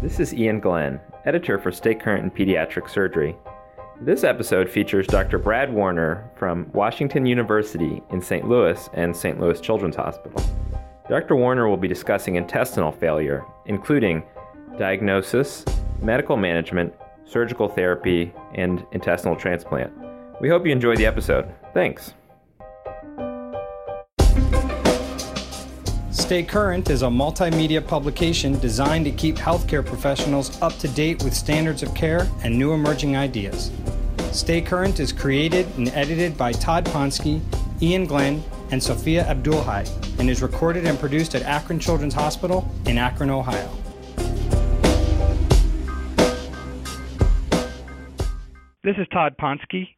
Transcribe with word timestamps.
This 0.00 0.20
is 0.20 0.32
Ian 0.32 0.60
Glenn, 0.60 1.00
editor 1.24 1.58
for 1.58 1.72
Stay 1.72 1.92
Current 1.92 2.22
in 2.22 2.30
Pediatric 2.30 2.88
Surgery. 2.88 3.34
This 4.00 4.22
episode 4.22 4.70
features 4.70 5.08
Dr. 5.08 5.38
Brad 5.38 5.72
Warner 5.72 6.30
from 6.36 6.70
Washington 6.72 7.26
University 7.26 8.00
in 8.10 8.20
St. 8.20 8.48
Louis 8.48 8.88
and 8.92 9.14
St. 9.14 9.40
Louis 9.40 9.60
Children's 9.60 9.96
Hospital. 9.96 10.40
Dr. 11.08 11.34
Warner 11.34 11.68
will 11.68 11.76
be 11.76 11.88
discussing 11.88 12.36
intestinal 12.36 12.92
failure, 12.92 13.44
including 13.66 14.22
diagnosis, 14.78 15.64
medical 16.00 16.36
management, 16.36 16.94
surgical 17.24 17.68
therapy, 17.68 18.32
and 18.54 18.86
intestinal 18.92 19.34
transplant. 19.34 19.92
We 20.40 20.48
hope 20.48 20.64
you 20.64 20.70
enjoy 20.70 20.94
the 20.94 21.06
episode. 21.06 21.52
Thanks. 21.74 22.14
Stay 26.28 26.42
Current 26.42 26.90
is 26.90 27.00
a 27.00 27.06
multimedia 27.06 27.80
publication 27.80 28.58
designed 28.58 29.06
to 29.06 29.10
keep 29.10 29.36
healthcare 29.36 29.82
professionals 29.82 30.60
up 30.60 30.76
to 30.76 30.86
date 30.88 31.24
with 31.24 31.32
standards 31.32 31.82
of 31.82 31.94
care 31.94 32.28
and 32.44 32.54
new 32.54 32.74
emerging 32.74 33.16
ideas. 33.16 33.70
Stay 34.30 34.60
Current 34.60 35.00
is 35.00 35.10
created 35.10 35.66
and 35.78 35.88
edited 35.94 36.36
by 36.36 36.52
Todd 36.52 36.84
Ponsky, 36.84 37.40
Ian 37.80 38.04
Glenn, 38.04 38.44
and 38.70 38.82
Sophia 38.82 39.24
Abdulhai, 39.24 39.88
and 40.18 40.28
is 40.28 40.42
recorded 40.42 40.84
and 40.84 40.98
produced 40.98 41.34
at 41.34 41.40
Akron 41.44 41.78
Children's 41.80 42.12
Hospital 42.12 42.70
in 42.84 42.98
Akron, 42.98 43.30
Ohio. 43.30 43.70
This 48.84 48.96
is 48.98 49.06
Todd 49.14 49.34
Ponsky 49.40 49.88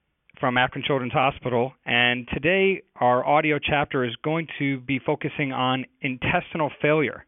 from 0.40 0.56
Akron 0.56 0.82
Children's 0.86 1.12
Hospital, 1.12 1.74
and 1.84 2.26
today 2.32 2.82
our 2.96 3.24
audio 3.24 3.58
chapter 3.62 4.04
is 4.04 4.16
going 4.24 4.48
to 4.58 4.80
be 4.80 4.98
focusing 4.98 5.52
on 5.52 5.84
intestinal 6.00 6.70
failure. 6.80 7.26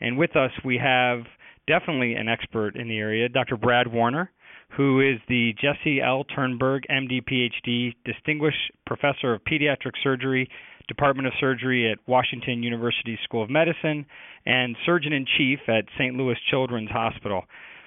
And 0.00 0.16
with 0.16 0.36
us, 0.36 0.52
we 0.64 0.78
have 0.78 1.24
definitely 1.66 2.14
an 2.14 2.28
expert 2.28 2.76
in 2.76 2.88
the 2.88 2.98
area, 2.98 3.28
Dr. 3.28 3.56
Brad 3.56 3.92
Warner, 3.92 4.30
who 4.76 5.00
is 5.00 5.18
the 5.28 5.52
Jessie 5.60 6.00
L. 6.00 6.24
Ternberg, 6.24 6.82
MD, 6.88 7.20
PhD, 7.24 7.94
Distinguished 8.04 8.72
Professor 8.86 9.34
of 9.34 9.42
Pediatric 9.44 9.92
Surgery, 10.02 10.48
Department 10.86 11.26
of 11.26 11.32
Surgery 11.40 11.90
at 11.90 11.98
Washington 12.06 12.62
University 12.62 13.18
School 13.24 13.42
of 13.42 13.50
Medicine, 13.50 14.06
and 14.46 14.76
Surgeon 14.86 15.12
in 15.12 15.26
Chief 15.36 15.58
at 15.66 15.84
St. 15.98 16.14
Louis 16.14 16.36
Children's 16.50 16.90
Hospital. 16.90 17.42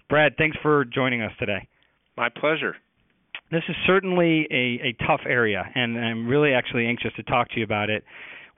Brad, 0.10 0.34
thanks 0.38 0.58
for 0.62 0.84
joining 0.84 1.22
us 1.22 1.32
today. 1.40 1.68
My 2.18 2.28
pleasure 2.30 2.76
this 3.52 3.64
is 3.70 3.76
certainly 3.86 4.48
a, 4.52 4.90
a 4.90 5.06
tough 5.06 5.22
area, 5.28 5.64
and 5.76 5.98
I'm 5.98 6.28
really 6.28 6.54
actually 6.54 6.86
anxious 6.88 7.12
to 7.16 7.24
talk 7.24 7.50
to 7.52 7.58
you 7.58 7.64
about 7.64 7.90
it. 7.90 8.04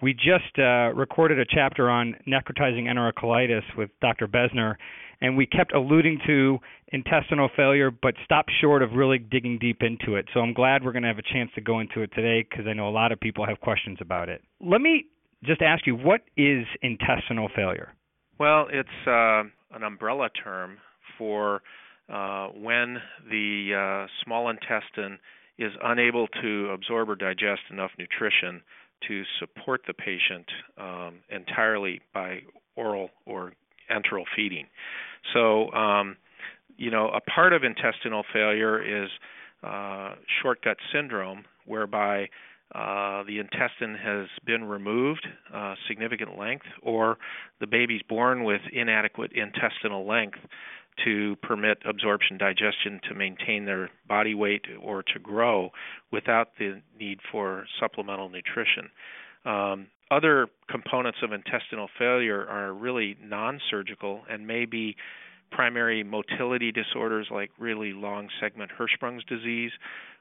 We 0.01 0.13
just 0.13 0.57
uh, 0.57 0.93
recorded 0.95 1.39
a 1.39 1.45
chapter 1.45 1.89
on 1.89 2.15
necrotizing 2.27 2.85
enterocolitis 2.85 3.63
with 3.77 3.89
Dr. 4.01 4.27
Besner, 4.27 4.75
and 5.21 5.35
we 5.35 5.45
kept 5.45 5.73
alluding 5.73 6.19
to 6.25 6.59
intestinal 6.93 7.49
failure, 7.55 7.91
but 7.91 8.15
stopped 8.23 8.51
short 8.61 8.81
of 8.81 8.93
really 8.93 9.17
digging 9.17 9.59
deep 9.59 9.79
into 9.81 10.15
it. 10.15 10.25
So 10.33 10.39
I'm 10.39 10.53
glad 10.53 10.83
we're 10.83 10.93
going 10.93 11.03
to 11.03 11.09
have 11.09 11.19
a 11.19 11.33
chance 11.33 11.51
to 11.55 11.61
go 11.61 11.81
into 11.81 12.01
it 12.01 12.11
today 12.15 12.47
because 12.49 12.65
I 12.65 12.73
know 12.73 12.87
a 12.87 12.91
lot 12.91 13.11
of 13.11 13.19
people 13.19 13.45
have 13.45 13.59
questions 13.59 13.97
about 13.99 14.29
it. 14.29 14.41
Let 14.61 14.79
me 14.79 15.05
just 15.43 15.61
ask 15.61 15.85
you, 15.85 15.95
what 15.95 16.21
is 16.37 16.65
intestinal 16.81 17.49
failure? 17.53 17.93
Well, 18.39 18.67
it's 18.71 18.89
uh, 19.05 19.43
an 19.75 19.83
umbrella 19.83 20.29
term 20.41 20.77
for 21.17 21.61
uh, 22.11 22.47
when 22.47 22.97
the 23.29 24.05
uh, 24.05 24.07
small 24.23 24.49
intestine 24.49 25.19
is 25.57 25.71
unable 25.83 26.27
to 26.41 26.69
absorb 26.69 27.09
or 27.09 27.15
digest 27.15 27.61
enough 27.69 27.91
nutrition 27.99 28.61
to 29.07 29.23
support 29.39 29.81
the 29.87 29.93
patient 29.93 30.45
um, 30.77 31.15
entirely 31.29 32.01
by 32.13 32.39
oral 32.75 33.09
or 33.25 33.53
enteral 33.91 34.23
feeding. 34.35 34.65
So, 35.33 35.71
um, 35.71 36.17
you 36.77 36.91
know, 36.91 37.09
a 37.09 37.21
part 37.21 37.53
of 37.53 37.63
intestinal 37.63 38.23
failure 38.31 39.03
is 39.03 39.09
uh, 39.63 40.15
short 40.41 40.63
gut 40.63 40.77
syndrome, 40.93 41.43
whereby 41.65 42.29
uh, 42.73 43.23
the 43.23 43.39
intestine 43.39 43.95
has 43.95 44.27
been 44.45 44.63
removed 44.63 45.27
uh, 45.53 45.75
significant 45.87 46.37
length, 46.37 46.65
or 46.81 47.17
the 47.59 47.67
baby's 47.67 48.01
born 48.07 48.43
with 48.43 48.61
inadequate 48.71 49.31
intestinal 49.33 50.07
length 50.07 50.37
to 51.05 51.35
permit 51.41 51.79
absorption 51.85 52.37
digestion 52.37 52.99
to 53.07 53.15
maintain 53.15 53.65
their 53.65 53.89
body 54.07 54.33
weight 54.33 54.65
or 54.81 55.03
to 55.03 55.19
grow 55.19 55.71
without 56.11 56.49
the 56.57 56.81
need 56.99 57.19
for 57.31 57.65
supplemental 57.79 58.29
nutrition. 58.29 58.89
Um, 59.45 59.87
other 60.11 60.47
components 60.69 61.19
of 61.23 61.31
intestinal 61.31 61.87
failure 61.97 62.45
are 62.47 62.73
really 62.73 63.17
non 63.23 63.59
surgical 63.69 64.21
and 64.29 64.47
may 64.47 64.65
be 64.65 64.95
primary 65.51 66.03
motility 66.03 66.71
disorders 66.71 67.27
like 67.31 67.51
really 67.57 67.93
long 67.93 68.29
segment 68.39 68.71
Hirschsprung's 68.77 69.23
disease 69.25 69.71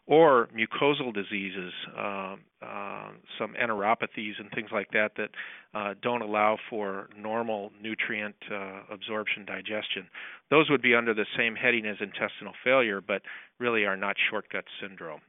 or 0.08 0.48
mucosal 0.56 1.12
diseases, 1.12 1.72
uh, 1.96 2.34
uh, 2.62 3.08
some 3.38 3.54
enteropathies 3.62 4.32
and 4.40 4.50
things 4.54 4.70
like 4.72 4.90
that 4.92 5.12
that 5.18 5.28
uh, 5.74 5.94
don't 6.02 6.22
allow 6.22 6.56
for 6.70 7.10
normal 7.16 7.70
nutrient 7.80 8.34
uh, 8.50 8.80
absorption 8.90 9.44
digestion. 9.44 10.08
Those 10.50 10.70
would 10.70 10.80
be 10.80 10.94
under 10.94 11.12
the 11.12 11.26
same 11.36 11.54
heading 11.54 11.84
as 11.84 11.96
intestinal 12.00 12.54
failure, 12.64 13.02
but 13.02 13.20
really 13.60 13.84
are 13.84 13.98
not 13.98 14.16
short 14.30 14.46
gut 14.50 14.64
syndrome. 14.80 15.20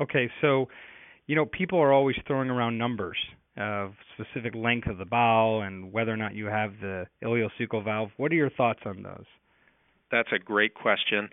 Okay, 0.00 0.30
so 0.40 0.68
you 1.26 1.34
know 1.34 1.44
people 1.44 1.80
are 1.80 1.92
always 1.92 2.16
throwing 2.26 2.50
around 2.50 2.78
numbers 2.78 3.18
of 3.56 3.94
specific 4.14 4.54
length 4.54 4.86
of 4.86 4.98
the 4.98 5.04
bowel 5.04 5.62
and 5.62 5.92
whether 5.92 6.12
or 6.12 6.16
not 6.16 6.36
you 6.36 6.46
have 6.46 6.70
the 6.80 7.04
ileocecal 7.24 7.84
valve. 7.84 8.10
What 8.16 8.30
are 8.30 8.36
your 8.36 8.50
thoughts 8.50 8.80
on 8.86 9.02
those? 9.02 9.24
That's 10.12 10.28
a 10.32 10.38
great 10.38 10.74
question. 10.74 11.30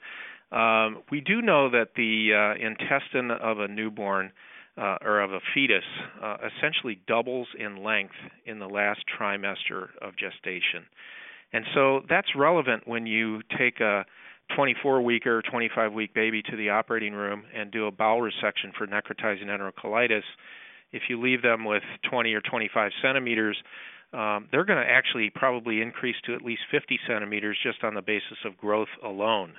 Um, 0.55 1.03
we 1.11 1.19
do 1.19 1.41
know 1.41 1.69
that 1.69 1.89
the 1.95 2.31
uh, 2.33 2.65
intestine 2.65 3.29
of 3.29 3.59
a 3.59 3.67
newborn 3.67 4.31
uh, 4.77 4.97
or 5.01 5.19
of 5.19 5.31
a 5.31 5.39
fetus 5.53 5.83
uh, 6.23 6.37
essentially 6.57 6.99
doubles 7.07 7.47
in 7.59 7.83
length 7.83 8.15
in 8.45 8.59
the 8.59 8.67
last 8.67 9.01
trimester 9.19 9.89
of 10.01 10.15
gestation. 10.17 10.85
And 11.53 11.65
so 11.73 12.01
that's 12.09 12.27
relevant 12.35 12.87
when 12.87 13.05
you 13.05 13.41
take 13.57 13.79
a 13.79 14.05
24 14.55 15.01
week 15.01 15.25
or 15.25 15.41
25 15.41 15.93
week 15.93 16.13
baby 16.13 16.41
to 16.41 16.55
the 16.55 16.69
operating 16.69 17.13
room 17.13 17.43
and 17.53 17.71
do 17.71 17.87
a 17.87 17.91
bowel 17.91 18.21
resection 18.21 18.73
for 18.77 18.87
necrotizing 18.87 19.47
enterocolitis. 19.47 20.23
If 20.91 21.03
you 21.09 21.21
leave 21.21 21.41
them 21.41 21.65
with 21.65 21.83
20 22.09 22.33
or 22.33 22.41
25 22.41 22.91
centimeters, 23.01 23.57
um, 24.13 24.47
they're 24.51 24.65
going 24.65 24.79
to 24.79 24.89
actually 24.89 25.31
probably 25.33 25.81
increase 25.81 26.15
to 26.25 26.35
at 26.35 26.41
least 26.41 26.61
50 26.71 26.99
centimeters 27.07 27.57
just 27.61 27.83
on 27.83 27.95
the 27.95 28.01
basis 28.01 28.37
of 28.45 28.57
growth 28.57 28.87
alone. 29.03 29.53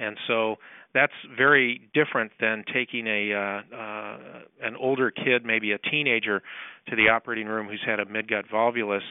And 0.00 0.16
so 0.26 0.56
that's 0.94 1.12
very 1.36 1.88
different 1.94 2.32
than 2.40 2.64
taking 2.72 3.06
a 3.06 3.32
uh, 3.32 3.76
uh, 3.76 4.18
an 4.62 4.76
older 4.78 5.10
kid, 5.10 5.44
maybe 5.44 5.72
a 5.72 5.78
teenager, 5.78 6.42
to 6.88 6.96
the 6.96 7.08
operating 7.08 7.46
room 7.46 7.68
who's 7.68 7.82
had 7.84 8.00
a 8.00 8.06
midgut 8.06 8.44
volvulus, 8.52 9.02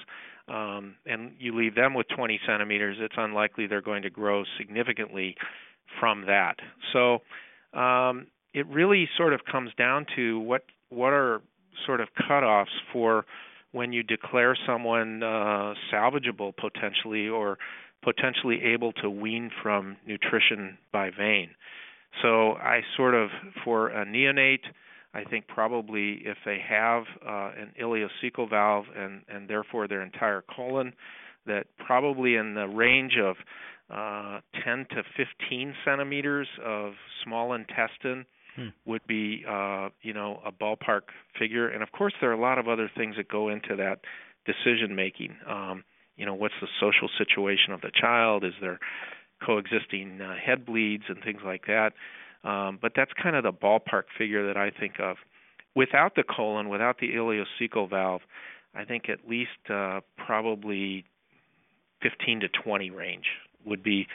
um, 0.48 0.96
and 1.06 1.32
you 1.40 1.56
leave 1.56 1.76
them 1.76 1.94
with 1.94 2.08
20 2.16 2.40
centimeters. 2.46 2.98
It's 3.00 3.16
unlikely 3.18 3.68
they're 3.68 3.82
going 3.82 4.04
to 4.04 4.10
grow 4.10 4.44
significantly 4.58 5.36
from 6.00 6.26
that. 6.26 6.56
So 6.92 7.20
um, 7.80 8.28
it 8.54 8.68
really 8.68 9.08
sort 9.16 9.34
of 9.34 9.42
comes 9.50 9.72
down 9.78 10.06
to 10.16 10.40
what 10.40 10.64
what 10.90 11.14
are 11.14 11.42
sort 11.86 12.02
of 12.02 12.10
cutoffs 12.30 12.66
for 12.92 13.26
when 13.72 13.94
you 13.94 14.02
declare 14.02 14.58
someone 14.66 15.22
uh, 15.22 15.74
salvageable 15.94 16.54
potentially 16.58 17.28
or 17.28 17.58
potentially 18.04 18.62
able 18.64 18.94
to 18.94 19.10
wean 19.10 19.52
from 19.62 19.98
nutrition 20.06 20.78
by 20.92 21.10
vein. 21.10 21.50
So 22.22 22.54
I 22.54 22.82
sort 22.98 23.14
of, 23.14 23.30
for 23.64 23.90
a 23.90 24.06
neonate, 24.06 24.64
I 25.14 25.24
think 25.24 25.48
probably 25.48 26.22
if 26.24 26.38
they 26.46 26.60
have 26.68 27.04
uh, 27.26 27.52
an 27.58 27.74
ileocecal 27.82 28.50
valve 28.50 28.86
and, 28.96 29.22
and 29.28 29.50
therefore 29.50 29.88
their 29.88 30.02
entire 30.02 30.44
colon, 30.56 30.94
that 31.46 31.66
probably 31.86 32.36
in 32.36 32.54
the 32.54 32.68
range 32.68 33.18
of 33.22 33.36
uh, 33.90 34.40
10 34.64 34.86
to 34.92 35.04
15 35.18 35.74
centimeters 35.84 36.48
of 36.64 36.94
small 37.24 37.54
intestine 37.54 38.26
hmm. 38.56 38.68
would 38.86 39.06
be, 39.08 39.44
uh, 39.50 39.90
you 40.04 40.14
know, 40.14 40.42
a 40.46 40.52
ballpark 40.52 41.02
figure. 41.40 41.70
And 41.70 41.82
of 41.82 41.92
course, 41.92 42.14
there 42.22 42.30
are 42.30 42.34
a 42.36 42.40
lot 42.40 42.60
of 42.60 42.68
other 42.68 42.90
things 42.96 43.16
that 43.18 43.28
go 43.28 43.50
into 43.50 43.76
that 43.78 44.02
decision 44.46 44.96
making. 44.96 45.36
Um, 45.48 45.84
you 46.20 46.26
know 46.26 46.36
what's 46.36 46.54
the 46.62 46.68
social 46.80 47.10
situation 47.18 47.72
of 47.74 47.80
the 47.80 47.92
child? 47.94 48.44
Is 48.44 48.54
there 48.60 48.78
coexisting 49.44 50.20
uh, 50.22 50.36
head 50.36 50.66
bleeds 50.66 51.06
and 51.08 51.24
things 51.24 51.40
like 51.46 51.66
that? 51.68 51.94
Um, 52.44 52.78
but 52.82 52.92
that's 52.96 53.12
kind 53.22 53.38
of 53.38 53.44
the 53.44 53.54
ballpark 53.54 54.04
figure 54.18 54.46
that 54.48 54.58
I 54.58 54.70
think 54.70 54.96
of. 55.00 55.16
Without 55.76 56.16
the 56.16 56.24
colon 56.24 56.68
without 56.68 56.98
the 57.00 57.12
ileocecal 57.14 57.90
valve 57.90 58.22
I 58.76 58.84
think 58.84 59.10
at 59.10 59.28
least 59.28 59.70
uh, 59.70 60.02
probably 60.18 61.06
15 62.04 62.42
to 62.42 62.48
20 62.50 62.92
range 62.92 63.26
would 63.66 63.82
be 63.82 64.08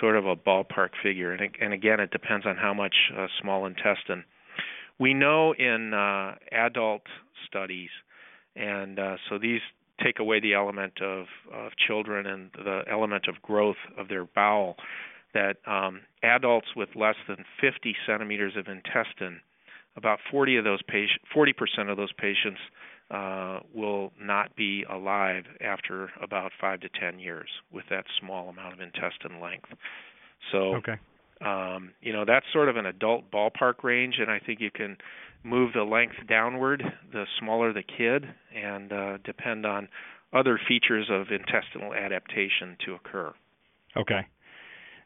sort 0.00 0.16
of 0.16 0.26
a 0.26 0.36
ballpark 0.36 0.90
figure. 1.02 1.32
And, 1.32 1.56
and 1.60 1.72
again 1.72 2.00
it 2.00 2.10
depends 2.10 2.44
on 2.44 2.56
how 2.56 2.74
much 2.74 2.94
uh, 3.16 3.28
small 3.40 3.66
intestine. 3.66 4.24
We 4.98 5.14
know 5.14 5.54
in 5.54 5.94
uh, 5.94 6.34
adult 6.50 7.02
studies 7.46 7.90
and 8.56 8.98
uh, 8.98 9.16
so 9.28 9.38
these 9.38 9.60
take 10.02 10.18
away 10.18 10.40
the 10.40 10.54
element 10.54 11.00
of, 11.00 11.26
of 11.52 11.72
children 11.86 12.26
and 12.26 12.50
the 12.54 12.82
element 12.90 13.26
of 13.28 13.40
growth 13.42 13.76
of 13.98 14.08
their 14.08 14.24
bowel, 14.24 14.76
that 15.34 15.56
um, 15.66 16.00
adults 16.22 16.68
with 16.76 16.90
less 16.94 17.16
than 17.28 17.44
50 17.60 17.94
centimeters 18.06 18.54
of 18.56 18.66
intestine, 18.68 19.40
about 19.96 20.18
40 20.30 20.56
of 20.56 20.64
those 20.64 20.82
patients, 20.82 21.24
40% 21.34 21.90
of 21.90 21.96
those 21.96 22.12
patients 22.12 22.60
uh, 23.10 23.60
will 23.74 24.12
not 24.20 24.56
be 24.56 24.84
alive 24.90 25.44
after 25.60 26.10
about 26.22 26.50
five 26.60 26.80
to 26.80 26.88
10 26.88 27.18
years 27.18 27.48
with 27.70 27.84
that 27.90 28.04
small 28.18 28.48
amount 28.48 28.72
of 28.72 28.80
intestine 28.80 29.40
length. 29.40 29.68
So, 30.50 30.76
okay. 30.76 30.96
um, 31.44 31.92
you 32.00 32.12
know, 32.12 32.24
that's 32.26 32.46
sort 32.52 32.68
of 32.68 32.76
an 32.76 32.86
adult 32.86 33.30
ballpark 33.30 33.82
range, 33.82 34.16
and 34.18 34.30
I 34.30 34.38
think 34.38 34.60
you 34.60 34.70
can 34.70 34.96
move 35.44 35.72
the 35.74 35.82
length 35.82 36.14
downward 36.28 36.82
the 37.12 37.24
smaller 37.38 37.72
the 37.72 37.82
kid, 37.82 38.24
and 38.54 38.92
uh, 38.92 39.18
depend 39.24 39.66
on 39.66 39.88
other 40.32 40.58
features 40.68 41.08
of 41.10 41.26
intestinal 41.30 41.94
adaptation 41.94 42.76
to 42.86 42.94
occur. 42.94 43.32
Okay, 43.96 44.26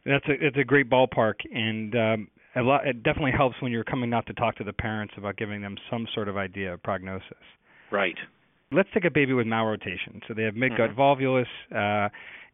that's 0.05 0.27
a 0.29 0.33
it's 0.47 0.57
a 0.57 0.65
great 0.65 0.89
ballpark, 0.89 1.35
and 1.53 1.95
um, 1.95 2.29
a 2.55 2.63
lot, 2.63 2.87
it 2.87 3.03
definitely 3.03 3.33
helps 3.37 3.57
when 3.61 3.73
you're 3.73 3.85
coming 3.85 4.13
out 4.15 4.27
to 4.27 4.35
talk 4.35 4.57
to 4.57 4.65
the 4.65 4.73
parents 4.73 5.15
about 5.17 5.37
giving 5.37 5.61
them 5.61 5.77
some 5.91 6.07
sort 6.15 6.29
of 6.29 6.37
idea 6.37 6.75
of 6.75 6.83
prognosis. 6.83 7.33
Right. 7.91 8.17
Let's 8.73 8.89
take 8.95 9.05
a 9.05 9.11
baby 9.11 9.33
with 9.33 9.47
malrotation. 9.47 10.21
So 10.27 10.35
they 10.35 10.43
have 10.43 10.55
midgut 10.55 10.95
mm-hmm. 10.95 11.01
volvulus, 11.01 11.47
uh, 11.75 12.09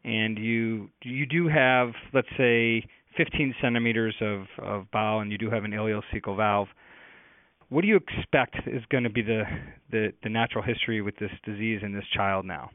and 0.05 0.39
you 0.39 0.89
you 1.03 1.27
do 1.27 1.49
have 1.49 1.91
let's 2.13 2.29
say 2.37 2.87
15 3.17 3.55
centimeters 3.61 4.15
of 4.21 4.47
of 4.59 4.91
bowel, 4.91 5.21
and 5.21 5.31
you 5.31 5.39
do 5.39 5.51
have 5.51 5.65
an 5.65 5.73
ileocecal 5.73 6.37
valve 6.37 6.69
what 7.73 7.81
do 7.81 7.89
you 7.89 7.97
expect 7.97 8.57
is 8.67 8.83
going 8.91 9.05
to 9.05 9.11
be 9.11 9.23
the, 9.23 9.45
the, 9.91 10.13
the 10.23 10.29
natural 10.29 10.63
history 10.63 11.01
with 11.01 11.17
this 11.17 11.31
disease 11.43 11.81
in 11.83 11.95
this 11.95 12.05
child 12.15 12.45
now? 12.45 12.71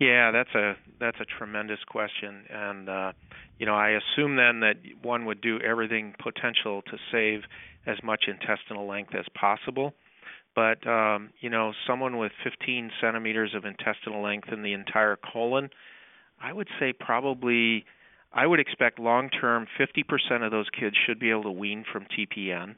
Yeah, 0.00 0.30
that's 0.30 0.54
a 0.54 0.74
that's 1.00 1.16
a 1.20 1.24
tremendous 1.24 1.80
question, 1.88 2.44
and 2.48 2.88
uh, 2.88 3.12
you 3.58 3.66
know 3.66 3.74
I 3.74 3.98
assume 3.98 4.36
then 4.36 4.60
that 4.60 4.76
one 5.02 5.26
would 5.26 5.40
do 5.40 5.58
everything 5.58 6.14
potential 6.22 6.82
to 6.82 6.96
save 7.10 7.40
as 7.84 7.96
much 8.04 8.26
intestinal 8.28 8.86
length 8.86 9.12
as 9.16 9.24
possible. 9.34 9.94
But 10.54 10.86
um, 10.86 11.30
you 11.40 11.50
know, 11.50 11.72
someone 11.84 12.16
with 12.16 12.30
15 12.44 12.92
centimeters 13.00 13.56
of 13.56 13.64
intestinal 13.64 14.22
length 14.22 14.50
in 14.52 14.62
the 14.62 14.72
entire 14.72 15.16
colon, 15.16 15.68
I 16.40 16.52
would 16.52 16.68
say 16.78 16.92
probably 16.92 17.84
I 18.32 18.46
would 18.46 18.60
expect 18.60 19.00
long 19.00 19.30
term 19.30 19.66
50% 19.80 20.44
of 20.46 20.52
those 20.52 20.68
kids 20.78 20.94
should 21.06 21.18
be 21.18 21.30
able 21.30 21.42
to 21.42 21.50
wean 21.50 21.84
from 21.92 22.06
TPN 22.06 22.76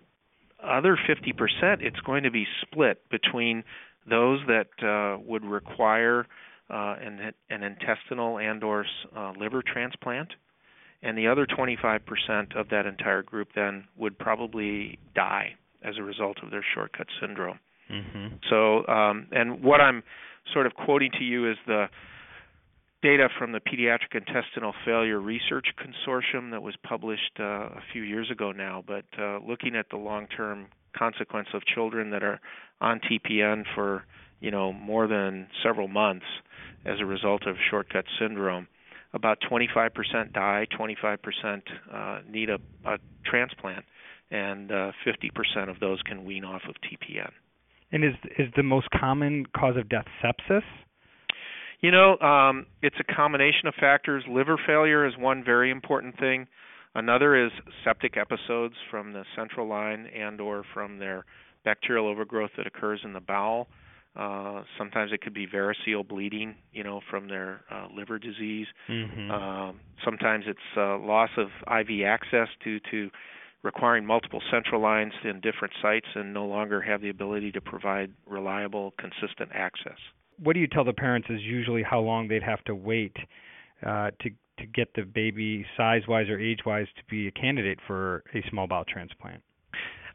other 0.65 0.97
50%, 0.97 1.83
it's 1.83 2.01
going 2.01 2.23
to 2.25 2.31
be 2.31 2.47
split 2.63 3.09
between 3.11 3.65
those 4.09 4.41
that 4.47 4.69
uh, 4.87 5.19
would 5.27 5.45
require 5.45 6.27
uh, 6.71 6.97
an, 7.01 7.33
an 7.51 7.63
intestinal 7.63 8.39
and/or 8.39 8.87
uh, 9.17 9.33
liver 9.39 9.63
transplant, 9.63 10.29
and 11.03 11.19
the 11.19 11.27
other 11.27 11.47
25% 11.47 12.57
of 12.57 12.69
that 12.71 12.87
entire 12.87 13.23
group 13.23 13.49
then 13.55 13.85
would 13.97 14.19
probably 14.19 14.99
die 15.15 15.55
as 15.83 15.95
a 15.99 16.03
result 16.03 16.39
of 16.43 16.51
their 16.51 16.65
short 16.75 16.97
gut 16.97 17.07
syndrome. 17.21 17.59
Mm-hmm. 17.91 18.37
So, 18.49 18.87
um, 18.87 19.27
and 19.33 19.63
what 19.63 19.81
I'm 19.81 20.03
sort 20.53 20.67
of 20.67 20.75
quoting 20.75 21.11
to 21.19 21.25
you 21.25 21.51
is 21.51 21.57
the 21.67 21.87
data 23.03 23.29
from 23.39 23.53
the 23.53 23.61
Pediatric 23.61 24.15
Intestinal 24.15 24.75
Failure 24.85 25.21
Research 25.21 25.69
Consortium 25.79 26.51
that 26.51 26.63
was 26.63 26.75
published 26.83 27.39
uh, 27.39 27.45
a 27.45 27.83
few 27.93 28.03
years 28.03 28.31
ago 28.31 28.53
now, 28.53 28.85
but 28.87 29.05
uh, 29.19 29.39
looking 29.47 29.75
at 29.75 29.87
the 29.91 29.97
long-term 29.97 30.67
consequence 30.97 31.49
of 31.55 31.65
children 31.65 32.11
that 32.11 32.23
are 32.23 32.41
on 32.81 33.01
TPN 33.01 33.65
for 33.75 34.05
you 34.41 34.51
know 34.51 34.73
more 34.73 35.07
than 35.07 35.47
several 35.63 35.89
months 35.89 36.27
as 36.85 37.01
a 37.01 37.07
result 37.07 37.47
of 37.47 37.57
short 37.71 37.93
gut 37.93 38.05
syndrome. 38.19 38.67
About 39.13 39.39
25% 39.51 40.33
die, 40.33 40.67
25% 40.79 41.63
uh, 41.93 42.21
need 42.31 42.49
a, 42.49 42.59
a 42.85 42.99
transplant, 43.25 43.85
and 44.31 44.71
uh, 44.71 44.93
50% 45.05 45.69
of 45.69 45.81
those 45.81 46.01
can 46.03 46.25
wean 46.25 46.45
off 46.45 46.63
of 46.69 46.77
TPN. 46.77 47.31
And 47.93 48.05
is 48.05 48.15
is 48.39 48.49
the 48.57 48.63
most 48.63 48.89
common 48.91 49.47
cause 49.47 49.77
of 49.77 49.89
death 49.89 50.07
sepsis? 50.23 50.63
You 51.81 51.91
know, 51.91 52.19
um, 52.19 52.67
it's 52.83 52.97
a 53.01 53.15
combination 53.15 53.67
of 53.67 53.75
factors. 53.75 54.25
Liver 54.29 54.61
failure 54.67 55.07
is 55.07 55.15
one 55.17 55.43
very 55.43 55.71
important 55.71 56.19
thing. 56.19 56.47
Another 56.95 57.47
is 57.47 57.53
septic 57.85 58.17
episodes 58.17 58.75
from 58.91 59.13
the 59.13 59.25
central 59.35 59.67
line 59.67 60.07
and 60.07 60.41
or 60.41 60.65
from 60.75 60.99
their 60.99 61.25
bacterial 61.65 62.09
overgrowth 62.09 62.51
that 62.57 62.67
occurs 62.67 63.01
in 63.05 63.13
the 63.13 63.21
bowel. 63.21 63.69
Uh, 64.17 64.65
sometimes 64.77 65.13
it 65.13 65.23
could 65.23 65.33
be 65.33 65.47
variceal 65.47 66.07
bleeding, 66.07 66.57
you 66.73 66.83
know, 66.83 67.01
from 67.09 67.29
their 67.29 67.63
uh, 67.71 67.87
liver 67.95 68.19
disease. 68.19 68.67
Mm-hmm. 68.89 69.31
Uh, 69.31 69.73
sometimes 70.05 70.45
it's 70.49 70.59
uh, 70.77 70.99
loss 70.99 71.31
of 71.39 71.47
IV 71.67 72.05
access 72.05 72.49
due 72.63 72.81
to 72.91 73.09
requiring 73.63 74.05
multiple 74.05 74.43
central 74.51 74.83
lines 74.83 75.13
in 75.23 75.41
different 75.41 75.73
sites 75.81 76.07
and 76.15 76.35
no 76.35 76.45
longer 76.45 76.81
have 76.81 77.01
the 77.01 77.09
ability 77.09 77.53
to 77.53 77.61
provide 77.61 78.11
reliable, 78.27 78.93
consistent 78.99 79.51
access 79.55 79.99
what 80.43 80.55
do 80.55 80.61
you 80.61 80.67
tell 80.67 80.85
the 80.85 80.93
parents 80.93 81.29
is 81.31 81.41
usually 81.43 81.83
how 81.83 82.01
long 82.01 82.29
they'd 82.29 82.43
have 82.43 82.63
to 82.65 82.75
wait 82.75 83.17
uh, 83.85 84.11
to 84.21 84.31
to 84.59 84.67
get 84.67 84.93
the 84.95 85.03
baby 85.03 85.65
size 85.77 86.03
wise 86.07 86.29
or 86.29 86.39
age 86.39 86.61
wise 86.67 86.87
to 86.97 87.03
be 87.09 87.27
a 87.27 87.31
candidate 87.31 87.79
for 87.87 88.23
a 88.35 88.43
small 88.51 88.67
bowel 88.67 88.85
transplant? 88.87 89.43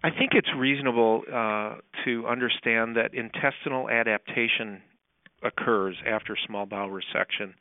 I 0.03 0.11
think 0.11 0.31
it's 0.33 0.49
reasonable 0.55 1.23
uh, 1.27 1.77
to 2.05 2.27
understand 2.27 2.95
that 2.95 3.15
intestinal 3.15 3.89
adaptation 3.89 4.81
occurs 5.43 5.95
after 6.07 6.37
small 6.45 6.67
bowel 6.67 6.89
resection, 6.89 7.53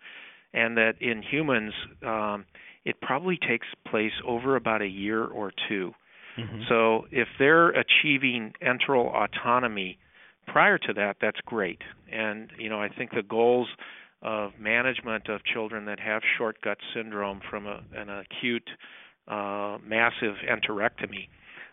and 0.52 0.76
that 0.76 1.00
in 1.00 1.22
humans 1.22 1.72
um, 2.06 2.44
it 2.84 3.00
probably 3.00 3.38
takes 3.38 3.66
place 3.88 4.12
over 4.26 4.56
about 4.56 4.82
a 4.82 4.86
year 4.86 5.24
or 5.24 5.52
2 5.68 5.92
mm-hmm. 6.38 6.60
So 6.68 7.06
if 7.10 7.28
they're 7.38 7.70
achieving 7.70 8.52
enteral 8.62 9.10
autonomy 9.14 9.98
prior 10.46 10.78
to 10.78 10.92
that, 10.94 11.16
that's 11.20 11.40
great. 11.46 11.82
And 12.12 12.50
you 12.58 12.68
know, 12.68 12.80
I 12.80 12.88
think 12.88 13.10
the 13.10 13.22
goals 13.22 13.68
of 14.22 14.52
management 14.58 15.28
of 15.28 15.44
children 15.44 15.84
that 15.84 16.00
have 16.00 16.22
short 16.38 16.60
gut 16.62 16.78
syndrome 16.94 17.40
from 17.50 17.66
a, 17.66 17.82
an 17.94 18.08
acute 18.08 18.68
uh, 19.28 19.78
massive 19.86 20.36
enterectomy 20.48 21.28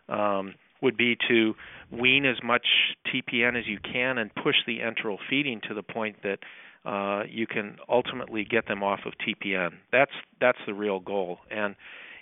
um, 0.09 0.53
would 0.81 0.97
be 0.97 1.17
to 1.29 1.53
wean 1.91 2.25
as 2.25 2.37
much 2.43 2.65
TPN 3.07 3.57
as 3.57 3.67
you 3.67 3.79
can 3.79 4.17
and 4.17 4.33
push 4.35 4.55
the 4.67 4.79
enteral 4.79 5.17
feeding 5.29 5.61
to 5.67 5.73
the 5.73 5.83
point 5.83 6.17
that 6.23 6.39
uh, 6.85 7.23
you 7.29 7.45
can 7.45 7.77
ultimately 7.87 8.43
get 8.43 8.67
them 8.67 8.83
off 8.83 9.01
of 9.05 9.13
TPN. 9.25 9.71
That's 9.91 10.11
that's 10.39 10.57
the 10.65 10.73
real 10.73 10.99
goal. 10.99 11.37
And 11.51 11.75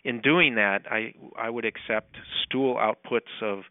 in 0.03 0.21
doing 0.21 0.55
that, 0.55 0.81
I 0.89 1.13
I 1.37 1.49
would 1.49 1.65
accept 1.65 2.15
stool 2.43 2.75
outputs 2.75 3.41
of 3.41 3.63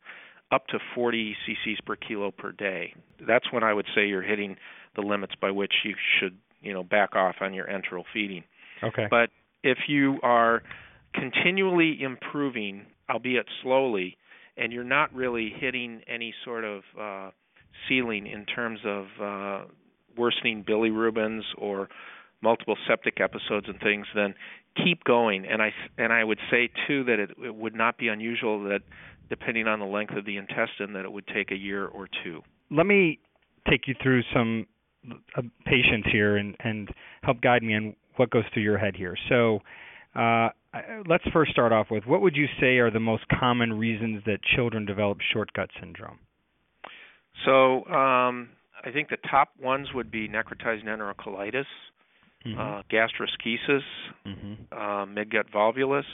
up 0.51 0.67
to 0.69 0.79
40 0.95 1.37
cc's 1.47 1.81
per 1.85 1.97
kilo 1.97 2.31
per 2.31 2.53
day. 2.53 2.95
That's 3.27 3.53
when 3.53 3.63
I 3.63 3.73
would 3.73 3.87
say 3.95 4.07
you're 4.07 4.23
hitting 4.23 4.57
the 4.97 5.03
limits 5.03 5.35
by 5.41 5.51
which 5.51 5.73
you 5.85 5.95
should, 6.19 6.37
you 6.61 6.73
know, 6.73 6.83
back 6.83 7.15
off 7.15 7.37
on 7.41 7.55
your 7.55 7.67
enteral 7.67 8.05
feeding. 8.13 8.45
Okay. 8.83 9.07
But 9.11 9.31
if 9.63 9.79
you 9.89 10.19
are 10.23 10.63
continually 11.15 11.99
improving, 12.01 12.87
albeit 13.11 13.47
slowly, 13.63 14.17
and 14.57 14.73
you're 14.73 14.85
not 14.85 15.15
really 15.15 15.53
hitting 15.57 16.01
any 16.07 16.35
sort 16.45 16.65
of 16.65 16.83
uh, 17.01 17.31
ceiling 17.89 18.27
in 18.27 18.45
terms 18.45 18.81
of 18.85 19.07
uh, 19.23 19.65
worsening 20.17 20.65
bilirubins 20.65 21.43
or 21.57 21.89
multiple 22.43 22.77
septic 22.89 23.21
episodes 23.21 23.67
and 23.69 23.81
things, 23.81 24.07
then 24.15 24.35
keep 24.85 25.05
going. 25.05 25.47
And 25.47 25.63
I 25.63 25.73
and 25.97 26.13
I 26.13 26.25
would 26.25 26.39
say 26.51 26.71
too 26.87 27.05
that 27.05 27.19
it, 27.19 27.31
it 27.43 27.55
would 27.55 27.75
not 27.75 27.99
be 27.99 28.09
unusual 28.09 28.65
that 28.65 28.81
depending 29.29 29.67
on 29.67 29.79
the 29.79 29.87
length 29.87 30.15
of 30.17 30.25
the 30.25 30.37
intestine, 30.37 30.93
that 30.95 31.05
it 31.05 31.13
would 31.13 31.27
take 31.29 31.51
a 31.51 31.57
year 31.57 31.87
or 31.87 32.09
two. 32.25 32.43
Let 32.71 32.87
me 32.87 33.19
take 33.69 33.87
you 33.87 33.95
through 34.03 34.23
some 34.35 34.67
uh, 35.37 35.43
patients 35.65 36.09
here 36.11 36.37
and, 36.37 36.57
and 36.61 36.89
help 37.23 37.41
guide 37.41 37.63
me 37.63 37.75
on 37.75 37.97
what 38.17 38.31
goes 38.31 38.45
through 38.53 38.63
your 38.63 38.79
head 38.79 38.97
here. 38.97 39.17
So, 39.29 39.61
uh, 40.15 40.49
let's 41.07 41.25
first 41.33 41.53
start 41.53 41.73
off 41.73 41.87
with 41.91 42.05
what 42.05 42.21
would 42.21 42.37
you 42.37 42.47
say 42.61 42.79
are 42.79 42.91
the 42.91 43.01
most 43.01 43.25
common 43.39 43.73
reasons 43.73 44.23
that 44.27 44.39
children 44.57 44.85
develop 44.85 45.19
short 45.33 45.53
gut 45.53 45.71
syndrome? 45.81 46.19
So, 47.45 47.85
um, 47.87 48.51
I 48.85 48.91
think 48.93 49.09
the 49.09 49.19
top 49.31 49.51
ones 49.61 49.89
would 49.95 50.11
be 50.11 50.29
necrotizing 50.29 50.85
enterocolitis, 50.85 51.65
mm-hmm. 52.47 52.59
uh, 52.59 52.83
gastroschisis, 52.91 53.83
mm-hmm. 54.27 54.55
uh, 54.73 55.07
midgut 55.07 55.51
volvulus, 55.55 56.05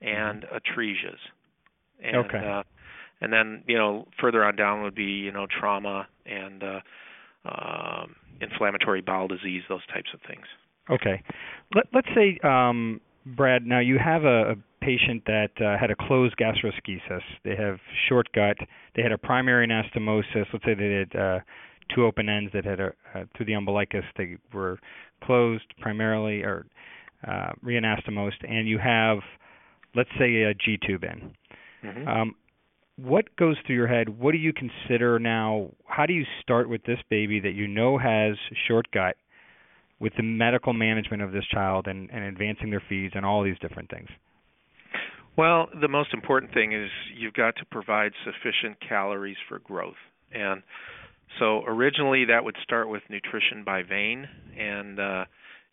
and 0.00 0.42
mm-hmm. 0.42 0.56
atresias. 0.56 1.18
And, 2.02 2.16
okay. 2.16 2.38
Uh, 2.38 2.62
and 3.20 3.32
then 3.32 3.62
you 3.66 3.76
know 3.76 4.06
further 4.20 4.44
on 4.44 4.56
down 4.56 4.82
would 4.82 4.94
be 4.94 5.04
you 5.04 5.32
know 5.32 5.46
trauma 5.46 6.06
and 6.26 6.62
uh, 6.62 6.80
um, 7.46 8.16
inflammatory 8.40 9.00
bowel 9.00 9.28
disease, 9.28 9.62
those 9.68 9.86
types 9.86 10.10
of 10.12 10.20
things. 10.26 10.46
Okay. 10.90 11.22
Let, 11.74 11.86
let's 11.94 12.08
say, 12.14 12.38
um, 12.46 13.00
Brad, 13.24 13.64
now 13.64 13.80
you 13.80 13.98
have 13.98 14.24
a, 14.24 14.52
a 14.52 14.54
patient 14.82 15.22
that 15.26 15.50
uh, 15.60 15.78
had 15.78 15.90
a 15.90 15.96
closed 15.96 16.36
gastroschisis. 16.36 17.22
They 17.42 17.56
have 17.56 17.78
short 18.08 18.28
gut. 18.34 18.56
They 18.94 19.02
had 19.02 19.12
a 19.12 19.18
primary 19.18 19.66
anastomosis. 19.66 20.46
Let's 20.52 20.64
say 20.64 20.74
they 20.74 21.06
had 21.08 21.18
uh, 21.18 21.38
two 21.94 22.04
open 22.04 22.28
ends 22.28 22.52
that 22.52 22.64
had 22.64 22.80
a, 22.80 22.92
uh, 23.14 23.24
through 23.36 23.46
the 23.46 23.54
umbilicus 23.54 24.04
they 24.16 24.36
were 24.52 24.78
closed 25.22 25.64
primarily 25.80 26.42
or 26.42 26.66
uh, 27.26 27.52
reanastomosed, 27.64 28.46
and 28.46 28.68
you 28.68 28.78
have, 28.78 29.18
let's 29.94 30.10
say, 30.18 30.42
a 30.42 30.54
G 30.54 30.78
tube 30.86 31.04
in. 31.04 31.34
Mm-hmm. 31.84 32.08
Um, 32.08 32.34
what 32.96 33.34
goes 33.36 33.56
through 33.66 33.76
your 33.76 33.88
head? 33.88 34.08
What 34.08 34.32
do 34.32 34.38
you 34.38 34.52
consider 34.52 35.18
now? 35.18 35.70
How 35.86 36.06
do 36.06 36.12
you 36.12 36.24
start 36.42 36.68
with 36.68 36.84
this 36.84 36.98
baby 37.10 37.40
that 37.40 37.54
you 37.54 37.66
know 37.66 37.98
has 37.98 38.36
short 38.68 38.86
gut, 38.92 39.16
with 39.98 40.12
the 40.16 40.22
medical 40.22 40.72
management 40.72 41.22
of 41.22 41.32
this 41.32 41.44
child 41.52 41.86
and, 41.88 42.08
and 42.10 42.24
advancing 42.24 42.70
their 42.70 42.82
feeds 42.88 43.14
and 43.16 43.26
all 43.26 43.42
these 43.42 43.58
different 43.60 43.90
things? 43.90 44.08
Well, 45.36 45.68
the 45.80 45.88
most 45.88 46.14
important 46.14 46.54
thing 46.54 46.72
is 46.72 46.88
you've 47.16 47.34
got 47.34 47.56
to 47.56 47.64
provide 47.64 48.12
sufficient 48.24 48.78
calories 48.88 49.36
for 49.48 49.58
growth. 49.58 49.94
And 50.32 50.62
so 51.40 51.64
originally 51.64 52.26
that 52.26 52.44
would 52.44 52.56
start 52.62 52.88
with 52.88 53.02
nutrition 53.10 53.64
by 53.64 53.82
vein 53.82 54.28
and 54.56 55.00
uh 55.00 55.24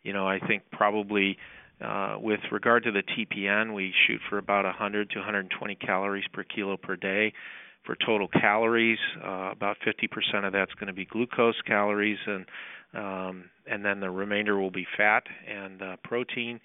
you 0.04 0.14
know, 0.14 0.28
I 0.28 0.40
think 0.40 0.64
probably 0.72 1.38
uh, 1.84 2.18
with 2.20 2.40
regard 2.52 2.84
to 2.84 2.92
the 2.92 3.04
TPN, 3.04 3.74
we 3.74 3.94
shoot 4.08 4.22
for 4.30 4.38
about 4.38 4.66
100 4.66 5.10
to 5.12 5.20
120 5.20 5.76
calories 5.76 6.26
per 6.34 6.44
kilo 6.44 6.78
per 6.78 6.96
day. 6.96 7.34
For 7.86 7.96
total 8.06 8.28
calories, 8.28 9.00
uh, 9.24 9.50
about 9.52 9.78
50% 9.86 10.46
of 10.46 10.54
that's 10.54 10.74
going 10.76 10.88
to 10.88 10.94
be 10.94 11.06
glucose 11.06 11.60
calories, 11.66 12.20
and 12.28 12.46
um, 12.94 13.50
and 13.66 13.84
then 13.86 14.02
the 14.02 14.10
remainder 14.12 14.60
will 14.60 14.70
be 14.70 14.86
fat 14.98 15.24
and 15.48 15.82
uh, 15.82 15.96
protein 16.04 16.60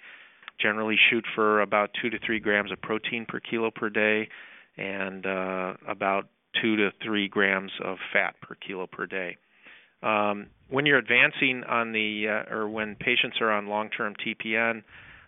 generally 0.61 0.96
shoot 1.11 1.25
for 1.35 1.61
about 1.61 1.90
two 2.00 2.11
to 2.11 2.18
three 2.25 2.40
grams 2.40 2.73
of 2.73 2.80
protein 2.80 3.26
per 3.28 3.40
kilo 3.40 3.70
per 3.70 3.90
day, 3.90 4.28
and 4.76 5.26
uh, 5.26 5.75
about 5.87 6.28
two 6.61 6.76
to 6.76 6.90
three 7.04 7.28
grams 7.28 7.73
of 7.85 7.99
fat 8.12 8.35
per 8.40 8.54
kilo 8.54 8.87
per 8.87 9.06
day. 9.06 9.37
Um, 10.02 10.46
when 10.68 10.87
you're 10.87 10.99
advancing 10.99 11.64
on 11.64 11.92
the, 11.92 12.26
uh, 12.28 12.54
or 12.54 12.68
when 12.68 12.96
patients 12.96 13.38
are 13.40 13.50
on 13.50 13.66
long-term 13.66 14.14
TPN, 14.25 14.82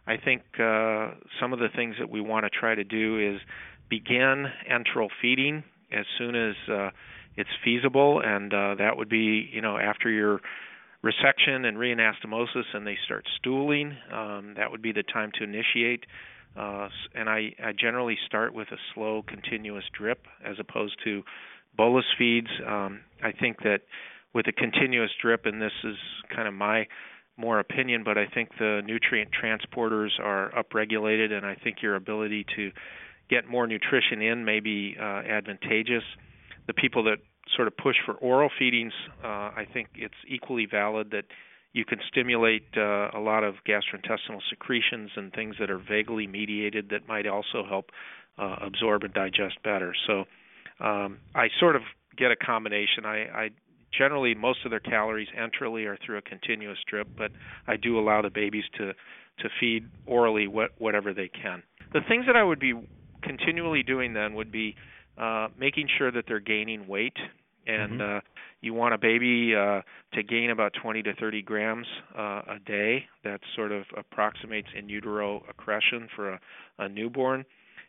I 0.08 0.16
think 0.16 0.42
uh, 0.58 1.10
some 1.38 1.52
of 1.52 1.58
the 1.58 1.68
things 1.76 1.96
that 1.98 2.08
we 2.08 2.22
want 2.22 2.46
to 2.46 2.50
try 2.50 2.74
to 2.74 2.82
do 2.82 3.34
is 3.34 3.40
begin 3.90 4.46
enteral 4.70 5.08
feeding 5.20 5.62
as 5.92 6.06
soon 6.16 6.34
as 6.34 6.54
uh, 6.72 6.90
it's 7.36 7.50
feasible, 7.62 8.22
and 8.24 8.52
uh, 8.52 8.74
that 8.78 8.96
would 8.96 9.10
be, 9.10 9.48
you 9.52 9.60
know, 9.60 9.76
after 9.76 10.08
your 10.10 10.40
resection 11.04 11.66
and 11.66 11.76
reanastomosis 11.76 12.64
and 12.72 12.86
they 12.86 12.96
start 13.04 13.24
stooling, 13.38 13.96
um, 14.12 14.54
that 14.56 14.70
would 14.70 14.82
be 14.82 14.92
the 14.92 15.02
time 15.02 15.30
to 15.38 15.44
initiate. 15.44 16.04
Uh, 16.56 16.88
and 17.14 17.28
I, 17.28 17.54
I 17.62 17.72
generally 17.78 18.16
start 18.26 18.54
with 18.54 18.68
a 18.72 18.78
slow, 18.94 19.22
continuous 19.28 19.84
drip 19.96 20.26
as 20.44 20.56
opposed 20.58 20.96
to 21.04 21.22
bolus 21.76 22.06
feeds. 22.18 22.48
Um, 22.66 23.00
I 23.22 23.32
think 23.32 23.58
that 23.58 23.82
with 24.34 24.46
a 24.48 24.52
continuous 24.52 25.10
drip, 25.20 25.44
and 25.44 25.60
this 25.60 25.72
is 25.84 25.96
kind 26.34 26.48
of 26.48 26.54
my 26.54 26.86
more 27.38 27.60
opinion, 27.60 28.02
but 28.04 28.18
I 28.18 28.26
think 28.26 28.50
the 28.58 28.82
nutrient 28.84 29.30
transporters 29.30 30.10
are 30.20 30.50
upregulated, 30.52 31.32
and 31.32 31.46
I 31.46 31.54
think 31.54 31.78
your 31.82 31.94
ability 31.94 32.44
to 32.56 32.70
get 33.30 33.48
more 33.48 33.66
nutrition 33.66 34.20
in 34.20 34.44
may 34.44 34.60
be 34.60 34.96
uh, 35.00 35.04
advantageous. 35.04 36.02
The 36.66 36.74
people 36.74 37.04
that 37.04 37.18
sort 37.56 37.68
of 37.68 37.76
push 37.76 37.96
for 38.04 38.14
oral 38.14 38.50
feedings, 38.58 38.92
uh, 39.22 39.26
I 39.26 39.66
think 39.72 39.88
it's 39.94 40.14
equally 40.26 40.66
valid 40.70 41.12
that 41.12 41.24
you 41.72 41.84
can 41.84 41.98
stimulate 42.08 42.66
uh, 42.76 43.10
a 43.14 43.20
lot 43.20 43.44
of 43.44 43.54
gastrointestinal 43.66 44.40
secretions 44.50 45.10
and 45.16 45.32
things 45.32 45.56
that 45.60 45.70
are 45.70 45.78
vagally 45.78 46.26
mediated 46.26 46.88
that 46.90 47.06
might 47.06 47.26
also 47.26 47.64
help 47.68 47.90
uh, 48.38 48.56
absorb 48.60 49.04
and 49.04 49.14
digest 49.14 49.62
better. 49.62 49.94
So 50.06 50.24
um, 50.84 51.18
I 51.34 51.48
sort 51.60 51.76
of 51.76 51.82
get 52.16 52.30
a 52.30 52.36
combination. 52.36 53.04
I, 53.04 53.16
I 53.32 53.50
generally 53.96 54.34
most 54.34 54.64
of 54.64 54.70
their 54.70 54.80
calories 54.80 55.28
enterally 55.36 55.86
are 55.86 55.98
through 56.04 56.18
a 56.18 56.22
continuous 56.22 56.78
drip, 56.88 57.08
but 57.16 57.30
I 57.66 57.76
do 57.76 57.98
allow 57.98 58.22
the 58.22 58.30
babies 58.30 58.64
to 58.78 58.92
to 59.40 59.48
feed 59.60 59.88
orally 60.04 60.48
what, 60.48 60.70
whatever 60.78 61.14
they 61.14 61.28
can. 61.28 61.62
The 61.92 62.00
things 62.08 62.26
that 62.26 62.34
I 62.34 62.42
would 62.42 62.58
be 62.58 62.74
continually 63.22 63.84
doing 63.84 64.12
then 64.12 64.34
would 64.34 64.50
be 64.50 64.74
uh, 65.16 65.48
making 65.58 65.88
sure 65.96 66.10
that 66.10 66.24
they're 66.26 66.40
gaining 66.40 66.88
weight, 66.88 67.16
and 67.66 68.00
mm-hmm. 68.00 68.16
uh, 68.16 68.20
you 68.60 68.74
want 68.74 68.94
a 68.94 68.98
baby 68.98 69.54
uh, 69.54 69.82
to 70.14 70.22
gain 70.22 70.50
about 70.50 70.72
20 70.82 71.02
to 71.04 71.14
30 71.14 71.42
grams 71.42 71.86
uh, 72.16 72.42
a 72.48 72.58
day. 72.66 73.04
That 73.24 73.40
sort 73.54 73.72
of 73.72 73.84
approximates 73.96 74.68
in 74.76 74.88
utero 74.88 75.44
accretion 75.48 76.08
for 76.14 76.32
a, 76.32 76.40
a 76.78 76.88
newborn. 76.88 77.44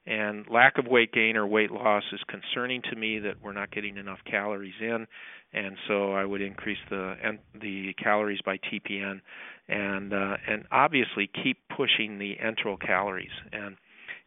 And 0.09 0.45
lack 0.49 0.79
of 0.79 0.87
weight 0.87 1.11
gain 1.11 1.37
or 1.37 1.45
weight 1.45 1.69
loss 1.69 2.01
is 2.11 2.19
concerning 2.27 2.81
to 2.89 2.95
me 2.95 3.19
that 3.19 3.35
we're 3.43 3.53
not 3.53 3.69
getting 3.69 3.95
enough 3.95 4.17
calories 4.25 4.73
in, 4.81 5.05
and 5.53 5.77
so 5.87 6.13
I 6.13 6.25
would 6.25 6.41
increase 6.41 6.79
the 6.89 7.15
the 7.53 7.93
calories 7.93 8.39
by 8.43 8.57
TPN, 8.57 9.21
and 9.67 10.11
uh, 10.11 10.37
and 10.47 10.65
obviously 10.71 11.29
keep 11.43 11.59
pushing 11.69 12.17
the 12.17 12.37
enteral 12.43 12.79
calories. 12.79 13.29
And 13.53 13.77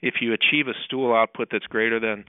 if 0.02 0.14
you 0.20 0.32
achieve 0.32 0.68
a 0.68 0.74
stool 0.84 1.12
output 1.12 1.48
that's 1.50 1.66
greater 1.66 1.98
than 1.98 2.26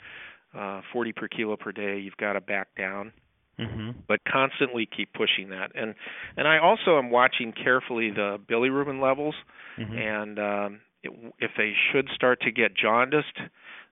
uh, 0.60 0.82
40 0.92 1.12
per 1.12 1.28
kilo 1.28 1.56
per 1.56 1.72
day, 1.72 2.00
you've 2.00 2.18
got 2.18 2.34
to 2.34 2.42
back 2.42 2.70
down. 2.76 3.14
Mm-hmm. 3.60 4.00
But 4.08 4.22
constantly 4.26 4.88
keep 4.88 5.14
pushing 5.14 5.50
that, 5.50 5.74
and 5.76 5.94
and 6.38 6.48
I 6.48 6.58
also 6.58 6.98
am 6.98 7.12
watching 7.12 7.54
carefully 7.54 8.10
the 8.10 8.40
bilirubin 8.50 9.00
levels, 9.00 9.36
mm-hmm. 9.78 9.96
and 9.96 10.40
um, 10.40 10.80
if 11.04 11.52
they 11.58 11.74
should 11.92 12.08
start 12.16 12.42
to 12.42 12.52
get 12.52 12.76
jaundiced, 12.76 13.38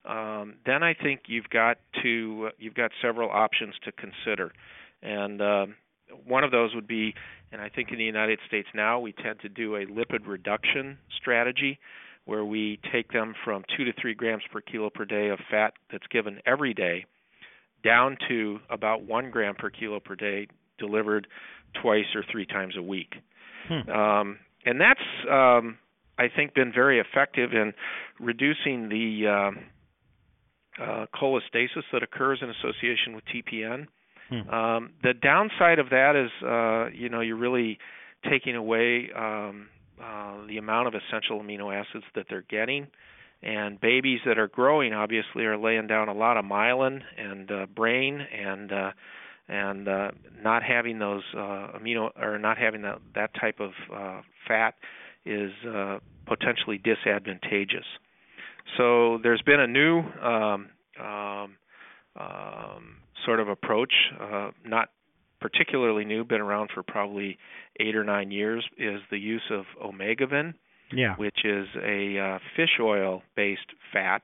um, 0.04 0.54
then 0.66 0.82
I 0.82 0.94
think 0.94 1.22
you've 1.26 1.48
got 1.50 1.78
to 2.02 2.50
you've 2.58 2.74
got 2.74 2.90
several 3.00 3.30
options 3.30 3.74
to 3.84 3.92
consider, 3.92 4.52
and 5.02 5.40
uh, 5.40 5.66
one 6.26 6.44
of 6.44 6.50
those 6.50 6.74
would 6.74 6.88
be, 6.88 7.14
and 7.52 7.60
I 7.60 7.68
think 7.68 7.90
in 7.90 7.98
the 7.98 8.04
United 8.04 8.38
States 8.46 8.68
now 8.74 8.98
we 8.98 9.12
tend 9.12 9.40
to 9.40 9.48
do 9.48 9.76
a 9.76 9.86
lipid 9.86 10.26
reduction 10.26 10.98
strategy, 11.16 11.78
where 12.24 12.44
we 12.44 12.78
take 12.92 13.12
them 13.12 13.34
from 13.44 13.64
two 13.76 13.84
to 13.84 13.92
three 14.00 14.14
grams 14.14 14.42
per 14.52 14.60
kilo 14.60 14.90
per 14.90 15.04
day 15.04 15.28
of 15.28 15.38
fat 15.50 15.74
that's 15.90 16.06
given 16.08 16.40
every 16.46 16.74
day 16.74 17.04
down 17.84 18.16
to 18.28 18.58
about 18.70 19.02
one 19.02 19.30
gram 19.30 19.54
per 19.54 19.70
kilo 19.70 20.00
per 20.00 20.14
day 20.14 20.46
delivered 20.78 21.26
twice 21.80 22.04
or 22.14 22.24
three 22.30 22.46
times 22.46 22.76
a 22.76 22.82
week. 22.82 23.14
Hmm. 23.68 23.90
Um, 23.90 24.38
and 24.64 24.80
that's, 24.80 25.00
um, 25.30 25.78
I 26.18 26.28
think, 26.34 26.54
been 26.54 26.72
very 26.72 27.00
effective 27.00 27.52
in 27.52 27.72
reducing 28.20 28.88
the 28.88 29.26
uh, 29.26 30.82
uh, 30.82 31.06
cholestasis 31.14 31.84
that 31.92 32.02
occurs 32.02 32.40
in 32.42 32.50
association 32.50 33.14
with 33.14 33.24
TPN. 33.26 33.86
Hmm. 34.28 34.50
Um, 34.50 34.90
the 35.02 35.14
downside 35.14 35.78
of 35.78 35.90
that 35.90 36.16
is, 36.16 36.30
uh, 36.46 36.96
you 36.96 37.08
know, 37.08 37.20
you're 37.20 37.36
really 37.36 37.78
taking 38.30 38.56
away 38.56 39.10
um, 39.16 39.68
uh, 40.02 40.46
the 40.46 40.58
amount 40.58 40.88
of 40.88 40.94
essential 40.94 41.40
amino 41.40 41.74
acids 41.74 42.04
that 42.14 42.26
they're 42.28 42.44
getting. 42.48 42.86
And 43.42 43.80
babies 43.80 44.20
that 44.24 44.38
are 44.38 44.48
growing 44.48 44.92
obviously 44.92 45.44
are 45.44 45.58
laying 45.58 45.88
down 45.88 46.08
a 46.08 46.14
lot 46.14 46.36
of 46.36 46.44
myelin 46.44 47.00
and 47.18 47.50
uh, 47.50 47.66
brain 47.74 48.20
and 48.20 48.72
uh, 48.72 48.90
and 49.48 49.88
uh, 49.88 50.10
not 50.42 50.62
having 50.62 51.00
those 51.00 51.24
uh, 51.34 51.76
amino 51.76 52.10
or 52.16 52.38
not 52.38 52.56
having 52.56 52.82
that 52.82 53.00
that 53.16 53.30
type 53.40 53.58
of 53.58 53.72
uh, 53.92 54.22
fat 54.46 54.74
is 55.24 55.52
uh, 55.68 55.98
potentially 56.26 56.78
disadvantageous. 56.78 57.86
So 58.76 59.18
there's 59.22 59.42
been 59.42 59.60
a 59.60 59.66
new 59.66 60.00
um, 60.22 60.68
um, 61.00 61.56
um, 62.16 62.96
sort 63.24 63.40
of 63.40 63.48
approach, 63.48 63.92
uh, 64.20 64.50
not 64.64 64.88
particularly 65.40 66.04
new, 66.04 66.24
been 66.24 66.40
around 66.40 66.70
for 66.72 66.82
probably 66.82 67.38
eight 67.80 67.96
or 67.96 68.04
nine 68.04 68.30
years, 68.30 68.64
is 68.78 69.00
the 69.10 69.18
use 69.18 69.42
of 69.50 69.64
Omegaven, 69.82 70.54
yeah. 70.92 71.16
which 71.16 71.44
is 71.44 71.66
a 71.82 72.18
uh, 72.18 72.38
fish 72.56 72.78
oil 72.80 73.22
based 73.34 73.72
fat. 73.92 74.22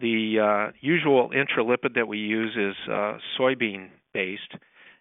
The 0.00 0.68
uh, 0.70 0.72
usual 0.80 1.30
intralipid 1.30 1.94
that 1.96 2.06
we 2.06 2.18
use 2.18 2.56
is 2.56 2.76
uh, 2.88 3.18
soybean 3.38 3.88
based, 4.14 4.54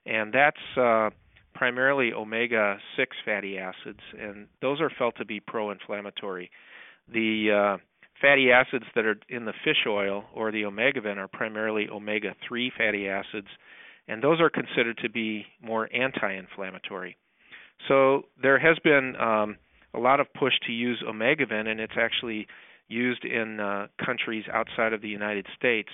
and 0.07 0.33
that's 0.33 0.57
uh, 0.75 1.11
primarily 1.57 2.13
omega 2.13 2.77
6 2.95 3.17
fatty 3.25 3.57
acids, 3.57 3.99
and 4.19 4.47
those 4.61 4.79
are 4.79 4.91
felt 4.97 5.15
to 5.17 5.25
be 5.25 5.39
pro 5.39 5.71
inflammatory. 5.71 6.51
The 7.11 7.77
uh, 7.77 7.77
fatty 8.21 8.51
acids 8.51 8.85
that 8.95 9.05
are 9.05 9.19
in 9.29 9.45
the 9.45 9.53
fish 9.63 9.85
oil 9.87 10.25
or 10.35 10.51
the 10.51 10.63
Omegaven 10.63 11.17
are 11.17 11.27
primarily 11.27 11.87
omega 11.89 12.35
3 12.47 12.71
fatty 12.77 13.09
acids, 13.09 13.47
and 14.07 14.23
those 14.23 14.39
are 14.39 14.51
considered 14.51 14.99
to 15.01 15.09
be 15.09 15.45
more 15.61 15.89
anti 15.93 16.31
inflammatory. 16.31 17.17
So 17.87 18.23
there 18.41 18.59
has 18.59 18.77
been 18.83 19.15
um, 19.19 19.57
a 19.93 19.99
lot 19.99 20.19
of 20.19 20.27
push 20.33 20.53
to 20.67 20.71
use 20.71 21.03
Omegaven, 21.07 21.67
and 21.67 21.79
it's 21.79 21.97
actually 21.97 22.47
used 22.87 23.25
in 23.25 23.59
uh, 23.59 23.87
countries 24.03 24.45
outside 24.53 24.93
of 24.93 25.01
the 25.01 25.09
United 25.09 25.47
States 25.57 25.89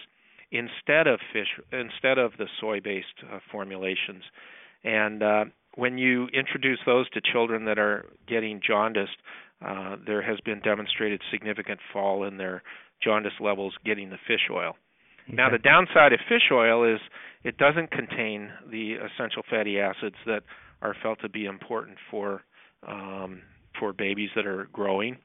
instead 0.52 1.08
of 1.08 1.20
fish, 1.32 1.48
instead 1.72 2.18
of 2.18 2.34
the 2.38 2.48
soy-based 2.60 3.24
uh, 3.32 3.40
formulations. 3.52 4.24
And 4.84 5.24
uh, 5.24 5.46
when 5.76 5.98
you 5.98 6.28
introduce 6.28 6.80
those 6.86 7.10
to 7.12 7.22
children 7.22 7.66
that 7.66 7.80
are 7.80 8.06
getting 8.28 8.62
jaundiced, 8.66 9.18
uh, 9.66 9.96
there 10.06 10.22
has 10.22 10.40
been 10.42 10.60
demonstrated 10.60 11.22
significant 11.32 11.80
fall 11.92 12.26
in 12.26 12.38
their 12.38 12.64
jaundice 13.02 13.34
levels 13.40 13.74
getting 13.86 14.10
the 14.10 14.18
fish 14.28 14.50
oil. 14.52 14.76
Okay. 15.28 15.36
Now, 15.36 15.50
the 15.50 15.58
downside 15.58 16.12
of 16.14 16.20
fish 16.28 16.52
oil 16.52 16.84
is 16.84 17.00
it 17.44 17.58
doesn't 17.58 17.92
contain 17.92 18.50
the 18.70 18.94
essential 18.94 19.44
fatty 19.50 19.80
acids 19.80 20.16
that 20.26 20.44
are 20.82 20.96
felt 21.02 21.22
to 21.22 21.30
be 21.30 21.46
important 21.46 21.98
for 22.12 22.42
um, 22.88 23.42
for 23.80 23.94
babies 23.94 24.30
that 24.36 24.46
are 24.46 24.68
growing. 24.74 25.18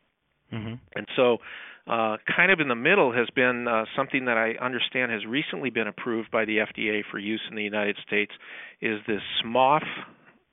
Mm-hmm. 0.53 0.75
And 0.95 1.07
so, 1.17 1.39
uh, 1.87 2.19
kind 2.37 2.53
of 2.53 2.61
in 2.61 2.69
the 2.69 2.75
middle 2.75 3.13
has 3.13 3.29
been 3.35 3.67
uh, 3.67 3.85
something 3.97 4.27
that 4.27 4.37
I 4.37 4.63
understand 4.63 5.11
has 5.11 5.25
recently 5.27 5.71
been 5.71 5.89
approved 5.89 6.31
by 6.31 6.45
the 6.45 6.59
FDA 6.59 7.03
for 7.11 7.19
use 7.19 7.41
in 7.49 7.57
the 7.57 7.63
United 7.63 7.97
States 8.07 8.33
is 8.81 9.01
this 9.07 9.23
SMOF 9.45 9.85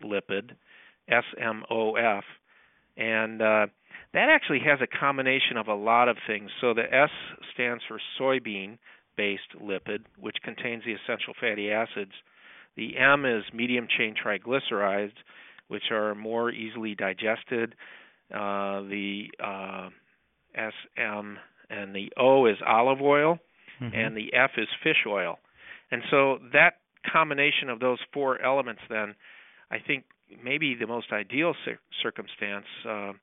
lipid, 0.04 0.52
S-M-O-F, 1.10 2.24
and 2.98 3.42
uh, 3.42 3.68
that 4.14 4.30
actually 4.30 4.60
has 4.66 4.80
a 4.82 4.88
combination 4.88 5.58
of 5.58 5.68
a 5.68 5.76
lot 5.76 6.08
of 6.08 6.16
things. 6.26 6.50
So 6.62 6.74
the 6.74 6.84
S 6.84 7.10
stands 7.54 7.84
for 7.86 8.00
soybean-based 8.20 9.62
lipid, 9.62 10.06
which 10.18 10.38
contains 10.44 10.84
the 10.86 10.94
essential 10.94 11.34
fatty 11.40 11.70
acids. 11.70 12.14
The 12.78 12.98
M 12.98 13.26
is 13.26 13.44
medium 13.54 13.88
chain 13.98 14.16
triglycerides, 14.16 15.14
which 15.68 15.92
are 15.92 16.16
more 16.16 16.50
easily 16.50 16.96
digested. 16.96 17.76
Uh, 18.34 18.82
the 18.82 19.26
uh, 19.44 19.90
SM 20.56 21.38
and 21.70 21.96
the 21.96 22.12
O 22.18 22.46
is 22.46 22.58
olive 22.66 23.02
oil, 23.02 23.40
mm-hmm. 23.82 23.96
and 23.96 24.16
the 24.16 24.34
F 24.34 24.52
is 24.58 24.68
fish 24.84 25.06
oil. 25.08 25.38
And 25.92 26.02
so 26.10 26.40
that 26.54 26.78
combination 27.12 27.70
of 27.70 27.80
those 27.80 28.00
four 28.14 28.42
elements, 28.42 28.82
then, 28.90 29.16
I 29.72 29.78
think 29.86 30.06
maybe 30.44 30.76
the 30.76 30.88
most 30.88 31.12
ideal 31.12 31.54
circumstance 32.02 32.66
uh, 32.88 33.14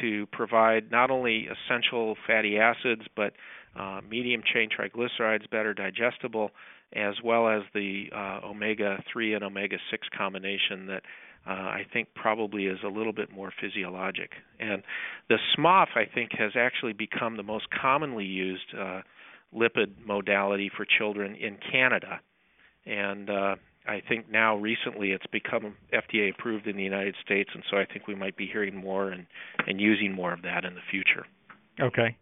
to 0.00 0.26
provide 0.32 0.90
not 0.90 1.10
only 1.10 1.46
essential 1.48 2.16
fatty 2.26 2.58
acids 2.58 3.02
but 3.16 3.32
uh, 3.78 4.00
medium 4.08 4.42
chain 4.52 4.68
triglycerides, 4.68 5.48
better 5.50 5.72
digestible, 5.72 6.50
as 6.94 7.14
well 7.22 7.48
as 7.48 7.62
the 7.72 8.06
uh, 8.14 8.40
omega 8.44 9.02
3 9.12 9.34
and 9.34 9.44
omega 9.44 9.76
6 9.90 10.08
combination 10.16 10.86
that 10.86 11.02
uh, 11.46 11.50
I 11.50 11.86
think 11.92 12.08
probably 12.14 12.66
is 12.66 12.78
a 12.84 12.88
little 12.88 13.12
bit 13.12 13.32
more 13.32 13.52
physiologic. 13.60 14.30
And 14.58 14.82
the 15.28 15.38
SMOF, 15.56 15.88
I 15.96 16.04
think, 16.12 16.30
has 16.38 16.52
actually 16.54 16.92
become 16.92 17.36
the 17.36 17.42
most 17.42 17.66
commonly 17.70 18.24
used 18.24 18.74
uh, 18.78 19.00
lipid 19.54 20.04
modality 20.04 20.70
for 20.76 20.86
children 20.98 21.34
in 21.34 21.56
Canada. 21.72 22.20
And 22.86 23.30
uh, 23.30 23.56
I 23.86 24.02
think 24.06 24.30
now 24.30 24.56
recently 24.56 25.12
it's 25.12 25.26
become 25.32 25.74
FDA 25.92 26.30
approved 26.30 26.66
in 26.66 26.76
the 26.76 26.82
United 26.82 27.14
States, 27.24 27.50
and 27.54 27.62
so 27.70 27.78
I 27.78 27.86
think 27.86 28.06
we 28.06 28.14
might 28.14 28.36
be 28.36 28.46
hearing 28.46 28.76
more 28.76 29.10
and, 29.10 29.26
and 29.66 29.80
using 29.80 30.12
more 30.12 30.32
of 30.32 30.42
that 30.42 30.64
in 30.64 30.74
the 30.74 30.80
future. 30.90 31.24
Okay. 31.80 32.16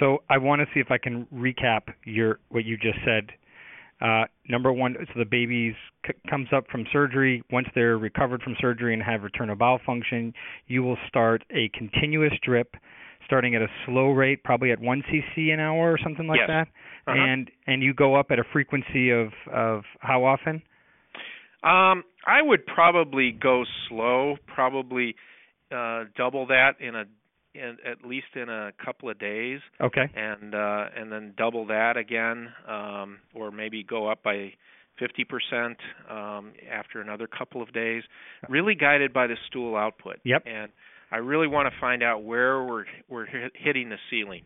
So 0.00 0.22
I 0.30 0.38
want 0.38 0.60
to 0.60 0.66
see 0.72 0.80
if 0.80 0.90
I 0.90 0.96
can 0.98 1.26
recap 1.32 1.82
your 2.04 2.40
what 2.48 2.64
you 2.64 2.76
just 2.76 2.98
said 3.04 3.30
uh, 4.02 4.24
number 4.48 4.72
one, 4.72 4.96
so 4.98 5.18
the 5.18 5.24
baby 5.24 5.76
c- 6.04 6.12
comes 6.28 6.48
up 6.54 6.64
from 6.70 6.84
surgery. 6.92 7.42
Once 7.52 7.68
they're 7.74 7.98
recovered 7.98 8.42
from 8.42 8.56
surgery 8.60 8.92
and 8.94 9.02
have 9.02 9.22
return 9.22 9.48
of 9.48 9.58
bowel 9.58 9.78
function, 9.86 10.34
you 10.66 10.82
will 10.82 10.98
start 11.06 11.44
a 11.50 11.70
continuous 11.76 12.32
drip, 12.42 12.74
starting 13.24 13.54
at 13.54 13.62
a 13.62 13.68
slow 13.86 14.10
rate, 14.10 14.42
probably 14.42 14.72
at 14.72 14.80
one 14.80 15.02
cc 15.10 15.52
an 15.52 15.60
hour 15.60 15.92
or 15.92 15.98
something 16.02 16.26
like 16.26 16.40
yes. 16.40 16.48
that. 16.48 16.68
Uh-huh. 17.10 17.16
And 17.16 17.50
and 17.66 17.82
you 17.82 17.94
go 17.94 18.16
up 18.16 18.26
at 18.30 18.40
a 18.40 18.44
frequency 18.52 19.10
of 19.10 19.28
of 19.52 19.82
how 20.00 20.24
often? 20.24 20.62
Um, 21.62 22.02
I 22.26 22.42
would 22.42 22.66
probably 22.66 23.30
go 23.30 23.62
slow, 23.88 24.34
probably 24.48 25.14
uh, 25.70 26.04
double 26.16 26.46
that 26.48 26.72
in 26.80 26.96
a 26.96 27.04
in, 27.54 27.76
at 27.86 28.06
least 28.06 28.26
in 28.34 28.48
a 28.48 28.72
couple 28.84 29.10
of 29.10 29.18
days. 29.18 29.60
Okay. 29.80 30.10
And 30.14 30.54
uh, 30.54 30.84
and 30.96 31.10
then 31.12 31.34
double 31.36 31.66
that 31.66 31.96
again, 31.96 32.48
um, 32.68 33.18
or 33.34 33.50
maybe 33.50 33.82
go 33.82 34.10
up 34.10 34.22
by 34.22 34.52
50% 35.00 35.76
um, 36.10 36.52
after 36.70 37.00
another 37.00 37.26
couple 37.26 37.62
of 37.62 37.72
days. 37.72 38.02
Really 38.48 38.74
guided 38.74 39.12
by 39.12 39.26
the 39.26 39.36
stool 39.48 39.76
output. 39.76 40.16
Yep. 40.24 40.44
And 40.46 40.70
I 41.10 41.16
really 41.16 41.48
want 41.48 41.72
to 41.72 41.80
find 41.80 42.02
out 42.02 42.24
where 42.24 42.62
we're 42.64 42.84
we're 43.08 43.26
hitting 43.54 43.90
the 43.90 43.98
ceiling. 44.10 44.42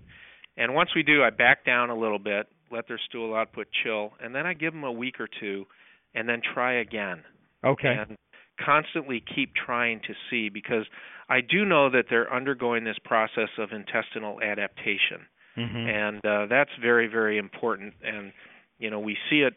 And 0.56 0.74
once 0.74 0.90
we 0.96 1.02
do, 1.02 1.22
I 1.22 1.30
back 1.30 1.64
down 1.64 1.90
a 1.90 1.96
little 1.96 2.18
bit, 2.18 2.46
let 2.72 2.88
their 2.88 3.00
stool 3.08 3.34
output 3.34 3.66
chill, 3.84 4.12
and 4.22 4.34
then 4.34 4.46
I 4.46 4.54
give 4.54 4.72
them 4.72 4.84
a 4.84 4.92
week 4.92 5.20
or 5.20 5.28
two, 5.40 5.66
and 6.14 6.28
then 6.28 6.40
try 6.54 6.80
again. 6.80 7.22
Okay. 7.64 7.94
And 7.98 8.16
constantly 8.64 9.22
keep 9.34 9.54
trying 9.54 10.00
to 10.00 10.14
see 10.30 10.48
because 10.48 10.84
I 11.28 11.40
do 11.40 11.64
know 11.64 11.90
that 11.90 12.06
they're 12.08 12.32
undergoing 12.32 12.84
this 12.84 12.98
process 13.04 13.48
of 13.58 13.70
intestinal 13.72 14.40
adaptation, 14.40 15.26
mm-hmm. 15.56 15.76
and 15.76 16.24
uh, 16.24 16.46
that's 16.46 16.70
very 16.80 17.06
very 17.06 17.38
important. 17.38 17.94
And 18.02 18.32
you 18.78 18.90
know 18.90 19.00
we 19.00 19.16
see 19.30 19.40
it 19.40 19.54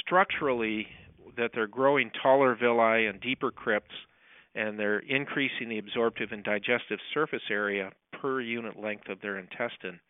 structurally 0.00 0.86
that 1.36 1.50
they're 1.54 1.68
growing 1.68 2.10
taller 2.22 2.56
villi 2.56 3.06
and 3.06 3.20
deeper 3.20 3.50
crypts, 3.50 3.94
and 4.54 4.78
they're 4.78 4.98
increasing 4.98 5.68
the 5.68 5.78
absorptive 5.78 6.30
and 6.32 6.42
digestive 6.42 6.98
surface 7.14 7.42
area 7.50 7.92
per 8.20 8.40
unit 8.40 8.78
length 8.78 9.08
of 9.08 9.20
their 9.20 9.38
intestine. 9.38 10.00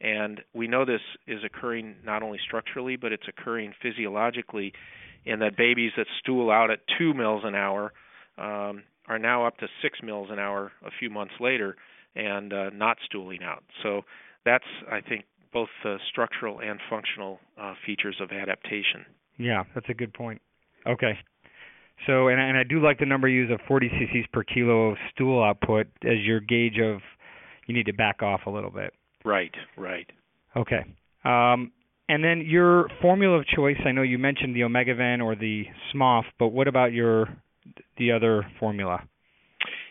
And 0.00 0.40
we 0.54 0.66
know 0.66 0.84
this 0.84 1.02
is 1.26 1.40
occurring 1.44 1.96
not 2.04 2.22
only 2.22 2.38
structurally, 2.46 2.96
but 2.96 3.12
it's 3.12 3.28
occurring 3.28 3.74
physiologically 3.82 4.72
in 5.24 5.40
that 5.40 5.56
babies 5.56 5.92
that 5.96 6.06
stool 6.20 6.50
out 6.50 6.70
at 6.70 6.80
two 6.98 7.14
mils 7.14 7.42
an 7.44 7.54
hour 7.54 7.92
um, 8.38 8.82
are 9.06 9.18
now 9.18 9.46
up 9.46 9.58
to 9.58 9.66
six 9.82 9.98
mils 10.02 10.28
an 10.30 10.38
hour 10.38 10.72
a 10.84 10.90
few 10.98 11.10
months 11.10 11.34
later 11.40 11.76
and 12.14 12.52
uh, 12.52 12.70
not 12.70 12.96
stooling 13.04 13.42
out. 13.42 13.62
So 13.82 14.02
that's, 14.44 14.64
I 14.90 15.00
think, 15.00 15.24
both 15.52 15.68
the 15.82 15.98
structural 16.10 16.60
and 16.60 16.78
functional 16.88 17.40
uh, 17.60 17.74
features 17.84 18.16
of 18.20 18.30
adaptation. 18.30 19.04
Yeah, 19.38 19.64
that's 19.74 19.88
a 19.88 19.94
good 19.94 20.12
point. 20.14 20.40
Okay. 20.86 21.18
So, 22.06 22.28
and, 22.28 22.40
and 22.40 22.56
I 22.56 22.62
do 22.62 22.82
like 22.82 22.98
the 22.98 23.06
number 23.06 23.28
you 23.28 23.42
use 23.42 23.50
of 23.52 23.60
40 23.66 23.88
cc's 23.88 24.26
per 24.32 24.42
kilo 24.42 24.90
of 24.90 24.96
stool 25.14 25.42
output 25.42 25.86
as 26.04 26.18
your 26.22 26.40
gauge 26.40 26.78
of 26.82 27.00
you 27.66 27.74
need 27.74 27.86
to 27.86 27.92
back 27.92 28.22
off 28.22 28.42
a 28.46 28.50
little 28.50 28.70
bit. 28.70 28.94
Right, 29.24 29.54
right. 29.76 30.10
Okay. 30.56 30.84
Um, 31.24 31.72
and 32.10 32.24
then 32.24 32.44
your 32.44 32.88
formula 33.00 33.38
of 33.38 33.46
choice, 33.46 33.76
I 33.86 33.92
know 33.92 34.02
you 34.02 34.18
mentioned 34.18 34.56
the 34.56 34.62
Omegaven 34.62 35.22
or 35.22 35.36
the 35.36 35.62
SMOF, 35.94 36.24
but 36.40 36.48
what 36.48 36.66
about 36.66 36.92
your 36.92 37.28
the 37.98 38.10
other 38.10 38.44
formula? 38.58 39.04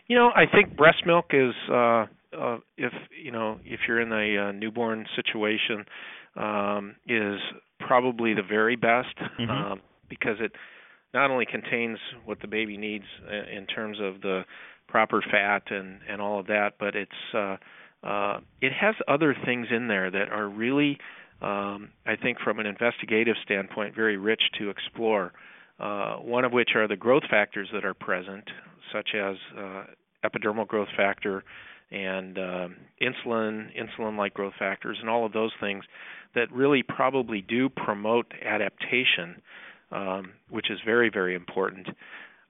You 0.08 0.17
know, 0.17 0.29
I 0.36 0.43
think 0.51 0.75
breast 0.75 1.03
milk 1.05 1.27
is 1.32 1.53
uh 1.71 2.08
uh 2.38 2.58
if 2.77 2.91
you 3.23 3.32
know, 3.32 3.60
if 3.63 3.79
you're 3.88 4.01
in 4.01 4.12
a 4.12 4.49
uh, 4.49 4.51
newborn 4.51 5.05
situation 5.15 5.86
um 6.36 6.95
is 7.08 7.39
probably 7.79 8.34
the 8.34 8.43
very 8.47 8.75
best 8.75 9.15
mm-hmm. 9.39 9.49
um 9.49 9.82
because 10.10 10.36
it 10.41 10.51
not 11.13 11.32
only 11.32 11.45
contains 11.45 11.99
what 12.25 12.41
the 12.41 12.47
baby 12.47 12.75
needs 12.75 13.05
uh, 13.32 13.58
in 13.58 13.65
terms 13.65 13.97
of 14.01 14.21
the 14.21 14.41
proper 14.89 15.23
fat 15.32 15.71
and 15.71 15.99
and 16.10 16.21
all 16.21 16.41
of 16.41 16.47
that, 16.47 16.71
but 16.82 16.97
it's 16.97 17.12
uh 17.34 17.55
uh 18.03 18.41
it 18.62 18.73
has 18.73 18.95
other 19.08 19.34
things 19.45 19.67
in 19.71 19.88
there 19.88 20.12
that 20.12 20.27
are 20.34 20.49
really 20.49 20.97
um, 21.41 21.89
I 22.06 22.15
think 22.21 22.39
from 22.39 22.60
an 22.60 22.65
investigative 22.65 23.36
standpoint, 23.43 23.95
very 23.95 24.17
rich 24.17 24.41
to 24.60 24.69
explore. 24.69 25.34
Uh, 25.80 26.17
one 26.17 26.43
of 26.43 26.52
which 26.52 26.71
are 26.75 26.88
the 26.88 26.97
growth 26.97 27.23
factors 27.30 27.69
that 27.73 27.86
are 27.86 27.93
present, 27.93 28.43
such 28.91 29.10
as 29.15 29.38
uh, 29.58 29.84
epidermal 30.25 30.67
growth 30.67 30.89
factor 30.97 31.43
and 31.91 32.38
um, 32.38 32.75
insulin, 33.02 33.69
insulin-like 33.75 34.34
growth 34.34 34.54
factors, 34.60 34.97
and 34.99 35.10
all 35.10 35.25
of 35.25 35.32
those 35.32 35.52
things 35.60 35.84
that 36.36 36.52
really 36.52 36.84
probably 36.84 37.41
do 37.41 37.69
promote 37.69 38.25
adaptation, 38.45 39.41
um, 39.91 40.34
which 40.49 40.69
is 40.69 40.80
very, 40.86 41.10
very 41.10 41.34
important. 41.34 41.88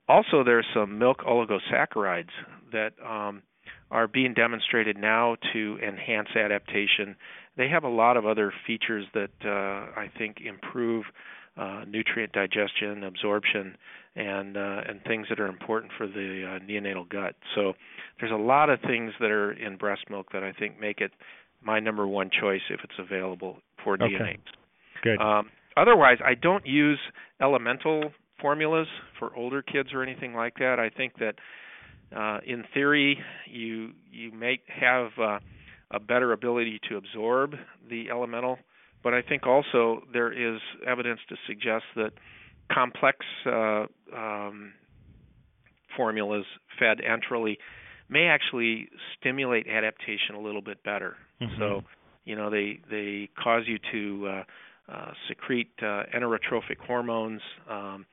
Also, 0.07 0.43
there's 0.43 0.65
some 0.73 0.97
milk 0.97 1.19
oligosaccharides 1.19 2.31
that 2.71 2.93
um, 3.05 3.43
are 3.91 4.07
being 4.07 4.33
demonstrated 4.33 4.97
now 4.97 5.37
to 5.53 5.77
enhance 5.87 6.29
adaptation 6.35 7.15
they 7.59 7.67
have 7.67 7.83
a 7.83 7.89
lot 7.89 8.15
of 8.15 8.25
other 8.25 8.53
features 8.65 9.05
that 9.13 9.31
uh, 9.43 9.99
I 9.99 10.09
think 10.17 10.37
improve 10.43 11.03
uh, 11.57 11.83
nutrient 11.85 12.31
digestion, 12.31 13.03
absorption, 13.03 13.75
and 14.15 14.55
uh, 14.55 14.81
and 14.87 15.03
things 15.03 15.27
that 15.29 15.41
are 15.41 15.47
important 15.47 15.91
for 15.97 16.07
the 16.07 16.45
uh, 16.47 16.65
neonatal 16.65 17.09
gut. 17.09 17.35
So 17.53 17.73
there's 18.19 18.31
a 18.31 18.41
lot 18.41 18.69
of 18.69 18.79
things 18.79 19.11
that 19.19 19.29
are 19.29 19.51
in 19.51 19.75
breast 19.75 20.03
milk 20.09 20.27
that 20.31 20.41
I 20.41 20.53
think 20.53 20.79
make 20.79 21.01
it 21.01 21.11
my 21.61 21.81
number 21.81 22.07
one 22.07 22.29
choice 22.29 22.61
if 22.69 22.79
it's 22.81 22.93
available 22.97 23.57
for 23.83 23.95
okay. 23.95 24.05
neonates. 24.05 24.39
Good. 25.03 25.19
Um, 25.19 25.49
otherwise, 25.75 26.19
I 26.25 26.35
don't 26.35 26.65
use 26.65 26.99
elemental 27.41 28.13
formulas 28.39 28.87
for 29.19 29.35
older 29.35 29.61
kids 29.61 29.89
or 29.93 30.01
anything 30.01 30.33
like 30.33 30.55
that. 30.59 30.77
I 30.79 30.89
think 30.89 31.13
that 31.19 31.35
uh, 32.15 32.39
in 32.47 32.63
theory 32.73 33.19
you 33.51 33.91
you 34.09 34.31
may 34.31 34.61
have 34.67 35.07
uh, 35.21 35.39
a 35.91 35.99
better 35.99 36.33
ability 36.33 36.79
to 36.89 36.97
absorb 36.97 37.53
the 37.89 38.09
elemental. 38.09 38.57
But 39.03 39.13
I 39.13 39.21
think 39.21 39.47
also 39.47 40.01
there 40.11 40.31
is 40.31 40.59
evidence 40.85 41.19
to 41.29 41.35
suggest 41.47 41.85
that 41.95 42.11
complex 42.71 43.17
uh, 43.45 43.85
um, 44.15 44.73
formulas 45.95 46.45
fed 46.77 46.99
enterally 46.99 47.57
may 48.09 48.25
actually 48.25 48.89
stimulate 49.17 49.67
adaptation 49.67 50.35
a 50.35 50.39
little 50.39 50.61
bit 50.61 50.83
better. 50.83 51.15
Mm-hmm. 51.41 51.59
So, 51.59 51.81
you 52.25 52.35
know, 52.35 52.49
they 52.49 52.79
they 52.89 53.29
cause 53.41 53.63
you 53.65 53.79
to 53.91 54.27
uh, 54.27 54.43
uh, 54.91 55.11
secrete 55.27 55.71
uh, 55.81 56.03
enterotrophic 56.15 56.77
hormones 56.85 57.41
um, 57.69 58.05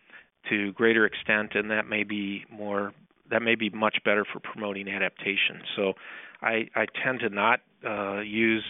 to 0.50 0.72
greater 0.72 1.06
extent, 1.06 1.52
and 1.54 1.70
that 1.70 1.88
may 1.88 2.04
be 2.04 2.44
more 2.50 2.92
that 3.30 3.42
may 3.42 3.54
be 3.54 3.70
much 3.70 3.98
better 4.04 4.24
for 4.30 4.40
promoting 4.40 4.88
adaptation. 4.88 5.62
So 5.76 5.94
I, 6.42 6.68
I 6.74 6.86
tend 7.04 7.20
to 7.20 7.28
not 7.28 7.60
uh, 7.86 8.20
use 8.20 8.64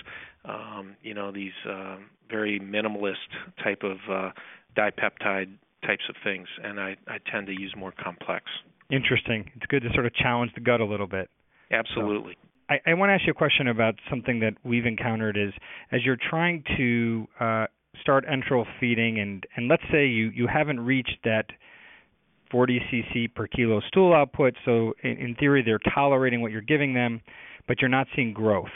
um, 0.45 0.97
you 1.03 1.14
know 1.14 1.33
these 1.33 1.53
uh, 1.69 1.97
very 2.31 2.61
minimalist 2.61 3.14
type 3.62 3.83
of 3.83 3.99
uh, 4.11 4.31
dipeptide 4.77 5.53
types 5.87 6.05
of 6.09 6.16
things, 6.25 6.49
and 6.62 6.81
I, 6.81 6.97
I 7.07 7.19
tend 7.31 7.47
to 7.47 7.53
use 7.53 7.75
more 7.77 7.92
complex. 7.92 8.45
Interesting. 8.90 9.51
It's 9.57 9.66
good 9.66 9.83
to 9.83 9.88
sort 9.95 10.07
of 10.07 10.14
challenge 10.14 10.53
the 10.55 10.61
gut 10.61 10.81
a 10.81 10.85
little 10.85 11.07
bit. 11.07 11.29
Absolutely. 11.71 12.37
So, 12.40 12.49
I, 12.69 12.90
I 12.90 12.95
want 12.95 13.11
to 13.11 13.14
ask 13.14 13.25
you 13.27 13.33
a 13.33 13.35
question 13.35 13.69
about 13.69 13.95
something 14.11 14.40
that 14.40 14.55
we've 14.64 14.87
encountered 14.87 15.37
is 15.37 15.53
as 15.92 16.05
you're 16.05 16.19
trying 16.31 16.64
to 16.77 17.29
uh, 17.38 17.66
start 18.01 18.25
enteral 18.27 18.64
feeding, 18.81 19.19
and 19.19 19.45
and 19.57 19.69
let's 19.69 19.83
say 19.90 20.07
you 20.07 20.31
you 20.31 20.47
haven't 20.47 20.81
reached 20.81 21.19
that 21.25 21.47
40 22.51 22.81
cc 22.93 23.35
per 23.35 23.47
kilo 23.47 23.81
stool 23.89 24.15
output, 24.15 24.55
so 24.65 24.95
in, 25.03 25.13
in 25.13 25.35
theory 25.35 25.63
they're 25.63 25.81
tolerating 25.95 26.41
what 26.41 26.53
you're 26.53 26.61
giving 26.61 26.95
them, 26.95 27.21
but 27.67 27.81
you're 27.81 27.91
not 27.91 28.07
seeing 28.15 28.33
growth. 28.33 28.71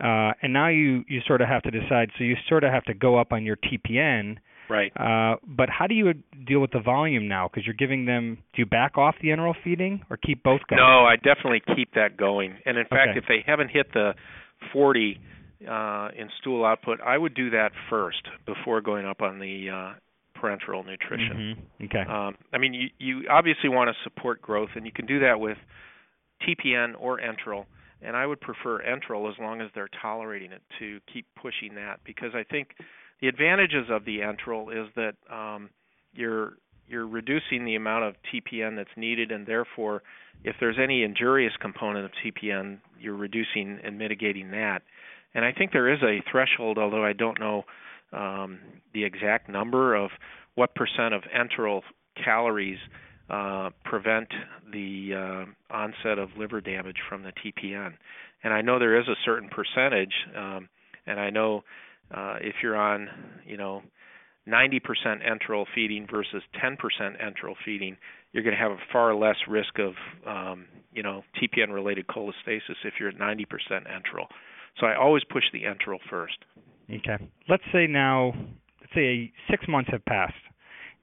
Uh, 0.00 0.30
and 0.42 0.52
now 0.52 0.68
you 0.68 1.04
you 1.08 1.20
sort 1.26 1.40
of 1.40 1.48
have 1.48 1.62
to 1.62 1.70
decide. 1.70 2.10
So 2.18 2.24
you 2.24 2.36
sort 2.48 2.62
of 2.62 2.72
have 2.72 2.84
to 2.84 2.94
go 2.94 3.18
up 3.18 3.32
on 3.32 3.44
your 3.44 3.56
TPN. 3.56 4.36
Right. 4.70 4.92
Uh, 4.96 5.36
but 5.46 5.70
how 5.70 5.86
do 5.86 5.94
you 5.94 6.12
deal 6.46 6.60
with 6.60 6.70
the 6.70 6.80
volume 6.80 7.26
now? 7.26 7.48
Because 7.48 7.66
you're 7.66 7.74
giving 7.74 8.04
them. 8.04 8.38
Do 8.54 8.62
you 8.62 8.66
back 8.66 8.96
off 8.96 9.16
the 9.20 9.28
enteral 9.28 9.54
feeding 9.64 10.02
or 10.08 10.16
keep 10.16 10.42
both 10.44 10.60
going? 10.68 10.80
No, 10.80 11.04
I 11.04 11.16
definitely 11.16 11.62
keep 11.74 11.94
that 11.94 12.16
going. 12.16 12.58
And 12.64 12.78
in 12.78 12.84
fact, 12.84 13.10
okay. 13.10 13.18
if 13.18 13.24
they 13.28 13.42
haven't 13.44 13.70
hit 13.70 13.92
the 13.92 14.12
40 14.72 15.18
uh, 15.68 16.08
in 16.16 16.28
stool 16.40 16.64
output, 16.64 17.00
I 17.00 17.18
would 17.18 17.34
do 17.34 17.50
that 17.50 17.70
first 17.90 18.22
before 18.46 18.80
going 18.80 19.06
up 19.06 19.20
on 19.20 19.40
the 19.40 19.70
uh, 19.70 19.98
parenteral 20.40 20.84
nutrition. 20.84 21.56
Mm-hmm. 21.80 21.84
Okay. 21.84 22.10
Um, 22.10 22.36
I 22.52 22.58
mean, 22.58 22.74
you 22.74 22.88
you 22.98 23.28
obviously 23.28 23.68
want 23.68 23.90
to 23.90 23.94
support 24.04 24.40
growth, 24.40 24.70
and 24.74 24.86
you 24.86 24.92
can 24.92 25.06
do 25.06 25.20
that 25.20 25.40
with 25.40 25.58
TPN 26.46 26.94
or 26.98 27.18
enteral 27.18 27.66
and 28.02 28.16
I 28.16 28.26
would 28.26 28.40
prefer 28.40 28.80
enteral 28.82 29.30
as 29.30 29.36
long 29.40 29.60
as 29.60 29.68
they're 29.74 29.90
tolerating 30.00 30.52
it 30.52 30.62
to 30.78 31.00
keep 31.12 31.26
pushing 31.40 31.74
that 31.74 32.00
because 32.04 32.30
I 32.34 32.44
think 32.44 32.70
the 33.20 33.28
advantages 33.28 33.86
of 33.90 34.04
the 34.04 34.20
enteral 34.20 34.70
is 34.70 34.88
that 34.94 35.14
um, 35.34 35.70
you're 36.12 36.54
you're 36.86 37.06
reducing 37.06 37.66
the 37.66 37.74
amount 37.74 38.04
of 38.04 38.14
TPN 38.32 38.76
that's 38.76 38.88
needed, 38.96 39.30
and 39.30 39.46
therefore, 39.46 40.02
if 40.42 40.56
there's 40.58 40.78
any 40.82 41.02
injurious 41.02 41.52
component 41.60 42.06
of 42.06 42.12
TPN, 42.24 42.78
you're 42.98 43.16
reducing 43.16 43.78
and 43.84 43.98
mitigating 43.98 44.52
that. 44.52 44.80
And 45.34 45.44
I 45.44 45.52
think 45.52 45.72
there 45.72 45.92
is 45.92 45.98
a 46.02 46.22
threshold, 46.30 46.78
although 46.78 47.04
I 47.04 47.12
don't 47.12 47.38
know 47.38 47.64
um, 48.12 48.58
the 48.94 49.04
exact 49.04 49.48
number 49.48 49.94
of 49.94 50.10
what 50.54 50.74
percent 50.74 51.14
of 51.14 51.22
enteral 51.34 51.82
calories 52.22 52.78
uh, 53.30 53.70
prevent 53.84 54.28
the 54.72 55.12
uh, 55.14 55.74
onset 55.74 56.18
of 56.18 56.30
liver 56.38 56.60
damage 56.60 56.96
from 57.08 57.22
the 57.22 57.32
TPN. 57.32 57.92
And 58.42 58.52
I 58.52 58.62
know 58.62 58.78
there 58.78 58.98
is 58.98 59.08
a 59.08 59.16
certain 59.24 59.48
percentage, 59.48 60.14
um, 60.36 60.68
and 61.06 61.20
I 61.20 61.30
know 61.30 61.62
uh, 62.14 62.36
if 62.40 62.56
you're 62.62 62.76
on, 62.76 63.08
you 63.46 63.56
know, 63.56 63.82
90% 64.48 64.80
enteral 65.06 65.66
feeding 65.74 66.06
versus 66.10 66.42
10% 66.62 66.76
enteral 67.00 67.54
feeding, 67.64 67.96
you're 68.32 68.42
going 68.42 68.56
to 68.56 68.62
have 68.62 68.72
a 68.72 68.78
far 68.92 69.14
less 69.14 69.36
risk 69.46 69.78
of, 69.78 69.92
um, 70.26 70.66
you 70.92 71.02
know, 71.02 71.22
TPN-related 71.40 72.06
cholestasis 72.06 72.76
if 72.84 72.94
you're 72.98 73.10
at 73.10 73.18
90% 73.18 73.44
enteral. 73.70 74.26
So 74.80 74.86
I 74.86 74.96
always 74.96 75.22
push 75.24 75.44
the 75.52 75.62
enteral 75.62 75.98
first. 76.08 76.38
Okay. 76.90 77.24
Let's 77.48 77.62
say 77.72 77.86
now, 77.86 78.32
let's 78.80 78.94
say 78.94 79.32
six 79.50 79.66
months 79.68 79.90
have 79.92 80.04
passed, 80.04 80.34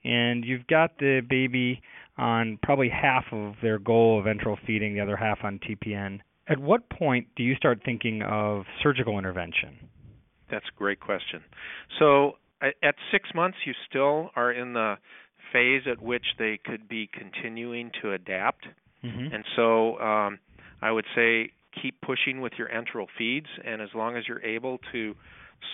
and 0.04 0.44
you've 0.44 0.68
got 0.68 0.98
the 1.00 1.22
baby 1.28 1.82
on 2.18 2.58
probably 2.64 2.90
half 2.90 3.26
of 3.32 3.56
their 3.62 3.78
goal 3.78 4.20
of 4.20 4.26
enteral 4.26 4.58
feeding, 4.66 4.94
the 4.94 5.02
other 5.02 5.18
half 5.18 5.40
on 5.44 5.60
TPN. 5.60 6.20
At 6.48 6.60
what 6.60 6.90
point 6.90 7.28
do 7.36 7.44
you 7.44 7.56
start 7.56 7.82
thinking 7.84 8.22
of 8.22 8.64
surgical 8.82 9.18
intervention? 9.18 9.90
That's 10.50 10.66
a 10.66 10.78
great 10.78 11.00
question. 11.00 11.42
So 12.00 12.34
at 12.62 12.96
six 13.12 13.30
months, 13.34 13.58
you 13.66 13.74
still 13.90 14.30
are 14.36 14.52
in 14.52 14.74
the 14.74 14.96
phase 15.52 15.84
at 15.92 16.02
which 16.02 16.26
they 16.38 16.60
could 16.64 16.88
be 16.88 17.10
continuing 17.12 17.92
to 18.02 18.14
adapt. 18.14 18.66
Mm-hmm. 19.04 19.34
And 19.34 19.44
so 19.56 20.00
um, 20.00 20.40
I 20.82 20.92
would 20.92 21.06
say 21.16 21.52
keep 21.82 22.00
pushing 22.02 22.42
with 22.42 22.54
your 22.58 22.70
enteral 22.70 23.08
feeds, 23.18 23.48
and 23.66 23.82
as 23.82 23.90
long 23.94 24.16
as 24.16 24.24
you're 24.28 24.44
able 24.44 24.80
to 24.92 25.16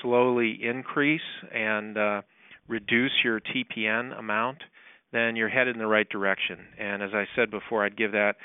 slowly 0.01 0.59
increase 0.61 1.21
and 1.53 1.97
uh, 1.97 2.21
reduce 2.67 3.11
your 3.23 3.39
TPN 3.39 4.17
amount, 4.17 4.59
then 5.11 5.35
you're 5.35 5.49
headed 5.49 5.75
in 5.75 5.79
the 5.79 5.87
right 5.87 6.07
direction. 6.09 6.59
And 6.79 7.03
as 7.03 7.11
I 7.13 7.25
said 7.35 7.51
before, 7.51 7.85
I'd 7.85 7.97
give 7.97 8.11
that 8.13 8.35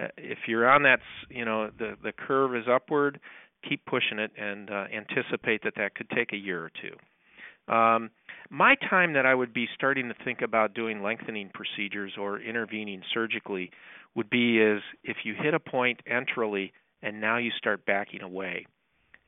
uh, 0.00 0.08
if 0.16 0.38
you're 0.48 0.68
on 0.68 0.82
that, 0.82 1.00
you 1.28 1.44
know, 1.44 1.70
the 1.78 1.94
the 2.02 2.12
curve 2.12 2.56
is 2.56 2.64
upward, 2.70 3.20
keep 3.68 3.84
pushing 3.86 4.18
it 4.18 4.32
and 4.36 4.70
uh, 4.70 4.84
anticipate 4.92 5.62
that 5.64 5.74
that 5.76 5.94
could 5.94 6.10
take 6.10 6.32
a 6.32 6.36
year 6.36 6.64
or 6.64 6.70
two. 6.82 7.72
Um, 7.72 8.10
my 8.50 8.74
time 8.90 9.14
that 9.14 9.24
I 9.24 9.34
would 9.34 9.54
be 9.54 9.66
starting 9.74 10.08
to 10.08 10.14
think 10.24 10.42
about 10.42 10.74
doing 10.74 11.02
lengthening 11.02 11.50
procedures 11.54 12.12
or 12.18 12.40
intervening 12.40 13.02
surgically 13.12 13.70
would 14.14 14.28
be 14.28 14.58
is 14.58 14.82
if 15.02 15.18
you 15.24 15.34
hit 15.34 15.54
a 15.54 15.60
point 15.60 16.00
enterally 16.10 16.72
and 17.02 17.20
now 17.20 17.38
you 17.38 17.50
start 17.56 17.86
backing 17.86 18.22
away. 18.22 18.66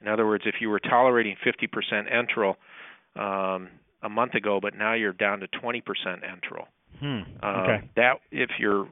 In 0.00 0.08
other 0.08 0.26
words, 0.26 0.44
if 0.46 0.56
you 0.60 0.68
were 0.68 0.80
tolerating 0.80 1.36
50% 1.44 2.12
enteral 2.12 2.56
um, 3.16 3.68
a 4.02 4.08
month 4.08 4.34
ago, 4.34 4.58
but 4.60 4.74
now 4.76 4.94
you're 4.94 5.12
down 5.12 5.40
to 5.40 5.48
20% 5.48 5.82
enteral, 6.22 6.66
Hmm. 7.00 7.20
Uh, 7.42 7.46
okay. 7.46 7.90
that 7.96 8.14
if 8.30 8.50
you're 8.58 8.88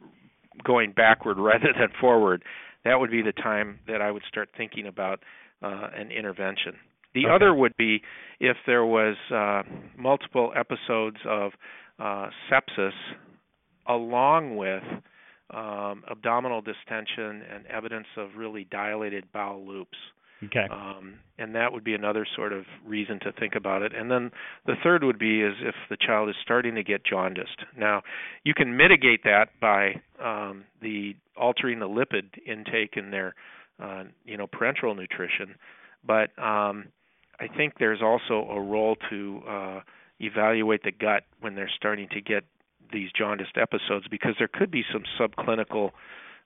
going 0.63 0.93
backward 0.93 1.39
rather 1.39 1.73
than 1.79 1.89
forward, 2.01 2.43
that 2.85 3.01
would 3.01 3.11
be 3.11 3.23
the 3.23 3.33
time 3.33 3.81
that 3.87 4.03
I 4.03 4.11
would 4.11 4.23
start 4.29 4.51
thinking 4.57 4.87
about 4.87 5.21
uh, 5.63 5.89
an 5.97 6.11
intervention. 6.11 6.75
The 7.15 7.27
okay. 7.27 7.35
other 7.35 7.55
would 7.55 7.77
be 7.77 8.03
if 8.41 8.57
there 8.67 8.85
was 8.85 9.17
uh, 9.33 9.63
multiple 9.97 10.53
episodes 10.57 11.17
of 11.27 11.53
uh, 11.99 12.29
sepsis 12.51 12.93
along 13.89 14.57
with 14.57 14.83
um, 15.51 16.03
abdominal 16.11 16.61
distension 16.61 17.43
and 17.51 17.67
evidence 17.67 18.07
of 18.17 18.31
really 18.37 18.67
dilated 18.71 19.25
bowel 19.33 19.65
loops. 19.67 19.97
Okay. 20.47 20.67
Um, 20.71 21.15
and 21.39 21.55
that 21.55 21.73
would 21.73 21.85
be 21.85 21.95
another 21.95 22.27
sort 22.37 22.53
of 22.53 22.65
reason 22.87 23.19
to 23.21 23.33
think 23.33 23.55
about 23.55 23.83
it. 23.83 23.93
And 23.95 24.11
then 24.11 24.31
the 24.67 24.75
third 24.83 25.03
would 25.03 25.19
be 25.19 25.43
is 25.43 25.55
if 25.61 25.75
the 25.91 25.97
child 25.97 26.29
is 26.29 26.37
starting 26.43 26.75
to 26.77 26.83
get 26.83 27.05
jaundiced. 27.05 27.65
Now, 27.77 28.03
you 28.45 28.55
can 28.55 28.77
mitigate 28.77 29.25
that 29.25 29.49
by 29.61 30.01
um, 30.23 30.65
the 30.81 31.17
altering 31.37 31.81
the 31.81 31.89
lipid 31.89 32.39
intake 32.47 32.97
in 32.97 33.11
their, 33.11 33.35
uh, 33.83 34.05
you 34.25 34.37
know, 34.37 34.47
parenteral 34.47 34.97
nutrition. 34.97 35.57
But 36.07 36.31
um, 36.39 36.87
I 37.41 37.49
think 37.57 37.75
there's 37.79 38.03
also 38.03 38.49
a 38.51 38.61
role 38.61 38.97
to 39.11 39.43
uh, 39.49 39.81
evaluate 40.21 40.85
the 40.85 40.93
gut 40.93 41.25
when 41.41 41.55
they're 41.57 41.71
starting 41.77 42.09
to 42.13 42.21
get 42.21 42.45
these 42.93 43.11
jaundiced 43.17 43.57
episodes 43.57 44.07
because 44.09 44.35
there 44.39 44.49
could 44.49 44.71
be 44.71 44.85
some 44.93 45.03
subclinical 45.19 45.91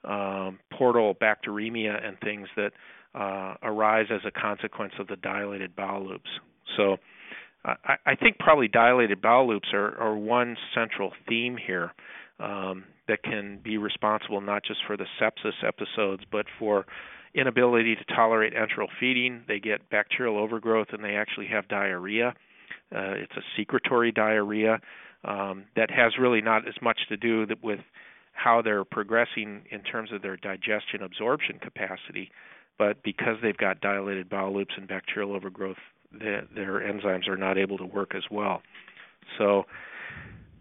um, 0.05 0.59
portal 0.73 1.15
bacteremia 1.15 2.07
and 2.07 2.19
things 2.21 2.49
that 2.57 2.71
uh, 3.15 3.55
arise 3.63 4.07
as 4.11 4.21
a 4.27 4.31
consequence 4.31 4.93
of 4.99 5.07
the 5.07 5.17
dilated 5.17 5.75
bowel 5.75 6.07
loops. 6.07 6.31
So 6.77 6.97
I, 7.65 7.97
I 8.07 8.15
think 8.15 8.39
probably 8.39 8.69
dilated 8.69 9.21
bowel 9.21 9.49
loops 9.49 9.69
are, 9.73 9.99
are 9.99 10.17
one 10.17 10.57
central 10.75 11.13
theme 11.29 11.57
here 11.57 11.93
um, 12.39 12.85
that 13.09 13.23
can 13.23 13.61
be 13.63 13.79
responsible 13.79 14.41
not 14.41 14.63
just 14.65 14.81
for 14.87 14.97
the 14.97 15.07
sepsis 15.21 15.67
episodes, 15.67 16.23
but 16.31 16.47
for 16.59 16.87
inability 17.35 17.95
to 17.97 18.05
tolerate 18.15 18.53
enteral 18.55 18.89
feeding. 19.01 19.43
They 19.49 19.61
get 19.61 19.89
bacterial 19.91 20.39
overgrowth 20.39 20.89
and 20.93 21.03
they 21.03 21.17
actually 21.17 21.47
have 21.49 21.69
diarrhea. 21.69 22.35
Uh, 22.95 23.13
it's 23.13 23.33
a 23.37 23.43
secretory 23.57 24.13
diarrhea 24.13 24.81
um, 25.25 25.65
that 25.77 25.91
has 25.91 26.13
really 26.19 26.41
not 26.41 26.67
as 26.67 26.75
much 26.81 26.99
to 27.09 27.17
do 27.17 27.47
with 27.63 27.81
how 28.33 28.63
they're 28.63 28.85
progressing 28.85 29.63
in 29.71 29.83
terms 29.83 30.13
of 30.13 30.23
their 30.23 30.37
digestion 30.37 31.03
absorption 31.03 31.59
capacity, 31.59 32.31
but 32.79 33.03
because 33.03 33.37
they've 33.43 33.57
got 33.57 33.81
dilated 33.81 34.29
bowel 34.29 34.55
loops 34.55 34.75
and 34.77 34.87
bacterial 34.89 35.35
overgrowth, 35.35 35.77
the, 36.13 36.41
their 36.55 36.81
enzymes 36.81 37.29
are 37.29 37.37
not 37.37 37.59
able 37.59 37.77
to 37.79 37.85
work 37.85 38.15
as 38.15 38.23
well. 38.31 38.63
So 39.37 39.65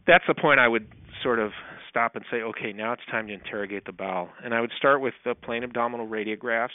that's 0.06 0.24
the 0.28 0.36
point 0.36 0.60
I 0.60 0.68
would 0.68 0.88
sort 1.24 1.40
of 1.40 1.52
stop 1.90 2.16
and 2.16 2.26
say, 2.30 2.38
okay, 2.38 2.74
now 2.74 2.94
it's 2.94 3.06
time 3.10 3.28
to 3.28 3.34
interrogate 3.34 3.86
the 3.86 3.92
bowel. 3.92 4.30
And 4.44 4.54
I 4.54 4.62
would 4.62 4.72
start 4.78 5.02
with 5.02 5.14
the 5.24 5.36
plain 5.36 5.64
abdominal 5.64 6.08
radiographs. 6.08 6.70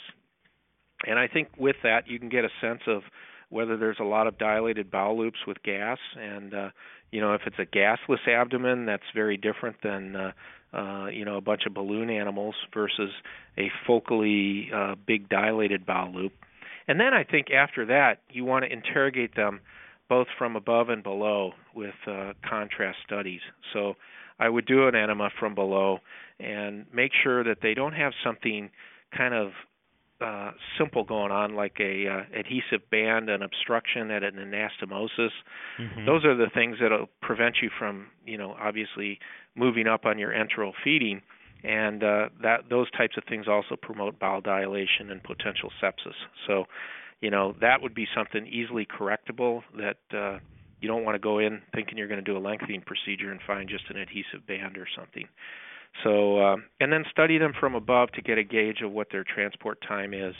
And 1.05 1.19
I 1.19 1.27
think 1.27 1.49
with 1.57 1.75
that, 1.83 2.07
you 2.07 2.19
can 2.19 2.29
get 2.29 2.45
a 2.45 2.49
sense 2.61 2.81
of 2.87 3.03
whether 3.49 3.77
there's 3.77 3.97
a 3.99 4.05
lot 4.05 4.25
of 4.27 4.37
dilated 4.37 4.89
bowel 4.89 5.17
loops 5.17 5.39
with 5.45 5.61
gas. 5.63 5.99
And, 6.19 6.53
uh, 6.53 6.69
you 7.11 7.21
know, 7.21 7.33
if 7.33 7.41
it's 7.45 7.57
a 7.59 7.65
gasless 7.65 8.27
abdomen, 8.27 8.85
that's 8.85 9.03
very 9.13 9.37
different 9.37 9.77
than 9.83 10.15
uh, 10.15 10.31
uh, 10.73 11.07
you 11.07 11.25
know, 11.25 11.37
a 11.37 11.41
bunch 11.41 11.61
of 11.67 11.73
balloon 11.73 12.09
animals 12.09 12.55
versus 12.73 13.11
a 13.57 13.69
focally 13.87 14.73
uh, 14.73 14.95
big 15.05 15.29
dilated 15.29 15.85
bowel 15.85 16.13
loop. 16.13 16.33
And 16.87 16.99
then 16.99 17.13
I 17.13 17.23
think 17.23 17.47
after 17.51 17.85
that, 17.85 18.19
you 18.29 18.43
want 18.43 18.65
to 18.65 18.71
interrogate 18.71 19.35
them 19.35 19.61
both 20.09 20.27
from 20.37 20.55
above 20.55 20.89
and 20.89 21.01
below 21.01 21.51
with 21.73 21.93
uh, 22.07 22.33
contrast 22.47 22.97
studies. 23.05 23.41
So 23.71 23.93
I 24.39 24.49
would 24.49 24.65
do 24.65 24.87
an 24.87 24.95
enema 24.95 25.29
from 25.39 25.55
below 25.55 25.99
and 26.39 26.85
make 26.93 27.11
sure 27.23 27.43
that 27.43 27.57
they 27.61 27.73
don't 27.73 27.93
have 27.93 28.11
something 28.23 28.69
kind 29.15 29.33
of 29.33 29.51
uh, 30.21 30.51
simple 30.77 31.03
going 31.03 31.31
on, 31.31 31.55
like 31.55 31.77
a 31.79 32.07
uh, 32.07 32.39
adhesive 32.39 32.89
band, 32.89 33.29
an 33.29 33.41
obstruction, 33.41 34.09
at 34.11 34.23
an 34.23 34.35
anastomosis. 34.35 35.29
Mm-hmm. 35.79 36.05
Those 36.05 36.23
are 36.25 36.35
the 36.35 36.49
things 36.53 36.77
that'll 36.81 37.09
prevent 37.21 37.55
you 37.61 37.69
from, 37.77 38.07
you 38.25 38.37
know, 38.37 38.55
obviously 38.59 39.19
moving 39.55 39.87
up 39.87 40.05
on 40.05 40.17
your 40.17 40.31
enteral 40.31 40.71
feeding, 40.83 41.21
and 41.63 42.03
uh, 42.03 42.29
that 42.41 42.69
those 42.69 42.89
types 42.91 43.15
of 43.17 43.23
things 43.29 43.47
also 43.47 43.75
promote 43.81 44.19
bowel 44.19 44.41
dilation 44.41 45.09
and 45.09 45.23
potential 45.23 45.71
sepsis. 45.81 46.15
So, 46.47 46.65
you 47.21 47.29
know, 47.29 47.55
that 47.61 47.81
would 47.81 47.95
be 47.95 48.07
something 48.15 48.47
easily 48.47 48.85
correctable 48.85 49.61
that. 49.77 49.97
Uh, 50.17 50.39
you 50.81 50.89
don't 50.89 51.05
want 51.05 51.15
to 51.15 51.19
go 51.19 51.39
in 51.39 51.61
thinking 51.73 51.97
you're 51.97 52.09
going 52.09 52.23
to 52.23 52.29
do 52.29 52.37
a 52.37 52.43
lengthening 52.45 52.81
procedure 52.81 53.31
and 53.31 53.39
find 53.47 53.69
just 53.69 53.85
an 53.89 53.95
adhesive 53.95 54.45
band 54.45 54.77
or 54.77 54.85
something. 54.97 55.29
So, 56.03 56.43
um, 56.43 56.65
and 56.81 56.91
then 56.91 57.05
study 57.09 57.37
them 57.37 57.53
from 57.57 57.73
above 57.73 58.11
to 58.13 58.21
get 58.21 58.37
a 58.37 58.43
gauge 58.43 58.81
of 58.83 58.91
what 58.91 59.07
their 59.09 59.23
transport 59.23 59.79
time 59.87 60.13
is, 60.13 60.35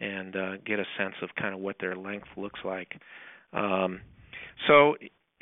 and 0.00 0.34
uh, 0.34 0.56
get 0.66 0.80
a 0.80 0.84
sense 0.98 1.14
of 1.22 1.28
kind 1.36 1.54
of 1.54 1.60
what 1.60 1.76
their 1.78 1.94
length 1.94 2.26
looks 2.36 2.58
like. 2.64 2.94
Um, 3.52 4.00
so, 4.66 4.96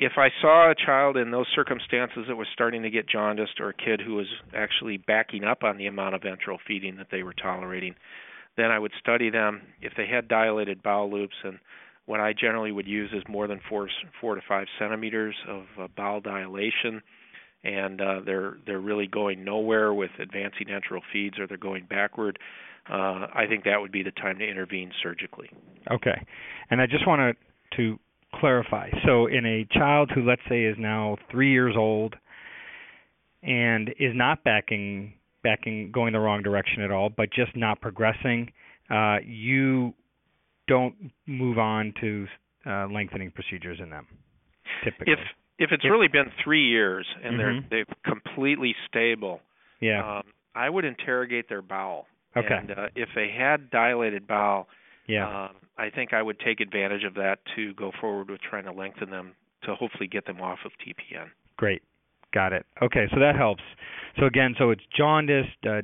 if 0.05 0.13
I 0.17 0.29
saw 0.41 0.71
a 0.71 0.75
child 0.75 1.17
in 1.17 1.31
those 1.31 1.47
circumstances 1.55 2.25
that 2.27 2.35
was 2.35 2.47
starting 2.53 2.83
to 2.83 2.89
get 2.89 3.07
jaundiced, 3.07 3.59
or 3.59 3.69
a 3.69 3.73
kid 3.73 4.01
who 4.05 4.15
was 4.15 4.27
actually 4.55 4.97
backing 4.97 5.43
up 5.43 5.63
on 5.63 5.77
the 5.77 5.87
amount 5.87 6.15
of 6.15 6.21
enteral 6.21 6.57
feeding 6.67 6.97
that 6.97 7.07
they 7.11 7.23
were 7.23 7.33
tolerating, 7.33 7.95
then 8.57 8.71
I 8.71 8.79
would 8.79 8.91
study 8.99 9.29
them. 9.29 9.61
If 9.81 9.93
they 9.97 10.07
had 10.07 10.27
dilated 10.27 10.83
bowel 10.83 11.11
loops, 11.11 11.35
and 11.43 11.59
what 12.05 12.19
I 12.19 12.33
generally 12.33 12.71
would 12.71 12.87
use 12.87 13.11
is 13.13 13.23
more 13.27 13.47
than 13.47 13.59
four 13.69 13.89
four 14.19 14.35
to 14.35 14.41
five 14.47 14.67
centimeters 14.79 15.35
of 15.47 15.63
uh, 15.79 15.87
bowel 15.95 16.21
dilation 16.21 17.01
and 17.63 18.01
uh, 18.01 18.19
they're 18.25 18.57
they're 18.65 18.79
really 18.79 19.07
going 19.07 19.43
nowhere 19.43 19.93
with 19.93 20.11
advancing 20.19 20.67
enteral 20.67 21.01
feeds 21.11 21.39
or 21.39 21.47
they're 21.47 21.57
going 21.57 21.85
backward, 21.89 22.37
uh, 22.89 23.27
I 23.33 23.45
think 23.47 23.63
that 23.63 23.79
would 23.79 23.91
be 23.91 24.03
the 24.03 24.11
time 24.11 24.39
to 24.39 24.45
intervene 24.45 24.91
surgically. 25.01 25.49
Okay, 25.89 26.25
and 26.69 26.81
I 26.81 26.85
just 26.85 27.07
want 27.07 27.37
to 27.77 27.97
clarify. 28.39 28.89
So, 29.05 29.27
in 29.27 29.45
a 29.45 29.65
child 29.77 30.11
who, 30.13 30.23
let's 30.23 30.41
say, 30.49 30.63
is 30.63 30.75
now 30.79 31.17
three 31.31 31.51
years 31.51 31.75
old 31.77 32.15
and 33.41 33.89
is 33.99 34.13
not 34.13 34.43
backing 34.43 35.13
backing 35.43 35.91
going 35.91 36.13
the 36.13 36.19
wrong 36.19 36.41
direction 36.41 36.81
at 36.81 36.91
all, 36.91 37.09
but 37.09 37.29
just 37.33 37.55
not 37.55 37.81
progressing, 37.81 38.49
uh, 38.89 39.17
you 39.25 39.93
don't 40.67 40.95
move 41.27 41.57
on 41.57 41.93
to 41.99 42.25
uh, 42.65 42.87
lengthening 42.87 43.31
procedures 43.31 43.79
in 43.81 43.89
them. 43.89 44.07
Typically. 44.83 45.13
If 45.13 45.19
if 45.59 45.69
it's 45.71 45.85
really 45.85 46.07
been 46.07 46.31
three 46.43 46.67
years 46.67 47.05
and 47.23 47.39
mm-hmm. 47.39 47.67
they're 47.69 47.85
they're 47.85 47.95
completely 48.05 48.73
stable, 48.87 49.41
yeah, 49.81 50.19
um, 50.19 50.23
I 50.55 50.69
would 50.69 50.85
interrogate 50.85 51.49
their 51.49 51.61
bowel. 51.61 52.05
Okay. 52.35 52.55
And 52.59 52.71
uh, 52.71 52.87
if 52.95 53.09
they 53.15 53.27
had 53.37 53.69
dilated 53.69 54.27
bowel, 54.27 54.67
yeah, 55.07 55.45
um, 55.45 55.55
I 55.77 55.89
think 55.89 56.13
I 56.13 56.21
would 56.21 56.39
take 56.39 56.59
advantage 56.59 57.03
of 57.03 57.15
that 57.15 57.39
to 57.55 57.73
go 57.73 57.91
forward 57.99 58.29
with 58.29 58.41
trying 58.41 58.65
to 58.65 58.71
lengthen 58.71 59.09
them 59.09 59.33
to 59.63 59.75
hopefully 59.75 60.07
get 60.07 60.25
them 60.25 60.41
off 60.41 60.59
of 60.65 60.71
TPN. 60.85 61.27
Great. 61.57 61.81
Got 62.33 62.53
it. 62.53 62.65
Okay, 62.81 63.05
so 63.13 63.19
that 63.19 63.35
helps. 63.35 63.61
So 64.19 64.25
again, 64.25 64.55
so 64.57 64.71
it's 64.71 64.81
jaundice, 64.95 65.45
uh, 65.67 65.81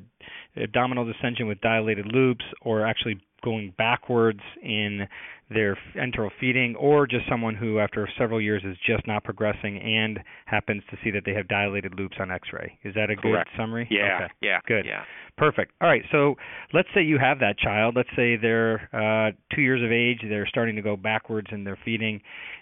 abdominal 0.58 1.06
distension 1.06 1.48
with 1.48 1.62
dilated 1.62 2.08
loops, 2.08 2.44
or 2.62 2.86
actually 2.86 3.22
going 3.44 3.74
backwards 3.78 4.42
in 4.62 5.08
their 5.50 5.78
enteral 5.96 6.30
feeding, 6.40 6.76
or 6.76 7.08
just 7.08 7.28
someone 7.28 7.56
who, 7.56 7.80
after 7.80 8.08
several 8.18 8.40
years, 8.40 8.62
is 8.64 8.78
just 8.86 9.08
not 9.08 9.24
progressing 9.24 9.80
and 9.80 10.20
happens 10.46 10.84
to 10.92 10.98
see 11.04 11.12
that 11.12 11.24
they 11.26 11.34
have 11.34 11.48
dilated 11.48 11.96
loops 11.98 12.18
on 12.20 12.30
X-ray. 12.32 12.78
Is 12.84 12.94
that 12.94 13.10
a 13.10 13.16
Correct. 13.16 13.50
good 13.50 13.58
summary? 13.58 13.88
Yeah. 13.90 14.16
Okay. 14.16 14.34
Yeah. 14.42 14.60
Good. 14.68 14.86
Yeah. 14.86 15.04
Perfect. 15.38 15.72
All 15.82 15.88
right. 15.88 16.04
So 16.12 16.36
let's 16.74 16.90
say 16.94 17.02
you 17.02 17.18
have 17.18 17.40
that 17.40 17.58
child. 17.58 17.96
Let's 17.96 18.10
say 18.16 18.36
they're 18.36 18.90
uh, 18.94 19.32
two 19.56 19.62
years 19.62 19.82
of 19.84 19.92
age. 19.92 20.20
They're 20.28 20.48
starting 20.48 20.76
to 20.76 20.82
go 20.82 20.96
backwards 20.96 21.48
in 21.52 21.64
their 21.64 21.80
feeding 21.84 22.22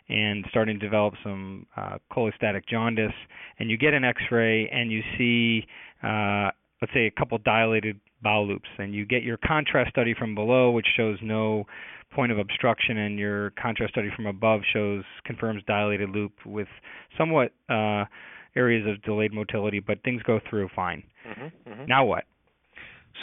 and 0.10 0.46
starting 0.50 0.80
to 0.80 0.86
develop 0.86 1.16
some 1.24 1.66
uh, 1.76 1.98
cholestatic 2.12 2.68
jaundice. 2.70 3.12
And 3.60 3.70
you 3.70 3.78
get 3.78 3.94
an 3.94 4.06
X-ray 4.06 4.70
and 4.70 4.92
you 4.92 5.02
see, 5.18 5.66
uh, 6.04 6.52
let's 6.82 6.94
say, 6.94 7.08
a 7.08 7.12
couple 7.12 7.38
dilated 7.40 8.00
bowel 8.22 8.48
loops. 8.48 8.70
And 8.78 8.94
you 8.94 9.06
get 9.06 9.24
your 9.24 9.38
contrast 9.38 9.92
study 9.92 10.14
from 10.18 10.36
below, 10.36 10.72
which 10.72 10.88
shows 10.96 11.18
no 11.22 11.66
point 12.14 12.32
of 12.32 12.38
obstruction, 12.38 12.98
and 12.98 13.20
your 13.20 13.52
contrast 13.62 13.94
study 13.94 14.10
from 14.16 14.26
above 14.26 14.62
shows 14.74 15.04
confirms 15.26 15.62
dilated 15.68 16.10
loop 16.10 16.32
with 16.46 16.68
somewhat 17.18 17.52
uh, 17.70 18.06
areas 18.56 18.88
of 18.88 19.02
delayed 19.04 19.34
motility, 19.34 19.80
but 19.80 20.02
things 20.04 20.22
go 20.24 20.40
through 20.50 20.70
fine. 20.76 21.04
Mm-hmm, 21.28 21.72
mm-hmm. 21.72 21.86
Now 21.88 22.06
what? 22.06 22.24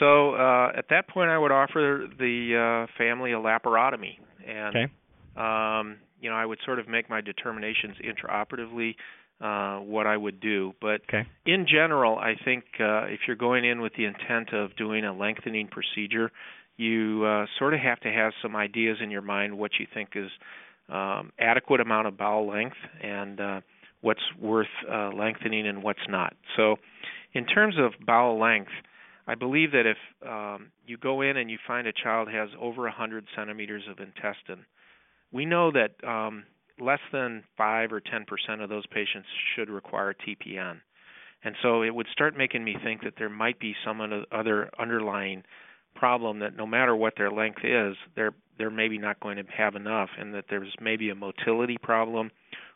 So 0.00 0.34
uh, 0.34 0.72
at 0.76 0.86
that 0.90 1.08
point, 1.08 1.30
I 1.30 1.38
would 1.38 1.52
offer 1.52 2.06
the 2.18 2.86
uh, 2.88 2.92
family 2.98 3.32
a 3.32 3.36
laparotomy, 3.36 4.18
and 4.46 4.76
okay. 4.76 4.92
um, 5.36 5.98
you 6.20 6.30
know 6.30 6.36
I 6.36 6.44
would 6.44 6.58
sort 6.64 6.78
of 6.78 6.88
make 6.88 7.08
my 7.08 7.20
determinations 7.20 7.96
intraoperatively 8.02 8.96
uh, 9.44 9.78
what 9.80 10.06
I 10.06 10.16
would 10.16 10.40
do. 10.40 10.72
But 10.80 11.02
okay. 11.08 11.26
in 11.44 11.66
general, 11.68 12.16
I 12.16 12.34
think 12.42 12.64
uh, 12.80 13.04
if 13.04 13.20
you're 13.26 13.36
going 13.36 13.64
in 13.66 13.82
with 13.82 13.92
the 13.94 14.06
intent 14.06 14.54
of 14.54 14.74
doing 14.76 15.04
a 15.04 15.12
lengthening 15.14 15.68
procedure, 15.68 16.32
you 16.78 17.24
uh, 17.26 17.44
sort 17.58 17.74
of 17.74 17.80
have 17.80 18.00
to 18.00 18.08
have 18.08 18.32
some 18.40 18.56
ideas 18.56 18.98
in 19.02 19.10
your 19.10 19.20
mind 19.20 19.58
what 19.58 19.72
you 19.78 19.86
think 19.92 20.10
is 20.14 20.30
um, 20.88 21.30
adequate 21.38 21.80
amount 21.80 22.06
of 22.06 22.16
bowel 22.16 22.48
length 22.48 22.76
and 23.02 23.38
uh, 23.38 23.60
what's 24.00 24.22
worth 24.40 24.66
uh, 24.90 25.10
lengthening 25.10 25.66
and 25.66 25.82
what's 25.82 26.08
not. 26.08 26.34
So, 26.56 26.76
in 27.34 27.44
terms 27.44 27.74
of 27.78 27.92
bowel 28.06 28.40
length, 28.40 28.70
I 29.26 29.34
believe 29.34 29.72
that 29.72 29.84
if 29.86 29.96
um, 30.26 30.70
you 30.86 30.96
go 30.96 31.20
in 31.20 31.36
and 31.36 31.50
you 31.50 31.58
find 31.66 31.86
a 31.86 31.92
child 31.92 32.28
has 32.30 32.48
over 32.58 32.82
100 32.82 33.26
centimeters 33.36 33.82
of 33.90 33.98
intestine, 33.98 34.64
we 35.32 35.44
know 35.44 35.70
that 35.72 36.06
um, 36.06 36.44
less 36.80 37.00
than 37.12 37.44
5 37.56 37.92
or 37.92 38.00
10 38.00 38.24
percent 38.26 38.60
of 38.60 38.68
those 38.68 38.86
patients 38.86 39.28
should 39.54 39.70
require 39.70 40.14
TPN. 40.14 40.80
And 41.44 41.54
so 41.62 41.82
it 41.82 41.94
would 41.94 42.06
start 42.12 42.36
making 42.36 42.64
me 42.64 42.76
think 42.82 43.02
that 43.02 43.14
there 43.18 43.28
might 43.28 43.60
be 43.60 43.74
some 43.84 44.00
other 44.32 44.70
underlying 44.78 45.44
problem 45.94 46.40
that 46.40 46.56
no 46.56 46.66
matter 46.66 46.96
what 46.96 47.14
their 47.16 47.30
length 47.30 47.60
is, 47.64 47.96
they're 48.16 48.34
they're 48.58 48.70
maybe 48.70 48.98
not 48.98 49.20
going 49.20 49.36
to 49.36 49.44
have 49.56 49.74
enough, 49.74 50.10
and 50.18 50.32
that 50.34 50.44
there's 50.48 50.72
maybe 50.80 51.10
a 51.10 51.14
motility 51.14 51.76
problem 51.82 52.30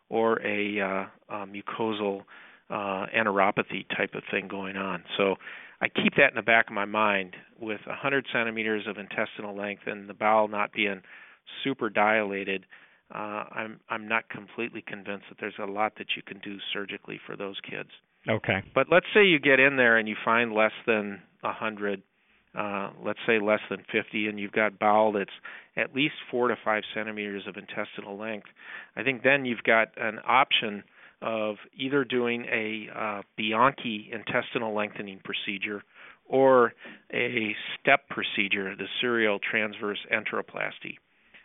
or 0.09 0.41
a, 0.45 0.81
uh, 0.81 1.35
a 1.35 1.47
mucosal 1.47 2.23
uh, 2.71 3.07
enteropathy 3.17 3.87
type 3.97 4.15
of 4.15 4.23
thing 4.31 4.49
going 4.49 4.77
on. 4.77 5.05
So 5.17 5.37
I 5.81 5.89
keep 5.89 6.15
that 6.17 6.31
in 6.31 6.37
the 6.37 6.43
back 6.43 6.69
of 6.69 6.73
my 6.73 6.85
mind 6.85 7.37
with 7.61 7.81
100 7.87 8.27
centimeters 8.33 8.87
of 8.89 8.97
intestinal 8.99 9.57
length 9.57 9.83
and 9.87 10.09
the 10.09 10.15
bowel 10.15 10.49
not 10.49 10.73
being 10.73 11.03
super 11.63 11.89
dilated. 11.91 12.67
Uh, 13.14 13.44
I'm 13.51 13.81
I'm 13.88 14.07
not 14.07 14.29
completely 14.29 14.83
convinced 14.87 15.27
that 15.31 15.38
there's 15.40 15.59
a 15.59 15.71
lot 15.71 15.94
that 15.99 16.09
you 16.16 16.23
can 16.23 16.38
do 16.40 16.59
surgically 16.73 17.18
for 17.27 17.37
those 17.37 17.57
kids. 17.68 17.90
Okay. 18.29 18.62
But 18.75 18.88
let's 18.90 19.07
say 19.14 19.25
you 19.25 19.38
get 19.38 19.61
in 19.61 19.77
there 19.77 19.97
and 19.97 20.09
you 20.09 20.16
find 20.25 20.53
less 20.53 20.73
than 20.87 21.21
a 21.42 21.49
100 21.49 22.03
uh, 22.59 22.90
let's 23.05 23.18
say 23.27 23.38
less 23.40 23.61
than 23.71 23.79
50, 23.92 24.27
and 24.27 24.40
you've 24.40 24.53
got 24.53 24.79
bowel 24.79 25.12
that's 25.12 25.31
at 25.77 25.94
least 25.94 26.14
four 26.31 26.49
to 26.49 26.57
five 26.64 26.83
centimeters 26.94 27.44
of 27.47 27.57
intestinal 27.57 28.18
length, 28.18 28.49
I 28.97 29.03
think 29.03 29.23
then 29.23 29.44
you've 29.44 29.62
got 29.62 29.88
an 29.97 30.18
option 30.27 30.83
of 31.21 31.57
either 31.77 32.05
doing 32.05 32.47
a 32.47 32.88
uh, 32.97 33.23
Bianchi 33.37 34.11
intestinal 34.12 34.75
lengthening 34.75 35.21
procedure 35.25 35.83
or 36.25 36.73
a 37.12 37.55
STEP 37.81 38.09
procedure, 38.09 38.75
the 38.77 38.87
serial 39.01 39.38
transverse 39.38 39.99
enteroplasty. 40.12 40.97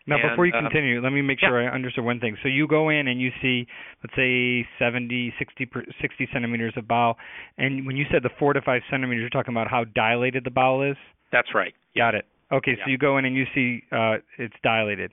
Now, 0.05 0.15
and, 0.15 0.31
before 0.31 0.45
you 0.45 0.53
uh, 0.53 0.61
continue, 0.61 1.01
let 1.01 1.11
me 1.11 1.21
make 1.21 1.39
sure 1.39 1.61
yeah. 1.61 1.69
I 1.69 1.73
understand 1.73 2.05
one 2.05 2.19
thing. 2.19 2.35
So 2.43 2.49
you 2.49 2.67
go 2.67 2.89
in 2.89 3.07
and 3.07 3.21
you 3.21 3.29
see, 3.41 3.65
let's 4.03 4.15
say, 4.15 4.67
70, 4.77 5.33
60, 5.39 5.69
60 6.01 6.29
centimeters 6.33 6.73
of 6.75 6.87
bowel, 6.87 7.15
and 7.57 7.85
when 7.85 7.95
you 7.95 8.05
said 8.11 8.23
the 8.23 8.29
four 8.37 8.53
to 8.53 8.61
five 8.61 8.81
centimeters, 8.91 9.21
you're 9.21 9.29
talking 9.29 9.53
about 9.53 9.69
how 9.69 9.85
dilated 9.95 10.43
the 10.43 10.51
bowel 10.51 10.83
is. 10.83 10.97
That's 11.31 11.55
right. 11.55 11.73
Got 11.95 12.15
it. 12.15 12.25
Okay, 12.51 12.71
yeah. 12.77 12.85
so 12.85 12.91
you 12.91 12.97
go 12.97 13.17
in 13.17 13.25
and 13.25 13.35
you 13.35 13.45
see 13.55 13.83
uh, 13.91 14.15
it's 14.37 14.53
dilated. 14.61 15.11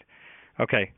Okay, 0.59 0.93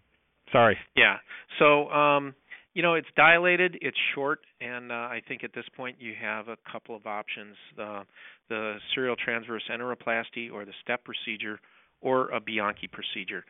sorry. 0.51 0.77
Yeah. 0.97 1.17
So 1.59 1.89
um, 1.91 2.35
you 2.75 2.83
know, 2.83 2.95
it's 2.95 3.09
dilated, 3.17 3.77
it's 3.83 3.97
short, 4.15 4.41
and 4.61 4.91
uh, 4.91 4.95
I 4.95 5.21
think 5.29 5.45
at 5.45 5.53
this 5.55 5.65
point 5.77 5.97
you 6.01 6.15
have 6.21 6.49
a 6.49 6.57
couple 6.71 6.97
of 6.97 7.07
options: 7.07 7.57
the 7.77 8.03
the 8.49 8.77
serial 8.95 9.17
transverse 9.23 9.63
enteroplasty 9.71 10.51
or 10.51 10.65
the 10.65 10.73
STEP 10.83 11.05
procedure, 11.05 11.61
or 12.01 12.31
a 12.31 12.41
Bianchi 12.41 12.89
procedure. 12.89 13.45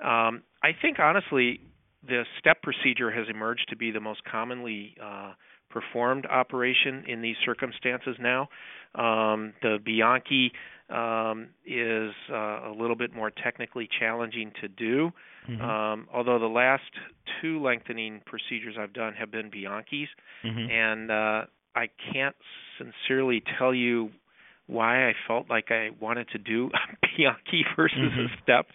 Um, 0.00 0.42
I 0.62 0.70
think 0.80 0.98
honestly, 0.98 1.60
the 2.06 2.24
STEP 2.38 2.62
procedure 2.62 3.10
has 3.10 3.26
emerged 3.28 3.66
to 3.70 3.76
be 3.76 3.90
the 3.90 4.00
most 4.00 4.22
commonly 4.24 4.96
uh, 5.02 5.32
performed 5.70 6.26
operation 6.26 7.04
in 7.06 7.20
these 7.22 7.36
circumstances 7.44 8.16
now. 8.20 8.48
Um, 8.94 9.52
the 9.62 9.78
Bianchi 9.84 10.52
um, 10.90 11.48
is 11.66 12.12
uh, 12.30 12.70
a 12.70 12.74
little 12.78 12.96
bit 12.96 13.14
more 13.14 13.30
technically 13.30 13.88
challenging 13.98 14.52
to 14.60 14.68
do. 14.68 15.10
Mm-hmm. 15.48 15.62
Um, 15.62 16.08
although 16.12 16.38
the 16.38 16.46
last 16.46 16.82
two 17.40 17.62
lengthening 17.62 18.22
procedures 18.26 18.76
I've 18.78 18.92
done 18.92 19.14
have 19.14 19.30
been 19.30 19.50
Bianchis, 19.50 20.08
mm-hmm. 20.44 20.70
and 20.70 21.10
uh, 21.10 21.44
I 21.74 21.88
can't 22.12 22.36
sincerely 22.78 23.42
tell 23.58 23.74
you 23.74 24.10
why 24.66 25.08
I 25.08 25.14
felt 25.26 25.48
like 25.48 25.70
I 25.70 25.90
wanted 25.98 26.28
to 26.30 26.38
do 26.38 26.70
a 26.74 27.06
Bianchi 27.16 27.64
versus 27.76 27.98
mm-hmm. 27.98 28.20
a 28.20 28.42
step. 28.42 28.66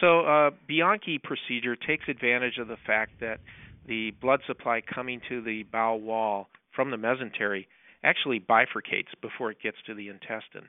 So, 0.00 0.20
uh, 0.20 0.50
Bianchi 0.66 1.18
procedure 1.18 1.76
takes 1.76 2.04
advantage 2.08 2.58
of 2.58 2.68
the 2.68 2.78
fact 2.86 3.20
that 3.20 3.40
the 3.86 4.12
blood 4.20 4.40
supply 4.46 4.80
coming 4.80 5.20
to 5.28 5.42
the 5.42 5.64
bowel 5.64 6.00
wall 6.00 6.48
from 6.74 6.90
the 6.90 6.96
mesentery 6.96 7.66
actually 8.04 8.40
bifurcates 8.40 9.12
before 9.20 9.50
it 9.50 9.58
gets 9.62 9.76
to 9.86 9.94
the 9.94 10.08
intestine. 10.08 10.68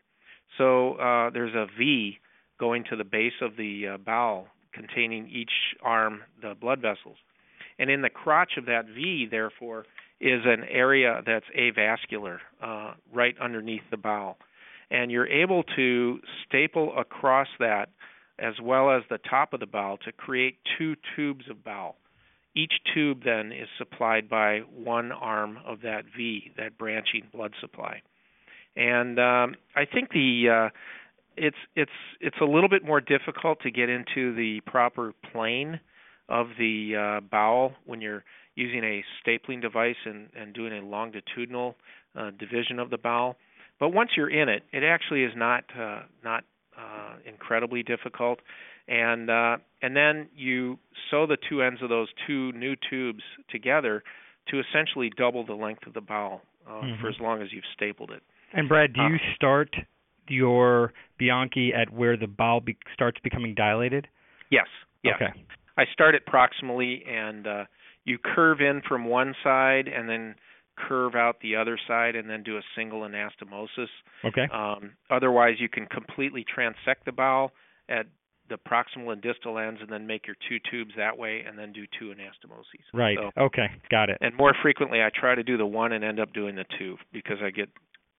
So 0.57 0.95
uh, 0.95 1.29
there's 1.31 1.55
a 1.55 1.65
V 1.77 2.19
going 2.59 2.83
to 2.89 2.95
the 2.95 3.03
base 3.03 3.33
of 3.41 3.55
the 3.57 3.93
uh, 3.93 3.97
bowel 3.97 4.47
containing 4.73 5.29
each 5.29 5.51
arm 5.81 6.21
the 6.41 6.55
blood 6.59 6.81
vessels. 6.81 7.17
And 7.79 7.89
in 7.89 8.01
the 8.01 8.09
crotch 8.09 8.51
of 8.57 8.65
that 8.65 8.85
V, 8.85 9.27
therefore, 9.29 9.85
is 10.21 10.41
an 10.45 10.63
area 10.69 11.21
that's 11.25 11.45
avascular 11.57 12.37
uh, 12.61 12.93
right 13.13 13.35
underneath 13.41 13.81
the 13.91 13.97
bowel. 13.97 14.37
And 14.91 15.11
you're 15.11 15.27
able 15.27 15.63
to 15.75 16.19
staple 16.47 16.93
across 16.97 17.47
that 17.59 17.89
as 18.43 18.55
well 18.61 18.91
as 18.91 19.03
the 19.09 19.17
top 19.17 19.53
of 19.53 19.61
the 19.61 19.65
bowel 19.65 19.97
to 20.05 20.11
create 20.11 20.57
two 20.77 20.95
tubes 21.15 21.45
of 21.49 21.63
bowel. 21.63 21.95
Each 22.55 22.73
tube 22.93 23.21
then 23.23 23.51
is 23.51 23.69
supplied 23.77 24.29
by 24.29 24.59
one 24.59 25.11
arm 25.11 25.57
of 25.65 25.81
that 25.81 26.03
V, 26.15 26.51
that 26.57 26.77
branching 26.77 27.23
blood 27.33 27.53
supply. 27.61 28.01
And 28.75 29.17
um, 29.17 29.55
I 29.75 29.85
think 29.85 30.11
the 30.11 30.67
uh, 30.67 30.69
it's 31.37 31.57
it's 31.75 31.91
it's 32.19 32.35
a 32.41 32.45
little 32.45 32.69
bit 32.69 32.83
more 32.83 33.01
difficult 33.01 33.61
to 33.61 33.71
get 33.71 33.89
into 33.89 34.35
the 34.35 34.61
proper 34.65 35.13
plane 35.31 35.79
of 36.29 36.47
the 36.59 36.95
uh, 36.95 37.21
bowel 37.21 37.73
when 37.85 38.01
you're 38.01 38.23
using 38.55 38.83
a 38.83 39.03
stapling 39.25 39.61
device 39.61 39.95
and, 40.05 40.29
and 40.39 40.53
doing 40.53 40.73
a 40.73 40.81
longitudinal 40.85 41.75
uh, 42.15 42.31
division 42.37 42.77
of 42.77 42.89
the 42.89 42.97
bowel. 42.97 43.35
But 43.79 43.89
once 43.89 44.11
you're 44.15 44.29
in 44.29 44.49
it, 44.49 44.63
it 44.71 44.83
actually 44.83 45.23
is 45.23 45.33
not 45.35 45.63
uh, 45.79 46.01
not 46.23 46.43
uh, 46.77 47.15
incredibly 47.25 47.83
difficult 47.83 48.39
and 48.87 49.29
uh, 49.29 49.57
and 49.81 49.95
then 49.95 50.29
you 50.35 50.77
sew 51.09 51.25
the 51.25 51.37
two 51.49 51.61
ends 51.61 51.81
of 51.81 51.89
those 51.89 52.07
two 52.27 52.51
new 52.53 52.75
tubes 52.89 53.23
together 53.49 54.03
to 54.49 54.59
essentially 54.59 55.11
double 55.17 55.45
the 55.45 55.53
length 55.53 55.87
of 55.87 55.93
the 55.93 56.01
bowel 56.01 56.41
uh, 56.67 56.71
mm-hmm. 56.71 57.01
for 57.01 57.09
as 57.09 57.15
long 57.21 57.41
as 57.41 57.47
you've 57.51 57.63
stapled 57.73 58.11
it. 58.11 58.21
And 58.51 58.67
Brad, 58.67 58.93
do 58.93 59.01
you 59.01 59.15
uh, 59.15 59.35
start 59.35 59.69
your 60.27 60.93
Bianchi 61.17 61.71
at 61.73 61.91
where 61.93 62.17
the 62.17 62.27
bowel 62.27 62.59
be- 62.59 62.77
starts 62.93 63.17
becoming 63.23 63.55
dilated? 63.55 64.07
Yes. 64.51 64.67
Yeah. 65.03 65.13
Okay. 65.15 65.45
I 65.77 65.83
start 65.91 66.13
it 66.13 66.23
proximally, 66.27 67.07
and 67.07 67.47
uh, 67.47 67.63
you 68.05 68.17
curve 68.17 68.59
in 68.61 68.81
from 68.87 69.05
one 69.05 69.33
side, 69.43 69.87
and 69.87 70.07
then 70.07 70.35
curve 70.75 71.15
out 71.15 71.37
the 71.41 71.55
other 71.55 71.77
side, 71.87 72.15
and 72.15 72.29
then 72.29 72.43
do 72.43 72.57
a 72.57 72.61
single 72.75 73.01
anastomosis. 73.01 73.87
Okay. 74.25 74.47
Um, 74.53 74.93
otherwise, 75.09 75.55
you 75.59 75.69
can 75.69 75.85
completely 75.85 76.45
transect 76.45 77.05
the 77.05 77.11
bowel 77.11 77.51
at 77.89 78.05
the 78.49 78.57
proximal 78.57 79.13
and 79.13 79.21
distal 79.21 79.57
ends 79.57 79.79
and 79.81 79.89
then 79.89 80.05
make 80.05 80.27
your 80.27 80.35
two 80.49 80.57
tubes 80.69 80.91
that 80.97 81.17
way 81.17 81.43
and 81.47 81.57
then 81.57 81.71
do 81.71 81.85
two 81.97 82.07
anastomoses. 82.07 82.83
Right. 82.93 83.17
So, 83.17 83.41
okay. 83.41 83.67
Got 83.89 84.09
it. 84.09 84.17
And 84.21 84.35
more 84.35 84.53
frequently 84.61 85.01
I 85.01 85.09
try 85.17 85.33
to 85.33 85.43
do 85.43 85.57
the 85.57 85.65
one 85.65 85.93
and 85.93 86.03
end 86.03 86.19
up 86.19 86.33
doing 86.33 86.55
the 86.55 86.65
two 86.77 86.97
because 87.11 87.37
I 87.43 87.49
get 87.51 87.69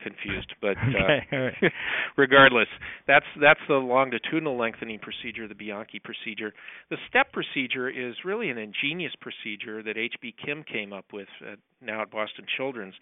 confused. 0.03 0.53
But 0.61 0.77
uh, 1.33 1.69
regardless, 2.17 2.69
that's 3.07 3.27
that's 3.41 3.61
the 3.69 3.75
longitudinal 3.75 4.59
lengthening 4.59 4.99
procedure, 4.99 5.49
the 5.49 5.55
Bianchi 5.55 6.01
procedure. 6.01 6.53
The 6.91 6.97
step 7.09 7.33
procedure 7.33 7.89
is 7.89 8.15
really 8.25 8.51
an 8.51 8.59
ingenious 8.59 9.13
procedure 9.21 9.83
that 9.83 9.97
H.B. 9.97 10.35
Kim 10.45 10.65
came 10.65 10.93
up 10.93 11.07
with 11.13 11.29
at, 11.51 11.59
now 11.83 12.03
at 12.03 12.11
Boston 12.11 12.47
Children's. 12.57 12.95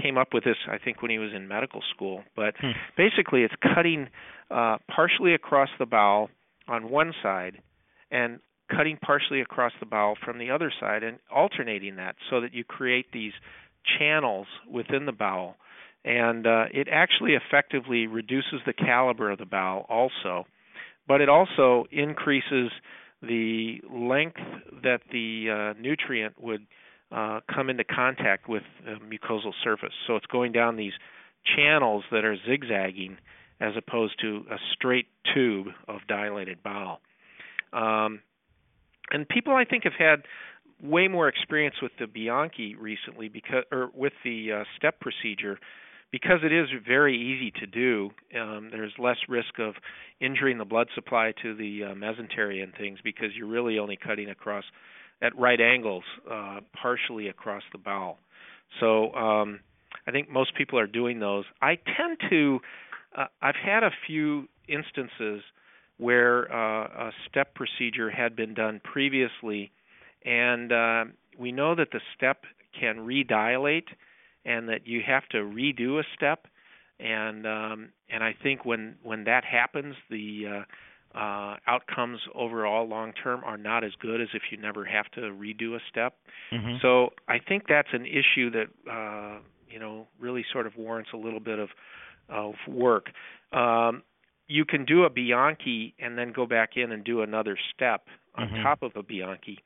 Came 0.00 0.18
up 0.18 0.28
with 0.32 0.44
this, 0.44 0.56
I 0.70 0.78
think, 0.78 1.02
when 1.02 1.10
he 1.10 1.18
was 1.18 1.30
in 1.34 1.48
medical 1.48 1.82
school. 1.94 2.22
But 2.36 2.54
hmm. 2.60 2.72
basically, 2.96 3.42
it's 3.42 3.54
cutting 3.74 4.08
uh, 4.50 4.78
partially 4.94 5.34
across 5.34 5.68
the 5.78 5.86
bowel 5.86 6.30
on 6.68 6.90
one 6.90 7.12
side 7.22 7.58
and 8.10 8.40
cutting 8.70 8.98
partially 9.02 9.40
across 9.40 9.72
the 9.80 9.86
bowel 9.86 10.14
from 10.24 10.38
the 10.38 10.50
other 10.50 10.72
side 10.78 11.02
and 11.02 11.18
alternating 11.34 11.96
that 11.96 12.16
so 12.30 12.40
that 12.40 12.52
you 12.52 12.64
create 12.64 13.06
these 13.12 13.32
channels 13.98 14.46
within 14.70 15.06
the 15.06 15.12
bowel 15.12 15.56
and 16.08 16.46
uh, 16.46 16.64
it 16.72 16.88
actually 16.90 17.32
effectively 17.34 18.06
reduces 18.06 18.60
the 18.66 18.72
caliber 18.72 19.30
of 19.30 19.38
the 19.38 19.46
bowel 19.46 19.84
also 19.88 20.46
but 21.06 21.20
it 21.20 21.28
also 21.28 21.86
increases 21.90 22.70
the 23.22 23.80
length 23.90 24.40
that 24.82 25.00
the 25.12 25.74
uh, 25.76 25.80
nutrient 25.80 26.40
would 26.40 26.66
uh, 27.10 27.40
come 27.52 27.70
into 27.70 27.84
contact 27.84 28.48
with 28.48 28.62
the 28.84 28.96
mucosal 29.04 29.52
surface 29.62 29.94
so 30.06 30.16
it's 30.16 30.26
going 30.26 30.52
down 30.52 30.76
these 30.76 30.92
channels 31.56 32.04
that 32.10 32.24
are 32.24 32.36
zigzagging 32.48 33.16
as 33.60 33.72
opposed 33.76 34.20
to 34.20 34.44
a 34.50 34.56
straight 34.74 35.06
tube 35.34 35.68
of 35.88 36.00
dilated 36.08 36.62
bowel. 36.62 37.00
Um, 37.72 38.20
and 39.10 39.28
people, 39.28 39.54
I 39.54 39.64
think, 39.64 39.84
have 39.84 39.94
had 39.98 40.22
way 40.82 41.08
more 41.08 41.28
experience 41.28 41.76
with 41.82 41.92
the 41.98 42.06
Bianchi 42.06 42.76
recently 42.76 43.28
because, 43.28 43.64
or 43.72 43.90
with 43.94 44.12
the 44.24 44.60
uh, 44.60 44.64
step 44.76 45.00
procedure, 45.00 45.58
because 46.10 46.40
it 46.42 46.52
is 46.52 46.68
very 46.86 47.16
easy 47.16 47.52
to 47.60 47.66
do. 47.66 48.10
Um, 48.38 48.68
there's 48.70 48.92
less 48.98 49.16
risk 49.28 49.58
of 49.58 49.74
injuring 50.20 50.58
the 50.58 50.64
blood 50.64 50.88
supply 50.94 51.32
to 51.42 51.54
the 51.54 51.84
uh, 51.84 51.94
mesentery 51.94 52.62
and 52.62 52.72
things 52.74 52.98
because 53.04 53.28
you're 53.36 53.48
really 53.48 53.78
only 53.78 53.96
cutting 53.96 54.30
across 54.30 54.64
at 55.20 55.36
right 55.38 55.60
angles, 55.60 56.04
uh, 56.30 56.60
partially 56.80 57.28
across 57.28 57.62
the 57.72 57.78
bowel. 57.78 58.18
So 58.80 59.12
um, 59.14 59.60
I 60.06 60.10
think 60.10 60.30
most 60.30 60.54
people 60.56 60.78
are 60.78 60.86
doing 60.86 61.18
those. 61.18 61.44
I 61.60 61.76
tend 61.76 62.18
to 62.30 62.60
uh, 63.16 63.26
I've 63.42 63.56
had 63.56 63.82
a 63.82 63.90
few 64.06 64.48
instances 64.68 65.42
where 65.98 66.50
uh, 66.52 67.08
a 67.08 67.10
step 67.28 67.54
procedure 67.54 68.10
had 68.10 68.36
been 68.36 68.54
done 68.54 68.80
previously, 68.84 69.72
and 70.24 70.72
uh, 70.72 71.04
we 71.38 71.50
know 71.52 71.74
that 71.74 71.88
the 71.92 72.00
step 72.16 72.42
can 72.78 73.00
redilate, 73.00 73.88
and 74.44 74.68
that 74.68 74.86
you 74.86 75.00
have 75.06 75.26
to 75.28 75.38
redo 75.38 76.00
a 76.00 76.04
step. 76.14 76.46
And 77.00 77.46
um, 77.46 77.90
and 78.10 78.24
I 78.24 78.34
think 78.42 78.64
when 78.64 78.96
when 79.02 79.24
that 79.24 79.44
happens, 79.44 79.94
the 80.10 80.64
uh, 81.14 81.18
uh, 81.18 81.56
outcomes 81.66 82.20
overall 82.34 82.88
long 82.88 83.12
term 83.12 83.42
are 83.44 83.56
not 83.56 83.84
as 83.84 83.92
good 84.00 84.20
as 84.20 84.28
if 84.34 84.42
you 84.50 84.58
never 84.58 84.84
have 84.84 85.06
to 85.12 85.20
redo 85.20 85.76
a 85.76 85.80
step. 85.88 86.14
Mm-hmm. 86.52 86.76
So 86.82 87.10
I 87.28 87.38
think 87.38 87.64
that's 87.68 87.88
an 87.92 88.04
issue 88.04 88.50
that 88.50 88.66
uh, 88.90 89.38
you 89.70 89.78
know 89.78 90.08
really 90.18 90.44
sort 90.52 90.66
of 90.66 90.76
warrants 90.76 91.10
a 91.14 91.16
little 91.16 91.40
bit 91.40 91.58
of 91.58 91.68
of 92.28 92.54
work. 92.66 93.06
Um, 93.52 94.02
you 94.48 94.64
can 94.64 94.84
do 94.84 95.04
a 95.04 95.10
Bianchi 95.10 95.94
and 95.98 96.18
then 96.18 96.32
go 96.32 96.46
back 96.46 96.70
in 96.76 96.90
and 96.90 97.04
do 97.04 97.22
another 97.22 97.56
step 97.74 98.06
on 98.34 98.48
mm-hmm. 98.48 98.62
top 98.62 98.82
of 98.82 98.92
a 98.96 99.02
Bianchi. 99.02 99.58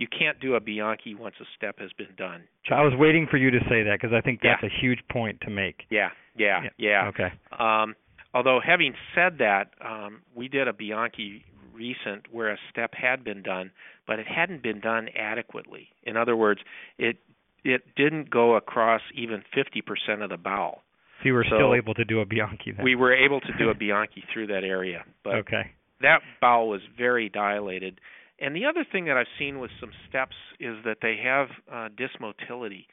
You 0.00 0.06
can't 0.08 0.40
do 0.40 0.54
a 0.54 0.60
Bianchi 0.60 1.14
once 1.14 1.34
a 1.42 1.44
step 1.58 1.78
has 1.78 1.90
been 1.92 2.14
done. 2.16 2.44
I 2.70 2.80
was 2.80 2.94
waiting 2.96 3.26
for 3.30 3.36
you 3.36 3.50
to 3.50 3.58
say 3.68 3.82
that 3.82 3.98
because 4.00 4.14
I 4.16 4.22
think 4.22 4.40
that's 4.42 4.62
yeah. 4.62 4.70
a 4.70 4.80
huge 4.80 5.00
point 5.12 5.38
to 5.42 5.50
make. 5.50 5.82
Yeah, 5.90 6.08
yeah, 6.38 6.62
yeah. 6.78 7.02
yeah. 7.02 7.08
Okay. 7.08 7.32
Um, 7.58 7.94
although 8.32 8.60
having 8.64 8.94
said 9.14 9.36
that, 9.40 9.72
um, 9.84 10.22
we 10.34 10.48
did 10.48 10.68
a 10.68 10.72
Bianchi 10.72 11.44
recent 11.74 12.32
where 12.32 12.50
a 12.50 12.56
step 12.70 12.94
had 12.94 13.22
been 13.24 13.42
done, 13.42 13.72
but 14.06 14.18
it 14.18 14.26
hadn't 14.26 14.62
been 14.62 14.80
done 14.80 15.08
adequately. 15.14 15.88
In 16.04 16.16
other 16.16 16.34
words, 16.34 16.62
it 16.96 17.18
it 17.62 17.82
didn't 17.94 18.30
go 18.30 18.56
across 18.56 19.02
even 19.14 19.42
50% 19.54 20.24
of 20.24 20.30
the 20.30 20.38
bowel. 20.38 20.80
So 21.20 21.26
you 21.26 21.34
were 21.34 21.44
so 21.44 21.56
still 21.56 21.74
able 21.74 21.92
to 21.92 22.06
do 22.06 22.20
a 22.20 22.24
Bianchi 22.24 22.72
then. 22.72 22.82
We 22.82 22.94
were 22.94 23.12
able 23.12 23.42
to 23.42 23.52
do 23.58 23.68
a 23.68 23.74
Bianchi 23.78 24.24
through 24.32 24.46
that 24.46 24.64
area, 24.64 25.04
but 25.22 25.34
okay. 25.34 25.72
that 26.00 26.20
bowel 26.40 26.70
was 26.70 26.80
very 26.96 27.28
dilated. 27.28 28.00
And 28.40 28.56
the 28.56 28.64
other 28.64 28.86
thing 28.90 29.04
that 29.04 29.16
I've 29.16 29.26
seen 29.38 29.58
with 29.58 29.70
some 29.80 29.90
steps 30.08 30.36
is 30.58 30.76
that 30.84 30.98
they 31.02 31.16
have 31.22 31.48
uh, 31.70 31.88
dysmotility. 31.94 32.86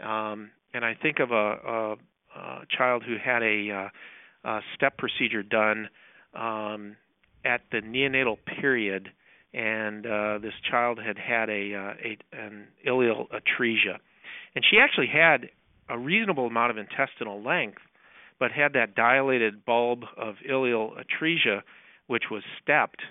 Um, 0.00 0.50
and 0.72 0.84
I 0.84 0.94
think 0.94 1.18
of 1.20 1.30
a, 1.30 1.34
a, 1.34 1.96
a 2.36 2.66
child 2.76 3.04
who 3.06 3.16
had 3.22 3.42
a, 3.42 3.90
uh, 4.44 4.48
a 4.48 4.60
step 4.74 4.96
procedure 4.96 5.42
done 5.42 5.88
um, 6.34 6.96
at 7.44 7.60
the 7.70 7.78
neonatal 7.78 8.38
period, 8.60 9.10
and 9.52 10.06
uh, 10.06 10.38
this 10.38 10.54
child 10.68 10.98
had 10.98 11.18
had 11.18 11.48
uh, 11.48 11.52
a 11.52 12.18
an 12.32 12.66
ileal 12.86 13.26
atresia, 13.28 13.98
and 14.54 14.64
she 14.68 14.78
actually 14.78 15.06
had 15.06 15.50
a 15.88 15.98
reasonable 15.98 16.46
amount 16.46 16.70
of 16.70 16.78
intestinal 16.78 17.42
length, 17.42 17.82
but 18.40 18.50
had 18.50 18.72
that 18.72 18.94
dilated 18.94 19.64
bulb 19.64 20.04
of 20.16 20.36
ileal 20.48 20.92
atresia, 20.98 21.60
which 22.06 22.24
was 22.30 22.42
stepped, 22.62 23.02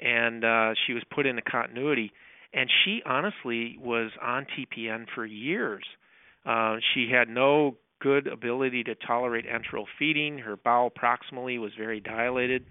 and 0.00 0.44
uh, 0.44 0.74
she 0.86 0.92
was 0.92 1.02
put 1.14 1.26
into 1.26 1.42
continuity. 1.42 2.12
And 2.54 2.70
she 2.84 3.02
honestly 3.04 3.76
was 3.80 4.10
on 4.22 4.46
TPN 4.46 5.06
for 5.14 5.26
years 5.26 5.84
Uh, 6.46 6.76
she 6.94 7.10
had 7.10 7.28
no 7.28 7.76
good 8.00 8.26
ability 8.26 8.84
to 8.84 8.94
tolerate 8.94 9.46
enteral 9.46 9.84
feeding. 9.98 10.38
Her 10.38 10.56
bowel 10.56 10.90
proximally 10.90 11.58
was 11.60 11.72
very 11.76 12.00
dilated, 12.00 12.64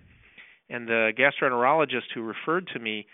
and 0.69 0.87
the 0.87 1.11
gastroenterologist 1.17 2.11
who 2.13 2.21
referred 2.21 2.67
to 2.73 2.79
me 2.79 3.05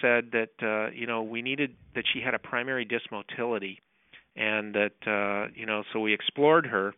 said 0.00 0.30
that 0.32 0.50
uh, 0.62 0.90
you 0.92 1.06
know 1.06 1.22
we 1.22 1.42
needed 1.42 1.74
that 1.94 2.04
she 2.12 2.20
had 2.20 2.34
a 2.34 2.38
primary 2.38 2.86
dysmotility, 2.86 3.78
and 4.36 4.74
that 4.74 4.92
uh, 5.06 5.50
you 5.54 5.66
know 5.66 5.82
so 5.92 6.00
we 6.00 6.12
explored 6.12 6.66
her, 6.66 6.94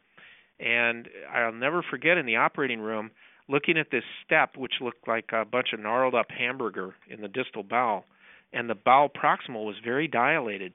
and 0.58 1.08
I'll 1.32 1.52
never 1.52 1.82
forget 1.82 2.18
in 2.18 2.26
the 2.26 2.36
operating 2.36 2.80
room 2.80 3.10
looking 3.52 3.78
at 3.78 3.90
this 3.92 4.04
step 4.24 4.56
which 4.56 4.72
looked 4.80 5.06
like 5.06 5.26
a 5.32 5.44
bunch 5.44 5.68
of 5.72 5.78
gnarled 5.78 6.14
up 6.14 6.26
hamburger 6.30 6.94
in 7.08 7.20
the 7.20 7.28
distal 7.28 7.62
bowel, 7.62 8.04
and 8.52 8.68
the 8.68 8.74
bowel 8.74 9.08
proximal 9.08 9.64
was 9.64 9.76
very 9.84 10.08
dilated, 10.08 10.72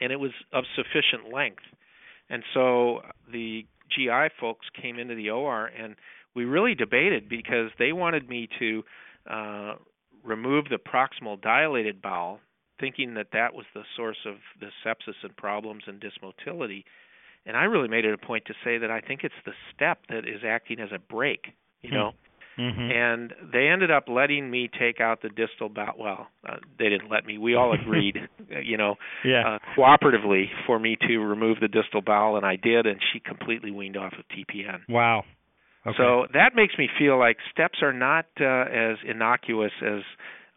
and 0.00 0.12
it 0.12 0.20
was 0.20 0.30
of 0.52 0.64
sufficient 0.76 1.32
length, 1.32 1.64
and 2.28 2.44
so 2.54 3.00
the 3.32 3.66
GI 3.90 4.28
folks 4.38 4.66
came 4.80 4.98
into 4.98 5.14
the 5.14 5.30
OR 5.30 5.66
and 5.66 5.96
we 6.34 6.44
really 6.44 6.74
debated 6.74 7.28
because 7.28 7.70
they 7.78 7.92
wanted 7.92 8.28
me 8.28 8.48
to 8.58 8.82
uh, 9.28 9.74
remove 10.24 10.66
the 10.68 10.78
proximal 10.78 11.40
dilated 11.40 12.00
bowel, 12.00 12.40
thinking 12.78 13.14
that 13.14 13.28
that 13.32 13.54
was 13.54 13.66
the 13.74 13.82
source 13.96 14.18
of 14.26 14.36
the 14.60 14.68
sepsis 14.84 15.14
and 15.22 15.36
problems 15.36 15.84
and 15.86 16.00
dysmotility. 16.00 16.84
And 17.46 17.56
I 17.56 17.64
really 17.64 17.88
made 17.88 18.04
it 18.04 18.14
a 18.14 18.18
point 18.18 18.44
to 18.46 18.54
say 18.64 18.78
that 18.78 18.90
I 18.90 19.00
think 19.00 19.20
it's 19.24 19.34
the 19.44 19.52
step 19.74 20.00
that 20.08 20.28
is 20.28 20.42
acting 20.46 20.78
as 20.78 20.90
a 20.94 20.98
brake, 20.98 21.48
you 21.82 21.90
know. 21.90 22.12
Mm-hmm. 22.58 22.90
And 22.90 23.32
they 23.52 23.68
ended 23.68 23.90
up 23.90 24.04
letting 24.06 24.50
me 24.50 24.68
take 24.78 25.00
out 25.00 25.22
the 25.22 25.30
distal 25.30 25.70
bowel. 25.70 25.94
Well, 25.98 26.26
uh, 26.46 26.56
they 26.78 26.90
didn't 26.90 27.10
let 27.10 27.24
me. 27.24 27.38
We 27.38 27.54
all 27.54 27.72
agreed, 27.72 28.16
you 28.62 28.76
know, 28.76 28.96
yeah. 29.24 29.56
uh, 29.56 29.58
cooperatively 29.78 30.46
for 30.66 30.78
me 30.78 30.96
to 31.08 31.18
remove 31.18 31.58
the 31.60 31.68
distal 31.68 32.02
bowel, 32.02 32.36
and 32.36 32.44
I 32.44 32.56
did. 32.56 32.86
And 32.86 33.00
she 33.12 33.20
completely 33.20 33.70
weaned 33.70 33.96
off 33.96 34.12
of 34.18 34.24
TPN. 34.36 34.80
Wow. 34.88 35.24
Okay. 35.86 35.96
So 35.96 36.26
that 36.34 36.50
makes 36.54 36.74
me 36.76 36.88
feel 36.98 37.18
like 37.18 37.38
steps 37.50 37.78
are 37.82 37.94
not 37.94 38.26
uh, 38.38 38.44
as 38.44 38.98
innocuous 39.08 39.72
as 39.82 40.02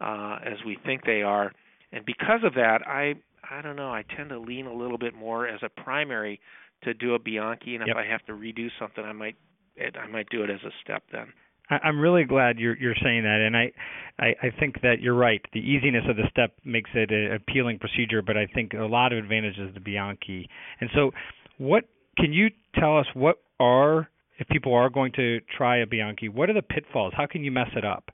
uh, 0.00 0.38
as 0.44 0.58
we 0.66 0.76
think 0.84 1.04
they 1.06 1.22
are, 1.22 1.52
and 1.92 2.04
because 2.04 2.40
of 2.44 2.54
that, 2.54 2.80
I 2.86 3.14
I 3.48 3.62
don't 3.62 3.76
know. 3.76 3.90
I 3.90 4.04
tend 4.16 4.28
to 4.30 4.38
lean 4.38 4.66
a 4.66 4.74
little 4.74 4.98
bit 4.98 5.14
more 5.14 5.46
as 5.48 5.60
a 5.62 5.70
primary 5.70 6.40
to 6.82 6.92
do 6.92 7.14
a 7.14 7.18
Bianchi, 7.18 7.74
and 7.74 7.86
Yep. 7.86 7.96
if 7.96 7.96
I 7.96 8.06
have 8.10 8.24
to 8.26 8.32
redo 8.32 8.68
something, 8.78 9.02
I 9.02 9.12
might 9.12 9.36
it, 9.76 9.96
I 9.96 10.06
might 10.06 10.28
do 10.30 10.42
it 10.42 10.50
as 10.50 10.60
a 10.64 10.70
step 10.82 11.02
then. 11.12 11.32
I'm 11.70 11.98
really 11.98 12.24
glad 12.24 12.58
you're 12.58 12.76
you're 12.76 12.94
saying 13.02 13.22
that, 13.22 13.40
and 13.40 13.56
I, 13.56 13.72
I 14.18 14.48
I 14.48 14.60
think 14.60 14.82
that 14.82 15.00
you're 15.00 15.14
right. 15.14 15.40
The 15.54 15.60
easiness 15.60 16.04
of 16.08 16.16
the 16.16 16.28
step 16.30 16.52
makes 16.64 16.90
it 16.94 17.10
an 17.10 17.32
appealing 17.32 17.78
procedure, 17.78 18.20
but 18.20 18.36
I 18.36 18.46
think 18.46 18.74
a 18.74 18.84
lot 18.84 19.12
of 19.12 19.18
advantages 19.18 19.72
to 19.74 19.80
Bianchi. 19.80 20.48
And 20.80 20.90
so, 20.94 21.12
what 21.56 21.84
can 22.18 22.32
you 22.34 22.50
tell 22.78 22.98
us? 22.98 23.06
What 23.14 23.38
are 23.58 24.10
if 24.38 24.46
people 24.48 24.74
are 24.74 24.90
going 24.90 25.12
to 25.12 25.40
try 25.56 25.78
a 25.78 25.86
Bianchi? 25.86 26.28
What 26.28 26.50
are 26.50 26.54
the 26.54 26.62
pitfalls? 26.62 27.14
How 27.16 27.26
can 27.26 27.44
you 27.44 27.50
mess 27.50 27.68
it 27.74 27.84
up? 27.84 28.10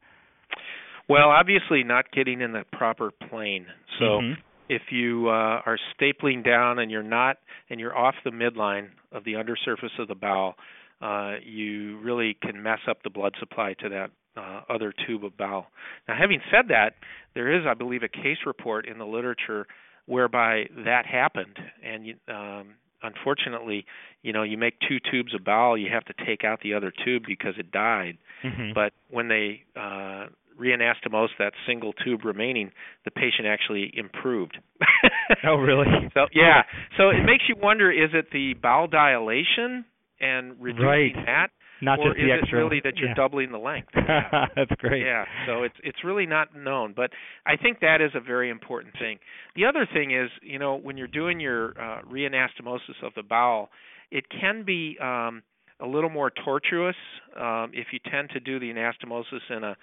Well, 1.08 1.28
obviously 1.28 1.82
not 1.82 2.12
getting 2.12 2.40
in 2.40 2.52
the 2.52 2.64
proper 2.72 3.10
plane. 3.10 3.66
So 3.98 4.20
Mhm. 4.20 4.36
If 4.70 4.82
you 4.92 5.28
uh, 5.28 5.60
are 5.66 5.78
stapling 5.92 6.44
down 6.44 6.78
and 6.78 6.92
you're 6.92 7.02
not 7.02 7.38
and 7.68 7.80
you're 7.80 7.96
off 7.96 8.14
the 8.24 8.30
midline 8.30 8.90
of 9.10 9.24
the 9.24 9.34
undersurface 9.34 9.90
of 9.98 10.06
the 10.06 10.14
bowel, 10.14 10.54
uh, 11.02 11.34
you 11.44 11.98
really 11.98 12.36
can 12.40 12.62
mess 12.62 12.78
up 12.88 13.02
the 13.02 13.10
blood 13.10 13.34
supply 13.40 13.74
to 13.80 13.88
that 13.88 14.10
uh, 14.36 14.60
other 14.72 14.94
tube 15.06 15.24
of 15.24 15.36
bowel. 15.36 15.66
Now, 16.06 16.14
having 16.16 16.40
said 16.52 16.66
that, 16.68 16.94
there 17.34 17.52
is, 17.52 17.66
I 17.66 17.74
believe, 17.74 18.04
a 18.04 18.08
case 18.08 18.38
report 18.46 18.86
in 18.86 18.98
the 18.98 19.06
literature 19.06 19.66
whereby 20.06 20.68
that 20.84 21.04
happened, 21.04 21.58
and 21.84 22.06
you, 22.06 22.14
um, 22.28 22.74
unfortunately, 23.02 23.84
you 24.22 24.32
know, 24.32 24.44
you 24.44 24.56
make 24.56 24.74
two 24.88 24.98
tubes 25.10 25.34
of 25.34 25.44
bowel, 25.44 25.76
you 25.76 25.88
have 25.92 26.04
to 26.04 26.14
take 26.24 26.44
out 26.44 26.60
the 26.62 26.74
other 26.74 26.92
tube 27.04 27.24
because 27.26 27.54
it 27.58 27.72
died. 27.72 28.18
Mhm. 28.44 28.72
But 28.74 28.92
when 29.10 29.26
they 29.28 29.64
uh, 29.74 30.26
reanastomosed 30.60 31.36
that 31.38 31.52
single 31.66 31.92
tube 32.04 32.24
remaining, 32.24 32.70
the 33.04 33.10
patient 33.10 33.46
actually 33.48 33.90
improved. 33.94 34.58
oh, 35.46 35.56
really? 35.56 35.86
So 36.14 36.26
yeah, 36.34 36.62
so 36.98 37.10
it 37.10 37.24
makes 37.24 37.44
you 37.48 37.54
wonder: 37.60 37.90
is 37.90 38.10
it 38.12 38.26
the 38.32 38.54
bowel 38.60 38.88
dilation 38.88 39.84
and 40.20 40.54
reducing 40.60 40.86
Right. 40.86 41.12
that, 41.26 41.48
Not 41.80 41.98
or 41.98 42.08
just 42.08 42.16
the 42.18 42.24
is 42.24 42.40
extra. 42.42 42.58
it 42.58 42.62
really 42.62 42.80
that 42.84 42.96
you're 42.96 43.08
yeah. 43.10 43.14
doubling 43.14 43.52
the 43.52 43.58
length? 43.58 43.88
That's 43.94 44.72
great. 44.78 45.04
Yeah, 45.04 45.24
so 45.46 45.62
it's 45.62 45.76
it's 45.82 46.04
really 46.04 46.26
not 46.26 46.54
known, 46.56 46.92
but 46.94 47.10
I 47.46 47.56
think 47.56 47.80
that 47.80 48.00
is 48.00 48.10
a 48.14 48.20
very 48.20 48.50
important 48.50 48.94
thing. 48.98 49.18
The 49.56 49.64
other 49.66 49.86
thing 49.92 50.10
is, 50.14 50.30
you 50.42 50.58
know, 50.58 50.76
when 50.76 50.96
you're 50.98 51.06
doing 51.06 51.40
your 51.40 51.70
uh, 51.80 52.02
reanastomosis 52.10 53.02
of 53.02 53.12
the 53.14 53.22
bowel, 53.22 53.70
it 54.10 54.24
can 54.28 54.64
be 54.64 54.98
um, 55.00 55.42
a 55.80 55.86
little 55.86 56.10
more 56.10 56.30
tortuous 56.44 56.96
um, 57.38 57.70
if 57.72 57.86
you 57.92 57.98
tend 58.10 58.30
to 58.30 58.40
do 58.40 58.58
the 58.58 58.66
anastomosis 58.66 59.40
in 59.56 59.64
a, 59.64 59.76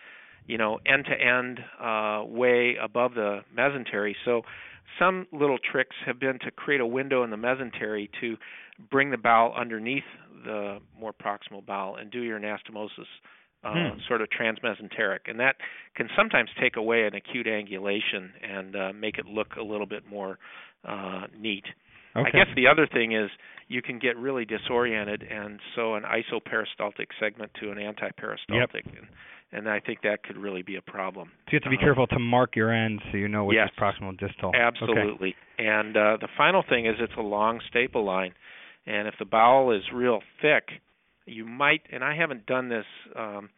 you 0.48 0.58
know, 0.58 0.80
end-to-end 0.86 1.60
uh, 1.82 2.24
way 2.26 2.76
above 2.82 3.14
the 3.14 3.41
mesentery. 3.56 4.16
So 4.26 4.41
some 4.98 5.28
little 5.32 5.58
tricks 5.72 5.95
have 6.06 6.20
been 6.20 6.39
to 6.39 6.52
create 6.52 6.82
a 6.82 6.86
window 6.86 7.24
in 7.24 7.30
the 7.30 7.38
mesentery 7.38 8.10
to 8.22 8.38
bring 8.89 9.12
the 9.12 9.18
bowel 9.18 9.54
underneath 9.54 10.04
the 10.45 10.80
more 11.00 11.14
proximal 11.14 11.66
bowel 11.66 11.98
and 11.98 12.10
do 12.10 12.22
your 12.22 12.39
anastomosis 12.39 13.06
uh, 13.64 13.74
Hmm. 13.74 14.00
sort 14.08 14.22
of 14.22 14.30
transmesenteric, 14.30 15.22
and 15.28 15.39
that 15.39 15.56
can 15.95 16.08
sometimes 16.16 16.50
take 16.62 16.78
away 16.78 17.06
an 17.08 17.16
acute 17.16 17.48
angulation 17.48 18.30
and 18.43 18.76
uh, 18.76 18.93
make 18.93 19.18
it 19.18 19.26
look 19.26 19.56
a 19.58 19.64
little 19.64 19.88
bit 19.88 20.04
more 20.08 20.38
uh, 20.88 21.24
neat. 21.38 21.66
Okay. 22.16 22.30
I 22.30 22.32
guess 22.32 22.48
the 22.56 22.68
other 22.68 22.88
thing 22.88 23.14
is 23.14 23.30
you 23.68 23.82
can 23.82 24.00
get 24.00 24.16
really 24.16 24.45
disoriented 24.45 25.24
and 25.24 25.60
sew 25.76 25.95
an 25.95 26.04
isoperistaltic 26.04 27.08
segment 27.20 27.52
to 27.60 27.72
an 27.72 27.78
antiperistaltic, 27.78 28.86
and 28.86 29.08
and 29.52 29.70
I 29.70 29.80
think 29.80 30.02
that 30.02 30.24
could 30.24 30.38
really 30.38 30.62
be 30.62 30.76
a 30.76 30.82
problem. 30.82 31.32
So 31.45 31.52
you 31.54 31.56
have 31.58 31.64
to 31.64 31.70
be 31.70 31.78
Uh, 31.78 31.80
careful 31.80 32.08
to 32.08 32.20
mark 32.20 32.56
your 32.56 32.72
ends 32.72 33.02
so 33.12 33.18
you 33.18 33.28
know 33.28 33.45
which 33.45 33.56
Yes. 33.56 33.70
is 33.72 33.76
proximal 33.78 34.10
and 34.10 34.18
distal. 34.18 34.50
Okay. 34.50 34.60
Absolutely. 34.60 35.36
And 35.58 35.95
uh, 35.95 36.18
the 36.20 36.28
final 36.38 36.64
thing 36.64 36.86
is 36.86 36.95
it's 37.00 37.14
a 37.18 37.22
long 37.22 37.62
staple 37.70 38.04
line, 38.04 38.34
and 38.86 39.08
if 39.08 39.16
the 39.20 39.26
bowel 39.26 39.72
is 39.72 39.84
real 39.93 40.22
thick, 40.41 40.70
you 41.26 41.45
might. 41.45 41.82
And 41.91 42.04
I 42.04 42.16
haven't 42.16 42.45
done 42.45 42.70
this 42.70 42.86
um, 43.16 43.50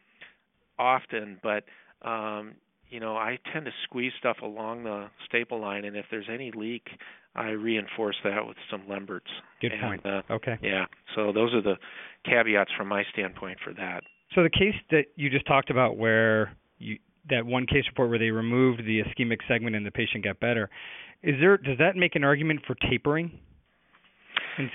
often, 0.78 1.38
but 1.42 1.64
um, 2.02 2.54
you 2.88 3.00
know 3.00 3.16
I 3.16 3.38
tend 3.52 3.64
to 3.66 3.72
squeeze 3.84 4.12
stuff 4.18 4.38
along 4.42 4.84
the 4.84 5.08
staple 5.26 5.60
line, 5.60 5.84
and 5.84 5.96
if 5.96 6.06
there's 6.10 6.28
any 6.32 6.50
leak, 6.54 6.88
I 7.34 7.50
reinforce 7.50 8.16
that 8.24 8.46
with 8.46 8.56
some 8.70 8.88
Lemberts. 8.88 9.30
Good 9.60 9.72
and, 9.72 9.82
point. 9.82 10.06
Uh, 10.06 10.22
Okay. 10.32 10.56
yeah. 10.62 10.86
So 11.14 11.32
those 11.32 11.52
are 11.54 11.62
the 11.62 11.76
caveats 12.24 12.70
from 12.76 12.88
my 12.88 13.04
standpoint 13.12 13.58
for 13.64 13.72
that. 13.74 14.02
So 14.34 14.42
the 14.42 14.50
case 14.50 14.74
that 14.90 15.04
you 15.16 15.30
just 15.30 15.46
talked 15.46 15.70
about, 15.70 15.96
where 15.96 16.56
you 16.78 16.98
that 17.28 17.44
one 17.44 17.66
case 17.66 17.84
report 17.88 18.08
where 18.10 18.18
they 18.18 18.30
removed 18.30 18.80
the 18.84 19.00
ischemic 19.00 19.38
segment 19.46 19.76
and 19.76 19.84
the 19.84 19.90
patient 19.90 20.24
got 20.24 20.40
better, 20.40 20.70
is 21.22 21.34
there 21.40 21.56
does 21.56 21.78
that 21.78 21.96
make 21.96 22.14
an 22.16 22.24
argument 22.24 22.60
for 22.66 22.74
tapering? 22.88 23.38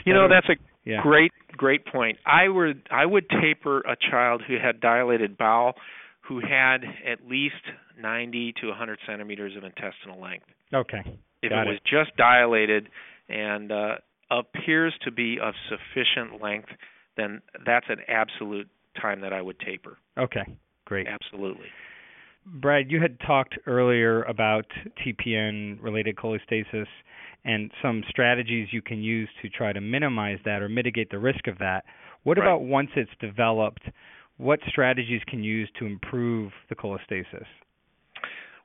You 0.06 0.14
know 0.14 0.28
that's 0.28 0.47
a 0.49 0.56
yeah. 0.86 1.01
Great, 1.01 1.32
great 1.58 1.86
point. 1.86 2.20
I 2.26 2.47
would 2.47 2.84
I 2.91 3.06
would 3.06 3.26
taper 3.41 3.80
a 3.80 3.95
child 4.12 4.43
who 4.47 4.56
had 4.64 4.80
dilated 4.80 5.36
bowel, 5.36 5.74
who 6.22 6.39
had 6.39 6.84
at 7.06 7.28
least 7.28 7.56
90 7.99 8.53
to 8.62 8.68
100 8.68 8.99
centimeters 9.08 9.53
of 9.58 9.64
intestinal 9.64 10.22
length. 10.22 10.45
Okay. 10.74 11.01
If 11.41 11.49
Got 11.49 11.68
it 11.68 11.70
was 11.70 11.80
just 11.89 12.16
dilated 12.18 12.89
and 13.28 13.72
uh, 13.72 13.95
appears 14.30 14.93
to 15.06 15.12
be 15.12 15.39
of 15.41 15.56
sufficient 15.70 16.41
length, 16.41 16.70
then 17.18 17.41
that's 17.66 17.88
an 17.89 17.99
absolute 18.08 18.70
time 18.96 19.22
that 19.22 19.34
I 19.34 19.41
would 19.41 19.60
taper. 19.60 19.98
Okay. 20.18 20.46
Great. 20.86 21.08
Absolutely. 21.08 21.68
Brad, 22.46 22.91
you 22.91 23.02
had 23.02 23.20
talked 23.22 23.58
earlier 23.66 24.24
about 24.24 24.66
TPN 25.04 25.82
related 25.82 26.16
cholestasis 26.16 26.86
and 27.43 27.72
some 27.82 28.04
strategies 28.10 28.68
you 28.72 28.82
can 28.82 29.02
use 29.02 29.30
to 29.41 29.50
try 29.50 29.74
to 29.74 29.82
minimize 29.82 30.39
that 30.46 30.62
or 30.62 30.70
mitigate 30.70 31.10
the 31.10 31.20
risk 31.20 31.48
of 31.48 31.58
that. 31.60 31.86
What 32.24 32.38
Right. 32.38 32.46
about 32.46 32.62
once 32.62 32.91
it's 32.96 33.12
developed? 33.20 33.84
What 34.38 34.60
strategies 34.68 35.24
can 35.28 35.43
you 35.43 35.56
use 35.60 35.72
to 35.80 35.86
improve 35.86 36.52
the 36.70 36.76
cholestasis? 36.76 37.46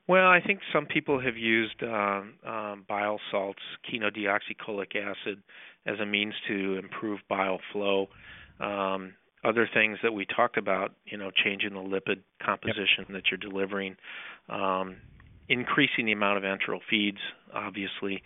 Well, 0.07 0.27
I 0.27 0.41
think 0.41 0.59
some 0.73 0.85
people 0.87 1.19
have 1.19 1.37
used 1.37 1.81
um, 1.83 2.33
um, 2.45 2.85
bile 2.87 3.19
salts, 3.29 3.61
chenodeoxycholic 3.89 4.95
acid, 4.95 5.41
as 5.85 5.99
a 5.99 6.05
means 6.05 6.33
to 6.47 6.77
improve 6.77 7.19
bile 7.29 7.59
flow. 7.71 8.09
Um, 8.59 9.13
other 9.43 9.67
things 9.71 9.97
that 10.03 10.13
we 10.13 10.25
talked 10.25 10.57
about, 10.57 10.93
you 11.05 11.17
know, 11.17 11.31
changing 11.31 11.73
the 11.73 11.79
lipid 11.79 12.19
composition 12.43 13.05
that 13.09 13.23
you're 13.31 13.37
delivering, 13.37 13.95
um, 14.49 14.97
increasing 15.49 16.05
the 16.05 16.11
amount 16.11 16.37
of 16.37 16.43
enteral 16.43 16.79
feeds, 16.89 17.17
obviously. 17.53 18.21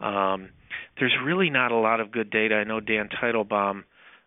Um, 0.00 0.50
there's 0.98 1.16
really 1.24 1.50
not 1.50 1.72
a 1.72 1.76
lot 1.76 2.00
of 2.00 2.12
good 2.12 2.30
data. 2.30 2.56
I 2.56 2.64
know 2.64 2.80
Dan 2.80 3.08
Teitelbaum, 3.08 3.84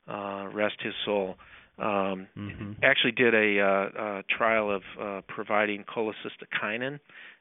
uh, 0.08 0.48
rest 0.52 0.76
his 0.82 0.94
soul, 1.06 1.36
um, 1.78 2.28
mm-hmm. 2.38 2.72
actually 2.84 3.14
did 3.14 3.34
a, 3.34 3.60
uh, 3.60 4.04
a 4.04 4.24
trial 4.30 4.76
of 4.76 4.82
uh, 5.00 5.22
providing 5.28 5.84
cholecystokinin 5.84 7.00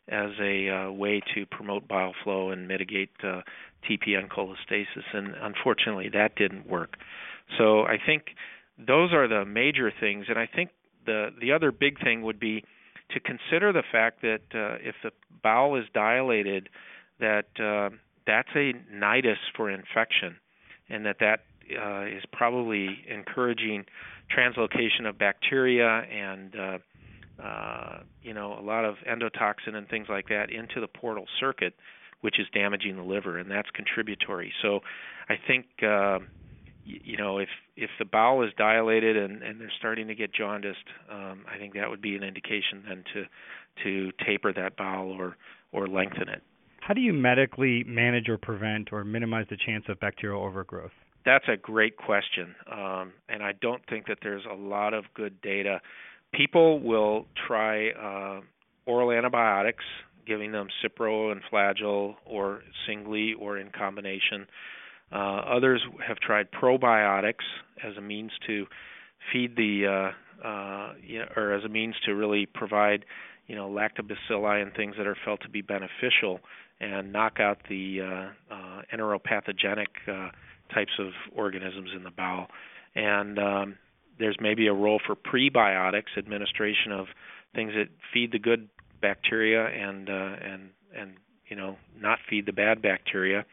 as 0.09 0.31
a 0.41 0.69
uh, 0.69 0.91
way 0.91 1.23
to 1.35 1.47
promote 1.47 1.87
bile 1.87 2.15
flow 2.25 2.51
and 2.51 2.67
mitigate 2.67 3.11
uh, 3.23 3.41
TPN 3.89 4.29
cholestasis, 4.29 5.05
and 5.13 5.35
unfortunately 5.41 6.09
that 6.13 6.37
didn't 6.37 6.69
work. 6.69 6.97
So 7.59 7.83
I 7.83 7.97
think 8.05 8.25
those 8.87 9.13
are 9.13 9.29
the 9.29 9.45
major 9.45 9.93
things, 10.01 10.27
and 10.29 10.39
I 10.39 10.47
think 10.47 10.71
the 11.07 11.31
the 11.41 11.53
other 11.53 11.73
big 11.73 12.03
thing 12.03 12.23
would 12.23 12.41
be 12.41 12.65
to 13.11 13.21
consider 13.21 13.73
the 13.73 13.83
fact 13.91 14.23
that 14.23 14.43
uh, 14.55 14.77
if 14.81 14.95
the 15.03 15.11
bowel 15.43 15.77
is 15.77 15.85
dilated, 15.93 16.69
that 17.19 17.49
uh, 17.59 17.95
that's 18.27 18.49
a 18.55 18.73
nidus 18.93 19.39
for 19.57 19.71
infection, 19.71 20.37
and 20.89 21.05
that 21.07 21.17
that 21.21 21.41
uh, 21.81 22.05
is 22.05 22.23
probably 22.33 22.99
encouraging 23.09 23.85
translocation 24.37 25.07
of 25.07 25.19
bacteria 25.19 25.89
and 25.89 26.55
uh, 26.57 26.79
uh, 27.43 28.03
you 28.23 28.35
know 28.35 28.59
a 28.59 28.63
lot 28.63 28.85
of 28.85 28.97
endotoxin 29.09 29.75
and 29.75 29.89
things 29.89 30.07
like 30.09 30.29
that 30.29 30.51
into 30.51 30.81
the 30.81 30.89
portal 30.89 31.27
circuit, 31.39 31.75
which 32.21 32.39
is 32.39 32.47
damaging 32.53 32.97
the 32.97 33.03
liver, 33.03 33.39
and 33.39 33.51
that's 33.51 33.71
contributory. 33.71 34.53
So 34.63 34.81
I 35.29 35.35
think 35.47 35.67
uh, 35.83 36.19
you 36.85 37.17
know 37.17 37.39
if 37.39 37.49
if 37.77 37.91
the 37.99 38.05
bowel 38.05 38.43
is 38.45 38.51
dilated 38.57 39.17
and 39.17 39.43
and 39.43 39.61
they're 39.61 39.73
starting 39.79 40.09
to 40.09 40.15
get 40.15 40.33
jaundiced, 40.33 40.79
um, 41.11 41.45
I 41.53 41.59
think 41.59 41.75
that 41.75 41.89
would 41.89 42.03
be 42.03 42.17
an 42.17 42.23
indication 42.23 42.85
then 42.89 43.05
to 43.15 43.25
to 43.85 44.13
taper 44.25 44.53
that 44.53 44.77
bowel 44.77 45.11
or 45.13 45.37
or 45.73 45.87
lengthen 45.87 46.29
it. 46.29 46.43
How 46.81 46.95
do 46.95 47.01
you 47.01 47.13
medically 47.13 47.85
manage 47.85 48.29
or 48.29 48.39
prevent 48.39 48.93
or 48.93 49.05
minimize 49.05 49.47
the 49.51 49.57
chance 49.65 49.85
of 49.89 50.01
bacterial 50.01 50.43
overgrowth? 50.43 50.91
That's 51.25 51.45
a 51.49 51.57
great 51.57 51.97
question, 51.97 52.55
um, 52.73 53.13
and 53.29 53.43
I 53.43 53.53
don't 53.61 53.83
think 53.89 54.07
that 54.07 54.19
there's 54.23 54.45
a 54.51 54.55
lot 54.55 54.95
of 54.95 55.05
good 55.15 55.41
data. 55.43 55.81
People 56.33 56.81
will 56.81 57.27
try 57.47 57.91
uh, 57.91 58.41
oral 58.87 59.13
antibiotics, 59.13 59.85
giving 60.27 60.53
them 60.53 60.69
Cipro 60.83 61.31
and 61.31 61.43
Flagyl, 61.53 62.15
or 62.25 62.63
singly 62.87 63.35
or 63.39 63.59
in 63.59 63.71
combination. 63.71 64.47
Uh, 65.13 65.43
others 65.57 65.83
have 66.07 66.19
tried 66.19 66.49
probiotics 66.53 67.45
as 67.85 67.97
a 67.97 68.01
means 68.01 68.31
to 68.47 68.67
feed 69.33 69.57
the, 69.57 70.13
uh, 70.45 70.47
uh, 70.47 70.93
you 71.03 71.19
know, 71.19 71.27
or 71.37 71.53
as 71.53 71.65
a 71.65 71.69
means 71.69 71.95
to 72.05 72.15
really 72.15 72.47
provide, 72.47 73.05
you 73.47 73.57
know, 73.57 73.69
lactobacilli 73.69 74.63
and 74.63 74.73
things 74.75 74.95
that 74.97 75.07
are 75.07 75.17
felt 75.25 75.41
to 75.43 75.49
be 75.49 75.63
beneficial 75.63 76.41
and 76.81 77.13
knock 77.13 77.41
out 77.41 77.59
the 77.69 78.01
uh, 78.01 78.55
uh, 78.55 78.83
enteropathogenic 78.95 79.89
uh, 80.09 80.31
types 80.73 80.93
of 80.99 81.09
organisms 81.35 81.91
in 81.95 82.05
the 82.05 82.11
bowel. 82.11 82.47
And 82.95 83.39
um, 83.39 83.79
there's 84.19 84.37
maybe 84.41 84.67
a 84.67 84.73
role 84.73 85.01
for 85.05 85.15
prebiotics, 85.15 86.17
administration 86.17 86.93
of 86.93 87.07
things 87.55 87.73
that 87.75 87.89
feed 88.13 88.33
the 88.33 88.39
good 88.39 88.69
bacteria 89.01 89.67
and 89.67 90.09
uh, 90.09 90.37
and 90.43 90.71
and 90.97 91.13
you 91.49 91.57
know 91.57 91.77
not 91.99 92.19
feed 92.29 92.47
the 92.47 92.53
bad 92.53 92.83
bacteria. 92.83 93.45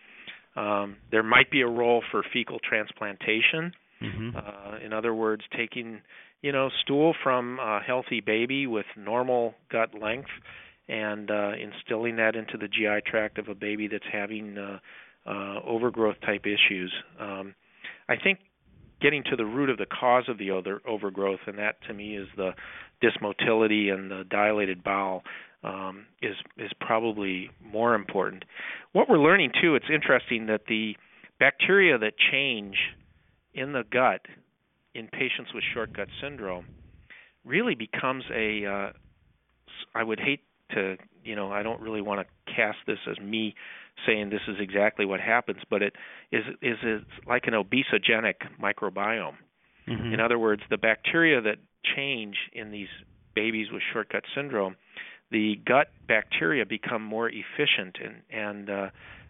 Um, 0.58 0.97
there 1.12 1.24
might 1.24 1.51
be 1.51 1.62
a 1.62 1.68
role 1.68 2.03
for 2.12 2.24
fecal 2.34 2.60
transplantation. 2.60 3.74
Mm-hmm. 4.01 4.36
Uh, 4.36 4.86
in 4.86 4.91
other 4.91 5.14
words, 5.14 5.43
taking 5.55 6.01
you 6.41 6.51
know 6.51 6.70
stool 6.82 7.14
from 7.24 7.60
a 7.60 7.80
healthy 7.86 8.22
baby 8.22 8.68
with 8.68 8.86
normal 8.95 9.53
gut 9.72 9.89
length 9.99 10.30
and 10.89 11.30
uh, 11.30 11.51
instilling 11.53 12.16
that 12.16 12.36
into 12.36 12.58
the 12.58 12.68
GI 12.68 13.10
tract 13.10 13.38
of 13.38 13.47
a 13.49 13.55
baby 13.55 13.88
that's 13.88 14.05
having 14.12 14.58
uh, 14.58 14.80
uh, 15.30 15.60
overgrowth 15.66 16.16
type 16.26 16.45
issues. 16.45 16.93
Um, 17.20 17.55
I 18.08 18.16
think 18.16 18.39
getting 19.01 19.24
to 19.30 19.36
the 19.36 19.45
root 19.45 19.70
of 19.70 19.78
the 19.78 19.86
cause 19.86 20.24
of 20.28 20.38
the 20.38 20.51
other 20.51 20.82
overgrowth, 20.88 21.41
and 21.45 21.58
that 21.60 21.76
to 21.88 21.93
me 21.93 22.18
is 22.18 22.28
the 22.36 22.51
dysmotility 23.03 23.93
and 23.93 24.10
the 24.10 24.24
dilated 24.30 24.84
bowel, 24.84 25.24
um, 25.64 26.05
is 26.22 26.36
is 26.58 26.72
probably 26.80 27.49
more 27.64 27.95
important. 27.95 28.45
What 28.93 29.10
we're 29.10 29.20
learning 29.20 29.51
too, 29.62 29.76
it's 29.76 29.89
interesting 29.93 30.47
that 30.47 30.62
the 30.68 30.95
bacteria 31.39 31.97
that 31.97 32.14
change 32.32 32.76
in 33.53 33.74
the 33.74 33.84
gut 33.91 34.22
in 34.93 35.08
patients 35.08 35.53
with 35.53 35.64
short 35.74 35.93
gut 35.93 36.08
syndrome 36.22 36.66
really 37.45 37.76
becomes 37.76 38.24
a 38.34 38.66
uh, 38.66 38.91
I 39.95 40.03
would 40.03 40.20
hate 40.20 40.41
to 40.72 40.97
you 41.24 41.36
know 41.36 41.51
I 41.51 41.64
don't 41.64 41.82
really 41.82 42.01
want 42.01 42.22
to 42.22 42.53
cast 42.53 42.78
this 42.86 42.99
as 43.10 43.20
me 43.20 43.55
saying 44.05 44.30
this 44.30 44.41
is 44.47 44.55
exactly 44.60 45.05
what 45.05 45.20
happens, 45.20 45.60
but 45.70 45.82
it 45.82 45.93
is 46.32 46.43
is 46.62 46.78
it's 46.84 47.05
like 47.28 47.47
an 47.47 47.53
obesogenic 47.53 48.36
microbiome. 48.62 49.36
Mm-hmm. 49.88 50.14
In 50.14 50.20
other 50.20 50.38
words, 50.38 50.62
the 50.70 50.78
bacteria 50.78 51.41
that 51.41 51.58
change 51.95 52.36
in 52.53 52.72
these 52.72 52.89
babies 53.34 53.68
with 53.72 53.82
short 53.93 54.12
gut 54.12 54.24
syndrome, 54.36 54.76
the 55.32 55.59
gut 55.65 55.88
bacteria 56.07 56.65
become 56.65 57.03
more 57.03 57.30
efficient 57.30 57.97
and 58.03 58.21
and 58.32 58.69
uh, 58.69 58.89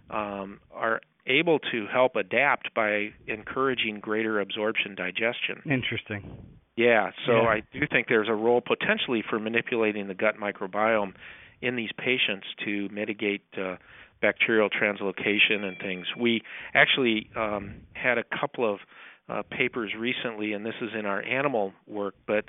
um, 0.09 0.59
are 0.71 1.01
able 1.25 1.59
to 1.59 1.85
help 1.91 2.15
adapt 2.15 2.73
by 2.73 3.09
encouraging 3.27 3.99
greater 3.99 4.39
absorption 4.39 4.95
digestion. 4.95 5.61
Interesting. 5.65 6.37
Yeah, 6.77 7.11
so 7.25 7.33
yeah. 7.33 7.49
I 7.49 7.63
do 7.73 7.81
think 7.91 8.07
there's 8.07 8.29
a 8.29 8.35
role 8.35 8.61
potentially 8.61 9.23
for 9.27 9.39
manipulating 9.39 10.07
the 10.07 10.13
gut 10.13 10.35
microbiome 10.37 11.13
in 11.61 11.75
these 11.75 11.89
patients 11.97 12.45
to 12.65 12.87
mitigate 12.89 13.41
uh, 13.57 13.77
bacterial 14.21 14.69
translocation 14.69 15.63
and 15.63 15.77
things. 15.79 16.05
We 16.17 16.43
actually 16.73 17.29
um, 17.35 17.75
had 17.93 18.17
a 18.17 18.23
couple 18.23 18.71
of 18.71 18.79
uh, 19.27 19.41
papers 19.49 19.91
recently, 19.97 20.53
and 20.53 20.65
this 20.65 20.75
is 20.81 20.89
in 20.97 21.05
our 21.05 21.21
animal 21.21 21.73
work, 21.87 22.13
but 22.27 22.45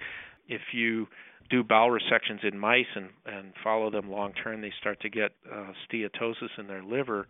if 0.46 0.61
you 0.72 1.09
do 1.51 1.62
bowel 1.62 1.90
resections 1.90 2.44
in 2.44 2.59
mice 2.59 2.86
and, 2.94 3.09
and 3.26 3.53
follow 3.62 3.90
them 3.90 4.11
long 4.11 4.32
term, 4.32 4.61
they 4.61 4.72
start 4.80 5.01
to 5.01 5.09
get 5.09 5.32
uh, 5.51 5.72
steatosis 5.90 6.59
in 6.59 6.66
their 6.66 6.82
liver. 6.82 7.26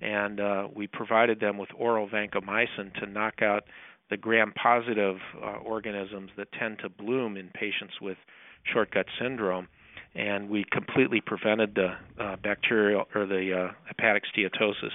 And 0.00 0.40
uh, 0.40 0.68
we 0.74 0.86
provided 0.88 1.40
them 1.40 1.58
with 1.58 1.70
oral 1.76 2.08
vancomycin 2.08 2.94
to 3.00 3.06
knock 3.06 3.40
out 3.40 3.64
the 4.10 4.16
gram 4.16 4.52
positive 4.60 5.16
uh, 5.42 5.58
organisms 5.64 6.30
that 6.36 6.48
tend 6.58 6.78
to 6.80 6.88
bloom 6.88 7.36
in 7.36 7.48
patients 7.48 7.94
with 8.00 8.18
short 8.72 8.92
gut 8.92 9.06
syndrome 9.20 9.68
and 10.14 10.48
we 10.48 10.64
completely 10.70 11.20
prevented 11.20 11.74
the 11.74 11.94
uh, 12.22 12.36
bacterial 12.42 13.04
or 13.14 13.26
the 13.26 13.68
uh, 13.70 13.72
hepatic 13.86 14.24
steatosis 14.34 14.92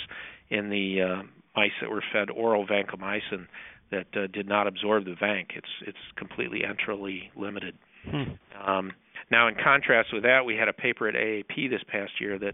in 0.49 0.69
the 0.69 1.01
uh, 1.01 1.23
mice 1.55 1.71
that 1.81 1.89
were 1.89 2.03
fed 2.13 2.29
oral 2.29 2.65
vancomycin 2.67 3.47
that 3.91 4.07
uh, 4.15 4.27
did 4.27 4.47
not 4.47 4.67
absorb 4.67 5.05
the 5.05 5.15
vanc. 5.15 5.47
It's 5.55 5.67
it's 5.85 5.97
completely 6.15 6.61
enterally 6.61 7.31
limited. 7.35 7.75
Hmm. 8.05 8.69
Um, 8.69 8.91
now, 9.31 9.47
in 9.47 9.55
contrast 9.61 10.09
with 10.13 10.23
that, 10.23 10.45
we 10.45 10.55
had 10.55 10.67
a 10.67 10.73
paper 10.73 11.07
at 11.07 11.15
AAP 11.15 11.69
this 11.69 11.81
past 11.87 12.11
year 12.19 12.39
that 12.39 12.53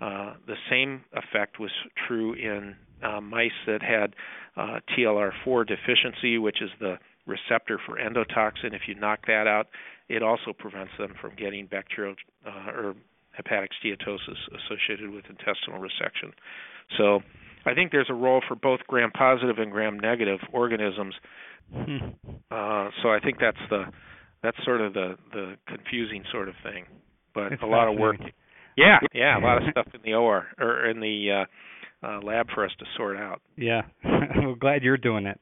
uh, 0.00 0.34
the 0.46 0.56
same 0.70 1.04
effect 1.12 1.60
was 1.60 1.70
true 2.06 2.34
in 2.34 2.74
uh, 3.02 3.20
mice 3.20 3.50
that 3.66 3.82
had 3.82 4.14
uh, 4.56 4.80
TLR4 4.96 5.66
deficiency, 5.66 6.38
which 6.38 6.62
is 6.62 6.70
the 6.80 6.98
receptor 7.26 7.78
for 7.84 7.98
endotoxin. 7.98 8.72
If 8.74 8.82
you 8.86 8.94
knock 8.94 9.26
that 9.26 9.46
out, 9.46 9.68
it 10.08 10.22
also 10.22 10.52
prevents 10.56 10.92
them 10.98 11.14
from 11.20 11.34
getting 11.36 11.66
bacterial 11.66 12.14
uh, 12.46 12.70
or 12.70 12.94
hepatic 13.32 13.70
steatosis 13.82 14.38
associated 14.48 15.10
with 15.10 15.24
intestinal 15.28 15.80
resection. 15.80 16.32
So 16.96 17.20
I 17.66 17.74
think 17.74 17.92
there's 17.92 18.10
a 18.10 18.14
role 18.14 18.42
for 18.46 18.54
both 18.54 18.80
gram 18.86 19.10
positive 19.10 19.58
and 19.58 19.70
gram 19.70 19.98
negative 19.98 20.40
organisms. 20.52 21.14
Hmm. 21.72 21.96
Uh, 22.50 22.90
so 23.02 23.10
I 23.10 23.18
think 23.22 23.38
that's 23.40 23.56
the 23.70 23.86
that's 24.44 24.56
sort 24.64 24.80
of 24.80 24.92
the 24.92 25.16
the 25.32 25.54
confusing 25.66 26.22
sort 26.30 26.48
of 26.48 26.54
thing, 26.62 26.84
but 27.34 27.52
it's 27.52 27.62
a 27.62 27.66
lot 27.66 27.88
of 27.88 27.98
work. 27.98 28.16
Yeah, 28.76 28.98
yeah, 29.12 29.38
a 29.38 29.40
lot 29.40 29.56
of 29.56 29.64
stuff 29.70 29.86
in 29.94 30.00
the 30.04 30.14
OR 30.14 30.46
or 30.58 30.86
in 30.86 31.00
the 31.00 31.46
uh, 32.02 32.06
uh, 32.06 32.20
lab 32.20 32.48
for 32.54 32.64
us 32.64 32.72
to 32.78 32.84
sort 32.96 33.16
out. 33.16 33.40
Yeah, 33.56 33.82
I'm 34.04 34.58
glad 34.58 34.82
you're 34.82 34.98
doing 34.98 35.26
it. 35.26 35.40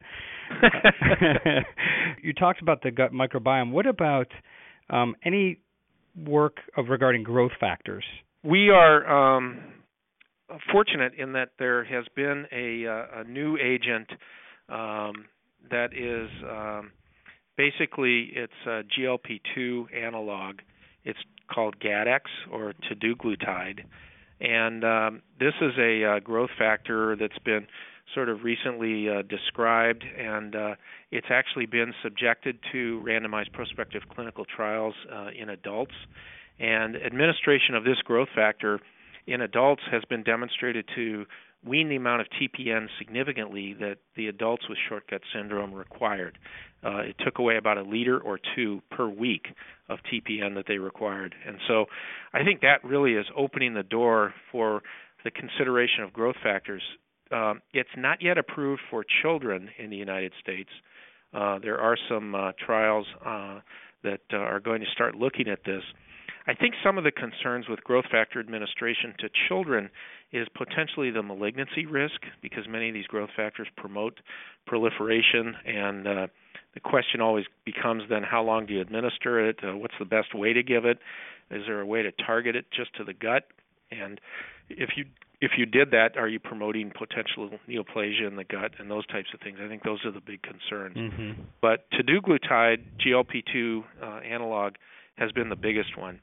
you 2.22 2.32
talked 2.32 2.62
about 2.62 2.82
the 2.82 2.90
gut 2.92 3.12
microbiome. 3.12 3.72
What 3.72 3.86
about 3.86 4.28
um, 4.88 5.16
any 5.24 5.58
work 6.16 6.58
of 6.76 6.88
regarding 6.88 7.24
growth 7.24 7.52
factors? 7.58 8.04
We 8.44 8.70
are 8.70 9.38
um, 9.38 9.60
fortunate 10.70 11.14
in 11.18 11.32
that 11.32 11.50
there 11.58 11.84
has 11.84 12.04
been 12.14 12.46
a, 12.52 12.86
uh, 12.86 13.20
a 13.20 13.24
new 13.24 13.56
agent 13.56 14.08
um, 14.68 15.26
that 15.70 15.92
is 15.92 16.28
um, 16.48 16.92
basically 17.56 18.30
it's 18.34 18.52
a 18.66 18.82
GLP2 18.98 19.94
analog. 19.94 20.60
It's 21.04 21.18
called 21.52 21.78
Gattex 21.80 22.20
or 22.50 22.74
teduglutide, 22.90 23.84
and 24.40 24.84
um, 24.84 25.22
this 25.38 25.54
is 25.60 25.72
a 25.78 26.04
uh, 26.04 26.18
growth 26.20 26.50
factor 26.58 27.16
that's 27.16 27.38
been 27.44 27.66
sort 28.14 28.28
of 28.28 28.42
recently 28.42 29.08
uh, 29.08 29.22
described, 29.22 30.04
and 30.18 30.54
uh, 30.54 30.74
it's 31.10 31.28
actually 31.30 31.66
been 31.66 31.94
subjected 32.02 32.58
to 32.72 33.02
randomized 33.06 33.52
prospective 33.52 34.02
clinical 34.14 34.44
trials 34.44 34.94
uh, 35.12 35.28
in 35.38 35.48
adults. 35.48 35.94
And 36.58 36.96
administration 36.96 37.74
of 37.74 37.84
this 37.84 37.98
growth 38.04 38.28
factor 38.34 38.80
in 39.26 39.40
adults 39.40 39.82
has 39.90 40.02
been 40.08 40.22
demonstrated 40.22 40.88
to 40.94 41.26
wean 41.64 41.88
the 41.88 41.96
amount 41.96 42.20
of 42.20 42.26
TPN 42.40 42.86
significantly 42.98 43.74
that 43.80 43.98
the 44.16 44.28
adults 44.28 44.68
with 44.68 44.78
short 44.88 45.08
gut 45.10 45.22
syndrome 45.34 45.72
required. 45.72 46.38
Uh, 46.84 46.98
it 46.98 47.16
took 47.24 47.38
away 47.38 47.56
about 47.56 47.78
a 47.78 47.82
liter 47.82 48.18
or 48.18 48.38
two 48.56 48.82
per 48.90 49.08
week 49.08 49.46
of 49.88 49.98
TPN 50.12 50.54
that 50.56 50.64
they 50.66 50.78
required. 50.78 51.34
And 51.46 51.58
so 51.68 51.86
I 52.32 52.42
think 52.44 52.62
that 52.62 52.82
really 52.82 53.14
is 53.14 53.26
opening 53.36 53.74
the 53.74 53.84
door 53.84 54.34
for 54.50 54.82
the 55.24 55.30
consideration 55.30 56.02
of 56.02 56.12
growth 56.12 56.36
factors. 56.42 56.82
Um, 57.30 57.62
it's 57.72 57.88
not 57.96 58.20
yet 58.20 58.38
approved 58.38 58.82
for 58.90 59.04
children 59.22 59.70
in 59.78 59.90
the 59.90 59.96
United 59.96 60.32
States. 60.40 60.70
Uh, 61.32 61.58
there 61.60 61.78
are 61.80 61.96
some 62.08 62.34
uh, 62.34 62.52
trials 62.64 63.06
uh, 63.24 63.60
that 64.02 64.20
uh, 64.32 64.36
are 64.36 64.60
going 64.60 64.80
to 64.80 64.86
start 64.92 65.14
looking 65.14 65.48
at 65.48 65.60
this. 65.64 65.82
I 66.46 66.54
think 66.54 66.74
some 66.82 66.98
of 66.98 67.04
the 67.04 67.12
concerns 67.12 67.68
with 67.68 67.84
growth 67.84 68.06
factor 68.10 68.40
administration 68.40 69.14
to 69.20 69.28
children 69.48 69.90
is 70.32 70.48
potentially 70.56 71.10
the 71.10 71.22
malignancy 71.22 71.86
risk 71.86 72.20
because 72.40 72.64
many 72.68 72.88
of 72.88 72.94
these 72.94 73.06
growth 73.06 73.30
factors 73.36 73.68
promote 73.76 74.20
proliferation 74.66 75.54
and 75.64 76.08
uh, 76.08 76.26
the 76.74 76.80
question 76.80 77.20
always 77.20 77.44
becomes 77.64 78.02
then 78.08 78.22
how 78.22 78.42
long 78.42 78.66
do 78.66 78.74
you 78.74 78.80
administer 78.80 79.48
it? 79.48 79.58
Uh, 79.62 79.76
what's 79.76 79.94
the 79.98 80.04
best 80.04 80.34
way 80.34 80.52
to 80.52 80.62
give 80.62 80.84
it? 80.84 80.98
Is 81.50 81.62
there 81.66 81.80
a 81.80 81.86
way 81.86 82.02
to 82.02 82.10
target 82.12 82.56
it 82.56 82.66
just 82.74 82.94
to 82.96 83.04
the 83.04 83.12
gut? 83.12 83.46
And 83.90 84.20
if 84.70 84.90
you 84.96 85.04
if 85.40 85.52
you 85.58 85.66
did 85.66 85.90
that 85.90 86.16
are 86.16 86.28
you 86.28 86.38
promoting 86.38 86.90
potential 86.96 87.50
neoplasia 87.68 88.26
in 88.26 88.36
the 88.36 88.44
gut 88.44 88.72
and 88.78 88.90
those 88.90 89.06
types 89.06 89.28
of 89.34 89.40
things? 89.40 89.58
I 89.62 89.68
think 89.68 89.82
those 89.82 90.04
are 90.04 90.12
the 90.12 90.20
big 90.20 90.40
concerns. 90.42 90.96
Mm-hmm. 90.96 91.42
but 91.60 91.84
teduglutide 91.92 92.84
glp2 93.04 93.84
uh, 94.02 94.06
analog 94.20 94.74
has 95.16 95.30
been 95.32 95.50
the 95.50 95.56
biggest 95.56 95.98
one 95.98 96.20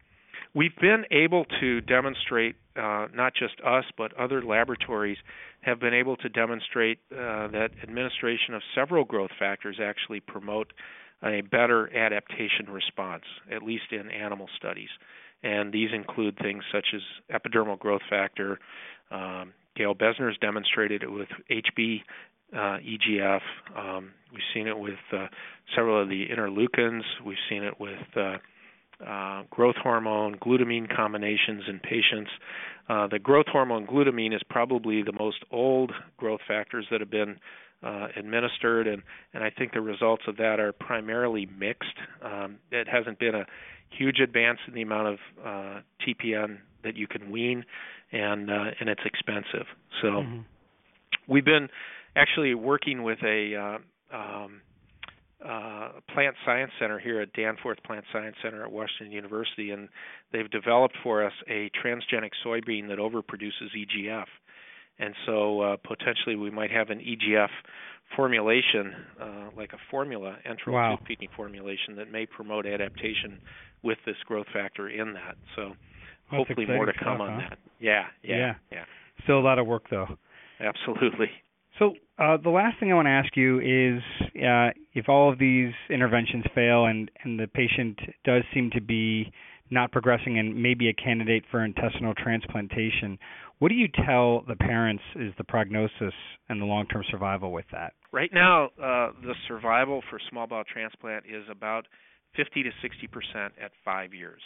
We've 0.56 0.76
been 0.82 1.06
able 1.12 1.45
to 1.60 1.82
demonstrate, 1.82 2.56
uh, 2.76 3.08
not 3.14 3.34
just 3.36 3.56
us, 3.66 3.86
but 3.97 4.14
other 4.18 4.41
laboratories 4.41 5.18
have 5.62 5.80
been 5.80 5.93
able 5.93 6.16
to 6.18 6.30
demonstrate 6.30 7.00
uh, 7.12 7.47
that 7.50 7.70
administration 7.84 8.56
of 8.56 8.62
several 8.74 9.04
growth 9.06 9.32
factors 9.38 9.78
actually 9.82 10.22
promote 10.22 10.74
a 11.24 11.41
better 11.41 11.95
adaptation 11.95 12.70
response, 12.70 13.24
at 13.52 13.62
least 13.62 13.91
in 13.91 14.10
animal 14.10 14.47
studies. 14.58 14.89
And 15.43 15.72
these 15.72 15.89
include 15.93 16.38
things 16.38 16.64
such 16.72 16.88
as 16.95 17.02
epidermal 17.32 17.78
growth 17.78 18.02
factor. 18.10 18.60
Um, 19.12 19.54
Gail 19.76 19.93
Besner's 19.93 20.38
demonstrated 20.39 21.04
it 21.04 21.12
with 21.12 21.30
HB 21.52 22.02
uh, 22.54 22.78
EGF. 22.80 23.41
Um, 23.78 24.12
we've 24.32 24.41
seen 24.54 24.68
it 24.68 24.78
with 24.78 25.00
uh, 25.14 25.28
several 25.76 26.02
of 26.02 26.10
the 26.10 26.26
interleukins. 26.28 27.04
We've 27.24 27.38
seen 27.50 27.64
it 27.64 27.80
with 27.80 28.00
uh, 28.16 28.38
uh, 29.06 29.43
growth 29.50 29.76
hormone, 29.82 30.36
glutamine 30.36 30.93
combinations 30.93 31.64
in 31.68 31.80
patients. 31.80 32.32
Uh, 32.89 33.08
the 33.08 33.20
growth 33.20 33.45
hormone 33.47 33.86
glutamine 33.86 34.36
is 34.36 34.41
probably 34.50 35.04
the 35.04 35.14
most 35.18 35.38
old 35.52 35.91
growth 36.18 36.41
factors 36.47 36.86
that 36.91 37.00
have 37.00 37.12
been 37.12 37.38
uh, 37.84 38.08
administered, 38.18 38.88
and, 38.88 39.02
and 39.34 39.43
I 39.43 39.52
think 39.52 39.74
the 39.74 39.82
results 39.82 40.24
of 40.28 40.38
that 40.38 40.60
are 40.60 40.74
primarily 40.74 41.47
mixed. 41.58 41.95
Um, 42.22 42.58
it 42.72 42.88
hasn't 42.88 43.20
been 43.20 43.36
a 43.36 43.45
huge 43.97 44.20
advance 44.20 44.60
in 44.68 44.74
the 44.74 44.82
amount 44.82 45.08
of 45.08 45.18
uh, 45.45 45.80
TPN 46.06 46.58
that 46.84 46.95
you 46.95 47.08
can 47.08 47.32
wean, 47.32 47.64
and 48.12 48.50
uh, 48.50 48.72
and 48.80 48.89
it's 48.89 49.02
expensive. 49.06 49.68
So 50.02 50.08
mm-hmm. 50.08 50.39
we've 51.28 51.45
been 51.45 51.70
actually 52.16 52.54
working 52.54 53.04
with 53.04 53.20
a 53.24 53.56
uh, 54.14 54.16
um, 54.16 54.62
uh, 55.46 55.90
Plant 56.14 56.36
Science 56.46 56.72
Center 56.80 57.00
here 57.00 57.22
at 57.22 57.32
Danforth 57.34 57.82
Plant 57.84 58.06
Science 58.12 58.36
Center 58.44 58.64
at 58.64 58.72
Washington 58.72 59.12
University, 59.12 59.72
and 59.72 59.88
they've 60.32 60.50
developed 60.50 60.96
for 61.02 61.26
us 61.26 61.34
a 61.48 61.70
transgenic 61.84 62.32
soybean 62.46 62.88
that 62.90 62.98
overproduces 62.98 63.70
EGF. 63.76 64.26
And 65.00 65.14
so 65.26 65.62
uh, 65.62 65.78
potentially 65.78 66.36
we 66.36 66.52
might 66.52 66.72
have 66.72 66.90
an 66.90 67.00
EGF 67.00 67.50
formulation, 68.16 68.94
uh, 69.22 69.50
like 69.56 69.72
a 69.74 69.78
formula, 69.90 70.38
enteral 70.46 70.74
wow. 70.74 70.96
tube 70.98 71.08
feeding 71.08 71.30
formulation 71.36 71.96
that 71.96 72.12
may 72.12 72.26
promote 72.26 72.66
adaptation 72.66 73.40
with 73.82 73.98
this 74.06 74.18
growth 74.26 74.48
factor 74.52 74.90
in 74.90 75.14
that. 75.14 75.38
So 75.56 75.70
That's 75.70 76.48
hopefully 76.48 76.66
more 76.66 76.86
to 76.86 76.94
come 76.94 77.18
stuff, 77.18 77.22
on 77.22 77.42
huh? 77.42 77.50
that. 77.50 77.60
Yeah, 77.80 78.06
yeah, 78.24 78.38
Yeah. 78.38 78.54
yeah. 78.72 78.84
Still 79.24 79.40
a 79.40 79.46
lot 79.46 79.60
of 79.60 79.68
work 79.68 79.84
though. 79.90 80.08
Absolutely. 80.60 81.30
So 81.78 81.94
uh, 82.18 82.38
the 82.44 82.50
last 82.50 82.80
thing 82.80 82.92
I 82.92 82.96
want 82.96 83.06
to 83.06 83.12
ask 83.12 83.36
you 83.38 83.60
is, 83.60 84.02
uh, 84.36 84.72
if 85.00 85.08
all 85.08 85.32
of 85.32 85.39
these 85.39 85.72
interventions 85.89 86.43
fail 86.54 86.86
and 86.86 87.10
and 87.24 87.39
the 87.39 87.47
patient 87.47 87.97
does 88.26 88.43
seem 88.54 88.70
to 88.72 88.82
be 88.82 89.32
not 89.72 89.91
progressing 89.91 90.38
and 90.38 90.62
maybe 90.62 90.89
a 90.89 90.93
candidate 90.93 91.43
for 91.50 91.64
intestinal 91.64 92.14
transplantation, 92.16 93.18
what 93.60 93.70
do 93.70 93.76
you 93.76 93.88
tell 94.06 94.41
the 94.47 94.56
parents 94.56 95.04
is 95.16 95.32
the 95.38 95.43
prognosis 95.43 96.14
and 96.50 96.60
the 96.60 96.66
long-term 96.66 97.04
survival 97.10 97.52
with 97.52 97.66
that? 97.72 97.93
Right 98.12 98.32
now, 98.34 98.66
uh, 98.82 99.12
the 99.22 99.36
survival 99.47 100.02
for 100.10 100.20
small 100.30 100.47
bowel 100.47 100.64
transplant 100.72 101.26
is 101.26 101.43
about 101.50 101.86
50 102.36 102.64
to 102.64 102.70
60 102.82 103.08
percent 103.08 103.54
at 103.64 103.72
five 103.86 104.14
years. 104.14 104.41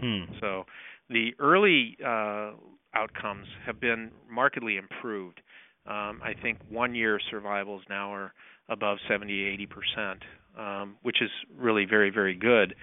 Hmm. 0.00 0.24
So 0.40 0.64
the 1.08 1.30
early 1.38 1.96
uh, 2.04 2.52
outcomes 2.94 3.46
have 3.66 3.80
been 3.80 4.10
markedly 4.28 4.78
improved. 4.78 5.40
Um, 5.86 6.20
I 6.22 6.34
think 6.42 6.58
one 6.68 6.94
year 6.94 7.20
survivals 7.30 7.82
now 7.88 8.12
are 8.12 8.32
above 8.70 8.98
70, 9.08 9.44
80 9.44 9.66
percent, 9.66 10.22
um, 10.58 10.96
which 11.02 11.20
is 11.20 11.30
really 11.58 11.84
very, 11.84 12.10
very 12.10 12.34
good. 12.34 12.74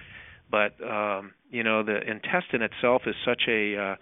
But 0.50 0.74
um, 0.84 1.32
you 1.50 1.62
know, 1.62 1.82
the 1.82 2.00
intestine 2.00 2.62
itself 2.62 3.02
is 3.06 3.14
such 3.24 3.42
a 3.48 3.76
uh, 3.76 3.96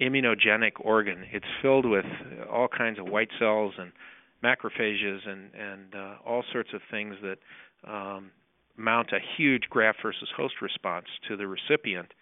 immunogenic 0.00 0.72
organ. 0.80 1.24
It's 1.32 1.46
filled 1.60 1.86
with 1.86 2.06
all 2.50 2.68
kinds 2.68 2.98
of 2.98 3.06
white 3.06 3.28
cells 3.38 3.74
and 3.78 3.92
macrophages 4.42 5.28
and 5.28 5.50
and 5.54 5.94
uh, 5.94 6.14
all 6.26 6.42
sorts 6.52 6.70
of 6.74 6.80
things 6.90 7.16
that 7.22 7.38
um, 7.88 8.30
mount 8.76 9.12
a 9.12 9.18
huge 9.36 9.64
graft 9.70 9.98
versus 10.02 10.28
host 10.36 10.54
response 10.62 11.06
to 11.28 11.36
the 11.36 11.46
recipient. 11.46 12.12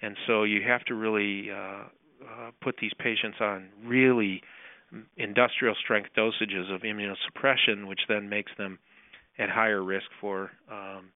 And 0.00 0.16
so 0.26 0.44
you 0.44 0.62
have 0.66 0.84
to 0.84 0.94
really 0.94 1.50
uh, 1.50 1.84
uh, 2.24 2.50
put 2.62 2.76
these 2.80 2.92
patients 2.98 3.38
on 3.40 3.68
really 3.84 4.42
industrial 5.16 5.74
strength 5.82 6.10
dosages 6.16 6.72
of 6.74 6.82
immunosuppression, 6.82 7.86
which 7.86 8.00
then 8.08 8.28
makes 8.28 8.52
them 8.58 8.78
at 9.38 9.50
higher 9.50 9.82
risk 9.82 10.06
for 10.20 10.50
um, 10.70 11.10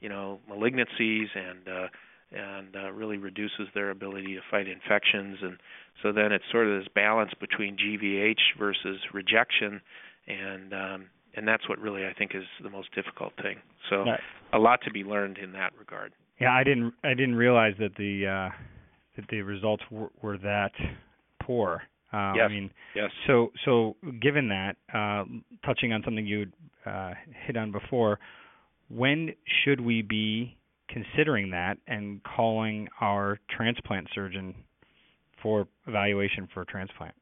you 0.00 0.08
know 0.08 0.40
malignancies 0.50 1.26
and 1.34 1.68
uh, 1.68 1.86
and 2.32 2.76
uh, 2.76 2.90
really 2.92 3.16
reduces 3.16 3.68
their 3.74 3.90
ability 3.90 4.34
to 4.34 4.40
fight 4.50 4.68
infections. 4.68 5.38
And 5.42 5.58
so 6.02 6.12
then 6.12 6.32
it's 6.32 6.44
sort 6.52 6.66
of 6.68 6.80
this 6.80 6.88
balance 6.94 7.32
between 7.40 7.76
GVH 7.76 8.58
versus 8.58 8.98
rejection, 9.12 9.80
and 10.26 10.72
um, 10.72 11.06
and 11.34 11.46
that's 11.46 11.68
what 11.68 11.78
really 11.78 12.06
I 12.06 12.12
think 12.12 12.32
is 12.34 12.44
the 12.62 12.70
most 12.70 12.94
difficult 12.94 13.32
thing. 13.40 13.58
So 13.90 14.04
Right. 14.04 14.20
a 14.52 14.58
lot 14.58 14.80
to 14.84 14.90
be 14.90 15.04
learned 15.04 15.38
in 15.38 15.52
that 15.52 15.72
regard. 15.78 16.12
Yeah, 16.40 16.52
I 16.52 16.64
didn't 16.64 16.94
I 17.02 17.10
didn't 17.10 17.36
realize 17.36 17.74
that 17.78 17.94
the 17.96 18.26
uh, 18.26 18.56
that 19.16 19.28
the 19.28 19.42
results 19.42 19.82
were, 19.90 20.10
were 20.22 20.38
that 20.38 20.72
poor. 21.40 21.82
Uh, 22.12 22.16
I 22.16 22.48
mean, 22.48 22.70
Yes. 22.94 23.10
So, 23.26 23.52
so 23.64 23.96
given 24.20 24.48
that, 24.48 24.76
uh, 24.92 25.24
touching 25.64 25.92
on 25.92 26.02
something 26.04 26.26
you 26.26 26.46
uh, 26.86 27.12
hit 27.46 27.56
on 27.56 27.70
before, 27.70 28.18
when 28.88 29.34
should 29.62 29.80
we 29.80 30.02
be 30.02 30.56
considering 30.88 31.50
that 31.50 31.76
and 31.86 32.20
calling 32.24 32.88
our 33.00 33.38
transplant 33.54 34.08
surgeon 34.14 34.54
for 35.42 35.68
evaluation 35.86 36.48
for 36.52 36.64
transplant? 36.64 37.14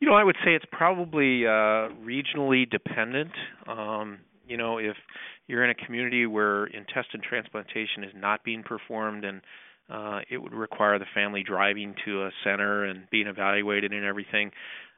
You 0.00 0.08
know, 0.08 0.14
I 0.14 0.24
would 0.24 0.36
say 0.44 0.54
it's 0.54 0.64
probably 0.70 1.44
uh, 1.44 1.90
regionally 2.04 2.68
dependent. 2.70 3.32
Um, 3.66 4.18
you 4.46 4.56
know, 4.56 4.78
if 4.78 4.96
you're 5.48 5.64
in 5.64 5.70
a 5.70 5.74
community 5.74 6.24
where 6.26 6.66
intestine 6.66 7.20
transplantation 7.28 8.04
is 8.04 8.12
not 8.14 8.44
being 8.44 8.62
performed 8.62 9.24
and 9.24 9.42
uh, 9.90 10.20
it 10.30 10.38
would 10.38 10.52
require 10.52 10.98
the 10.98 11.06
family 11.14 11.42
driving 11.42 11.94
to 12.04 12.24
a 12.24 12.30
center 12.44 12.84
and 12.84 13.08
being 13.10 13.26
evaluated 13.26 13.92
and 13.92 14.04
everything, 14.04 14.50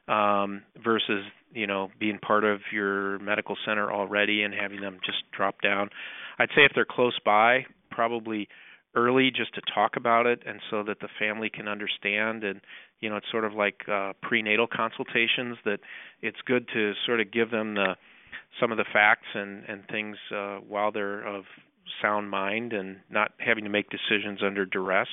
um, 0.07 0.63
versus 0.83 1.23
you 1.53 1.67
know 1.67 1.89
being 1.99 2.19
part 2.19 2.43
of 2.43 2.59
your 2.71 3.19
medical 3.19 3.55
center 3.65 3.91
already 3.91 4.43
and 4.43 4.53
having 4.53 4.81
them 4.81 4.99
just 5.05 5.19
drop 5.35 5.61
down. 5.61 5.89
I'd 6.39 6.49
say 6.49 6.63
if 6.65 6.71
they're 6.73 6.85
close 6.85 7.17
by, 7.23 7.65
probably 7.91 8.47
early 8.95 9.31
just 9.31 9.53
to 9.55 9.61
talk 9.73 9.95
about 9.95 10.25
it 10.25 10.41
and 10.45 10.59
so 10.69 10.83
that 10.83 10.99
the 10.99 11.07
family 11.17 11.49
can 11.49 11.67
understand 11.67 12.43
and 12.43 12.59
you 12.99 13.09
know 13.09 13.15
it's 13.15 13.31
sort 13.31 13.45
of 13.45 13.53
like 13.53 13.81
uh 13.89 14.11
prenatal 14.21 14.67
consultations 14.67 15.57
that 15.63 15.79
it's 16.21 16.39
good 16.45 16.67
to 16.73 16.91
sort 17.05 17.21
of 17.21 17.31
give 17.31 17.51
them 17.51 17.75
the 17.75 17.95
some 18.59 18.69
of 18.71 18.77
the 18.77 18.85
facts 18.91 19.27
and 19.33 19.63
and 19.69 19.83
things 19.89 20.17
uh 20.35 20.57
while 20.67 20.91
they're 20.91 21.25
of 21.25 21.45
sound 22.01 22.29
mind 22.29 22.73
and 22.73 22.97
not 23.09 23.31
having 23.39 23.63
to 23.63 23.69
make 23.69 23.87
decisions 23.89 24.41
under 24.43 24.65
duress 24.65 25.07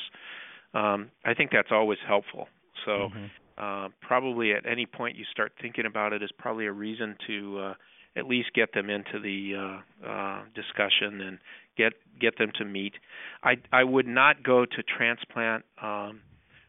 um 0.74 1.10
i 1.24 1.34
think 1.34 1.50
that's 1.50 1.72
always 1.72 1.98
helpful 2.06 2.48
so 2.84 3.08
Mhm. 3.08 3.30
uh 3.58 3.88
probably 4.00 4.52
at 4.52 4.66
any 4.66 4.86
point 4.86 5.16
you 5.16 5.24
start 5.30 5.52
thinking 5.60 5.86
about 5.86 6.12
it 6.12 6.22
is 6.22 6.30
probably 6.38 6.66
a 6.66 6.72
reason 6.72 7.16
to 7.26 7.58
uh 7.58 7.74
at 8.16 8.26
least 8.26 8.52
get 8.54 8.72
them 8.72 8.90
into 8.90 9.18
the 9.20 9.54
uh 9.54 10.06
uh 10.08 10.42
discussion 10.54 11.20
and 11.20 11.38
get 11.76 11.92
get 12.20 12.36
them 12.38 12.50
to 12.54 12.64
meet 12.64 12.94
i 13.42 13.56
i 13.72 13.84
would 13.84 14.06
not 14.06 14.42
go 14.42 14.64
to 14.64 14.82
transplant 14.82 15.64
um 15.82 16.20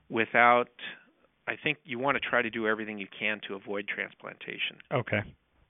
without 0.09 0.69
I 1.47 1.55
think 1.63 1.79
you 1.83 1.97
want 1.97 2.15
to 2.15 2.19
try 2.19 2.43
to 2.43 2.49
do 2.51 2.67
everything 2.67 2.99
you 2.99 3.07
can 3.07 3.41
to 3.47 3.55
avoid 3.55 3.87
transplantation. 3.87 4.77
Okay. 4.93 5.21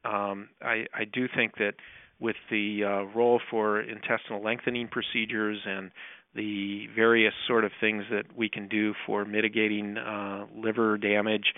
Um, 0.03 0.49
I, 0.61 0.87
I 0.93 1.05
do 1.05 1.27
think 1.33 1.55
that 1.55 1.75
with 2.20 2.36
the 2.51 2.84
uh, 2.84 3.17
role 3.17 3.39
for 3.49 3.82
intestinal 3.82 4.43
lengthening 4.43 4.88
procedures 4.88 5.59
and 5.65 5.91
the 6.36 6.88
various 6.95 7.34
sort 7.47 7.65
of 7.65 7.72
things 7.80 8.03
that 8.11 8.26
we 8.38 8.49
can 8.49 8.67
do 8.67 8.93
for 9.05 9.26
mitigating 9.26 9.97
uh, 9.97 10.45
liver 10.55 10.97
damage. 10.97 11.53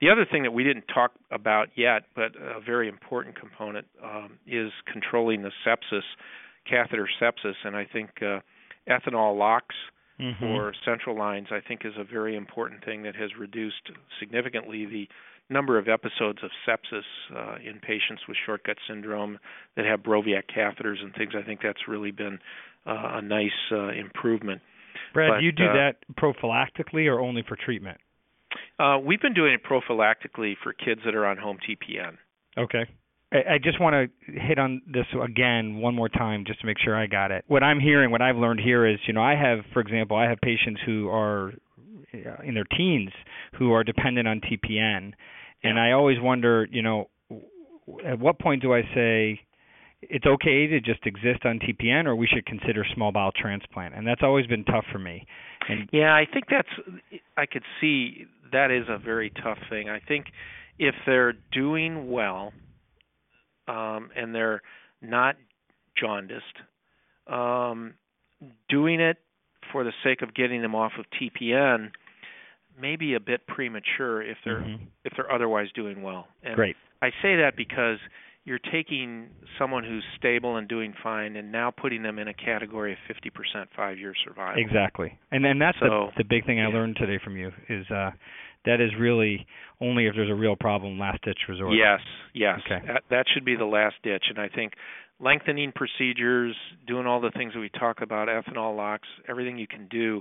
The 0.00 0.10
other 0.10 0.26
thing 0.30 0.42
that 0.42 0.52
we 0.52 0.64
didn't 0.64 0.84
talk 0.92 1.12
about 1.30 1.68
yet, 1.76 2.04
but 2.14 2.32
a 2.36 2.60
very 2.60 2.88
important 2.88 3.38
component, 3.38 3.86
um, 4.02 4.38
is 4.46 4.70
controlling 4.90 5.42
the 5.42 5.52
sepsis, 5.66 6.02
catheter 6.68 7.08
sepsis, 7.20 7.54
and 7.64 7.76
I 7.76 7.86
think 7.90 8.10
uh, 8.20 8.40
ethanol 8.88 9.38
locks 9.38 9.74
mm-hmm. 10.20 10.44
for 10.44 10.72
central 10.84 11.16
lines, 11.16 11.48
I 11.50 11.60
think, 11.66 11.82
is 11.84 11.94
a 11.98 12.04
very 12.04 12.36
important 12.36 12.84
thing 12.84 13.02
that 13.04 13.16
has 13.16 13.30
reduced 13.38 13.90
significantly 14.18 14.86
the 14.86 15.08
number 15.52 15.78
of 15.78 15.88
episodes 15.88 16.38
of 16.42 16.50
sepsis 16.66 17.02
uh, 17.34 17.56
in 17.56 17.78
patients 17.80 18.22
with 18.28 18.36
short 18.44 18.64
gut 18.64 18.76
syndrome 18.88 19.38
that 19.76 19.84
have 19.84 20.00
Broviac 20.00 20.44
catheters 20.56 21.02
and 21.02 21.14
things. 21.14 21.32
I 21.38 21.44
think 21.44 21.60
that's 21.62 21.88
really 21.88 22.10
been 22.10 22.38
uh, 22.86 23.18
a 23.18 23.22
nice 23.22 23.50
uh, 23.70 23.88
improvement. 23.90 24.60
Brad, 25.14 25.30
but, 25.30 25.40
do 25.40 25.44
you 25.46 25.52
do 25.52 25.64
uh, 25.64 25.72
that 25.74 25.92
prophylactically 26.18 27.06
or 27.06 27.20
only 27.20 27.44
for 27.46 27.56
treatment? 27.56 27.98
Uh, 28.78 28.98
we've 28.98 29.20
been 29.20 29.34
doing 29.34 29.54
it 29.54 29.62
prophylactically 29.64 30.54
for 30.62 30.72
kids 30.72 31.00
that 31.04 31.14
are 31.14 31.26
on 31.26 31.36
home 31.36 31.58
TPN. 31.58 32.16
Okay. 32.58 32.86
I 33.32 33.56
just 33.62 33.80
want 33.80 33.94
to 33.94 34.32
hit 34.32 34.58
on 34.58 34.82
this 34.86 35.06
again 35.24 35.76
one 35.76 35.94
more 35.94 36.10
time 36.10 36.44
just 36.46 36.60
to 36.60 36.66
make 36.66 36.76
sure 36.78 36.94
I 36.94 37.06
got 37.06 37.30
it. 37.30 37.44
What 37.46 37.62
I'm 37.62 37.80
hearing, 37.80 38.10
what 38.10 38.20
I've 38.20 38.36
learned 38.36 38.60
here 38.60 38.86
is, 38.86 38.98
you 39.06 39.14
know, 39.14 39.22
I 39.22 39.34
have, 39.34 39.60
for 39.72 39.80
example, 39.80 40.18
I 40.18 40.28
have 40.28 40.38
patients 40.42 40.82
who 40.84 41.08
are 41.08 41.54
uh, 42.14 42.42
in 42.44 42.52
their 42.52 42.66
teens 42.76 43.10
who 43.58 43.72
are 43.72 43.82
dependent 43.84 44.28
on 44.28 44.40
TPN, 44.40 45.12
and 45.62 45.78
I 45.78 45.92
always 45.92 46.18
wonder, 46.20 46.66
you 46.70 46.82
know, 46.82 47.08
at 48.06 48.18
what 48.18 48.38
point 48.38 48.62
do 48.62 48.72
I 48.74 48.82
say 48.94 49.40
it's 50.02 50.26
okay 50.26 50.66
to 50.66 50.80
just 50.80 51.06
exist 51.06 51.44
on 51.44 51.60
TPN, 51.60 52.06
or 52.06 52.16
we 52.16 52.26
should 52.26 52.44
consider 52.46 52.84
small 52.94 53.12
bowel 53.12 53.32
transplant? 53.32 53.94
And 53.94 54.06
that's 54.06 54.22
always 54.22 54.46
been 54.46 54.64
tough 54.64 54.84
for 54.90 54.98
me. 54.98 55.26
And 55.68 55.88
yeah, 55.92 56.14
I 56.14 56.26
think 56.32 56.46
that's 56.50 56.68
I 57.36 57.46
could 57.46 57.62
see 57.80 58.26
that 58.52 58.70
is 58.70 58.86
a 58.88 58.98
very 58.98 59.30
tough 59.42 59.58
thing. 59.70 59.88
I 59.88 60.00
think 60.00 60.26
if 60.78 60.94
they're 61.06 61.34
doing 61.52 62.10
well 62.10 62.52
um, 63.68 64.10
and 64.16 64.34
they're 64.34 64.62
not 65.00 65.36
jaundiced, 65.98 66.42
um, 67.28 67.94
doing 68.68 69.00
it 69.00 69.18
for 69.70 69.84
the 69.84 69.92
sake 70.02 70.22
of 70.22 70.34
getting 70.34 70.62
them 70.62 70.74
off 70.74 70.92
of 70.98 71.04
TPN 71.20 71.92
may 72.80 72.96
be 72.96 73.14
a 73.14 73.20
bit 73.20 73.46
premature 73.46 74.22
if 74.22 74.36
they're 74.44 74.60
mm-hmm. 74.60 74.84
if 75.04 75.12
they're 75.16 75.30
otherwise 75.30 75.68
doing 75.74 76.02
well. 76.02 76.26
And 76.42 76.54
Great. 76.54 76.76
I 77.00 77.10
say 77.22 77.36
that 77.36 77.52
because 77.56 77.98
you're 78.44 78.60
taking 78.72 79.28
someone 79.58 79.84
who's 79.84 80.04
stable 80.18 80.56
and 80.56 80.68
doing 80.68 80.94
fine 81.02 81.36
and 81.36 81.52
now 81.52 81.70
putting 81.70 82.02
them 82.02 82.18
in 82.18 82.26
a 82.26 82.34
category 82.34 82.92
of 82.92 82.98
50% 83.08 83.66
five-year 83.76 84.14
survival. 84.24 84.60
Exactly. 84.60 85.16
And 85.30 85.46
and 85.46 85.60
that's 85.60 85.78
so, 85.78 86.10
the 86.16 86.22
the 86.22 86.24
big 86.24 86.44
thing 86.46 86.60
I 86.60 86.68
yeah. 86.68 86.74
learned 86.74 86.96
today 86.96 87.20
from 87.22 87.36
you 87.36 87.50
is 87.68 87.86
uh 87.90 88.10
that 88.64 88.80
is 88.80 88.90
really 88.98 89.46
only 89.80 90.06
if 90.06 90.14
there's 90.14 90.30
a 90.30 90.34
real 90.34 90.54
problem 90.54 90.98
last 90.98 91.22
ditch 91.24 91.38
resort. 91.48 91.74
Yes, 91.74 91.98
yes. 92.32 92.60
Okay. 92.64 92.86
That, 92.86 93.02
that 93.10 93.26
should 93.32 93.44
be 93.44 93.56
the 93.56 93.64
last 93.64 93.96
ditch 94.02 94.24
and 94.28 94.38
I 94.38 94.48
think 94.48 94.72
lengthening 95.22 95.72
procedures, 95.72 96.56
doing 96.86 97.06
all 97.06 97.20
the 97.20 97.30
things 97.30 97.54
that 97.54 97.60
we 97.60 97.68
talk 97.68 98.02
about, 98.02 98.28
ethanol 98.28 98.76
locks, 98.76 99.08
everything 99.28 99.56
you 99.56 99.68
can 99.68 99.86
do 99.88 100.20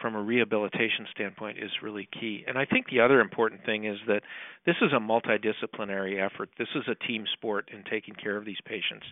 from 0.00 0.16
a 0.16 0.22
rehabilitation 0.22 1.06
standpoint 1.10 1.58
is 1.58 1.70
really 1.82 2.08
key. 2.18 2.44
And 2.48 2.58
I 2.58 2.64
think 2.64 2.86
the 2.90 3.00
other 3.00 3.20
important 3.20 3.64
thing 3.64 3.84
is 3.84 3.98
that 4.08 4.22
this 4.66 4.76
is 4.80 4.92
a 4.92 4.98
multidisciplinary 4.98 6.24
effort. 6.24 6.48
This 6.58 6.68
is 6.74 6.82
a 6.88 6.94
team 7.06 7.24
sport 7.32 7.68
in 7.72 7.84
taking 7.88 8.14
care 8.14 8.36
of 8.36 8.44
these 8.44 8.60
patients. 8.64 9.06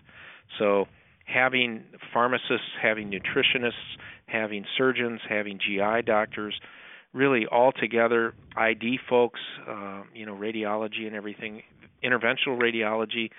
So 0.57 0.85
having 1.25 1.83
pharmacists, 2.11 2.67
having 2.81 3.11
nutritionists, 3.11 3.71
having 4.25 4.65
surgeons, 4.77 5.21
having 5.29 5.59
GI 5.59 6.03
doctors, 6.05 6.59
really 7.13 7.45
all 7.45 7.71
together, 7.71 8.33
ID 8.57 8.99
folks, 9.07 9.39
uh, 9.67 10.03
you 10.13 10.25
know, 10.25 10.35
radiology 10.35 11.05
and 11.05 11.15
everything, 11.15 11.61
interventional 12.03 12.59
radiology 12.59 13.29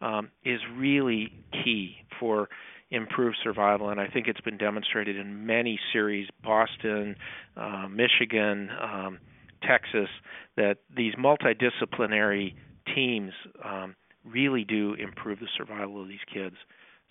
um, 0.00 0.30
is 0.44 0.60
really 0.76 1.32
key 1.64 1.96
for 2.18 2.48
improved 2.90 3.36
survival, 3.42 3.88
and 3.88 4.00
I 4.00 4.06
think 4.06 4.28
it's 4.28 4.40
been 4.40 4.58
demonstrated 4.58 5.16
in 5.16 5.46
many 5.46 5.78
series, 5.92 6.28
Boston, 6.42 7.16
uh, 7.56 7.86
Michigan, 7.90 8.70
um, 8.80 9.18
Texas, 9.66 10.08
that 10.56 10.78
these 10.94 11.14
multidisciplinary 11.14 12.54
teams 12.94 13.32
um, 13.64 13.96
really 14.24 14.64
do 14.64 14.94
improve 14.94 15.40
the 15.40 15.48
survival 15.56 16.00
of 16.00 16.08
these 16.08 16.18
kids. 16.32 16.56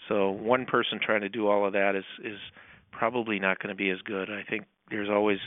So 0.08 0.30
one 0.30 0.66
person 0.66 1.00
trying 1.04 1.22
to 1.22 1.30
do 1.30 1.48
all 1.48 1.66
of 1.66 1.74
that 1.74 1.96
is 1.96 2.06
is 2.24 2.40
probably 2.92 3.40
not 3.40 3.60
going 3.60 3.70
to 3.70 3.76
be 3.76 3.90
as 3.90 4.02
good. 4.06 4.30
I 4.30 4.44
think 4.50 4.66
there's 4.90 5.10
always 5.10 5.40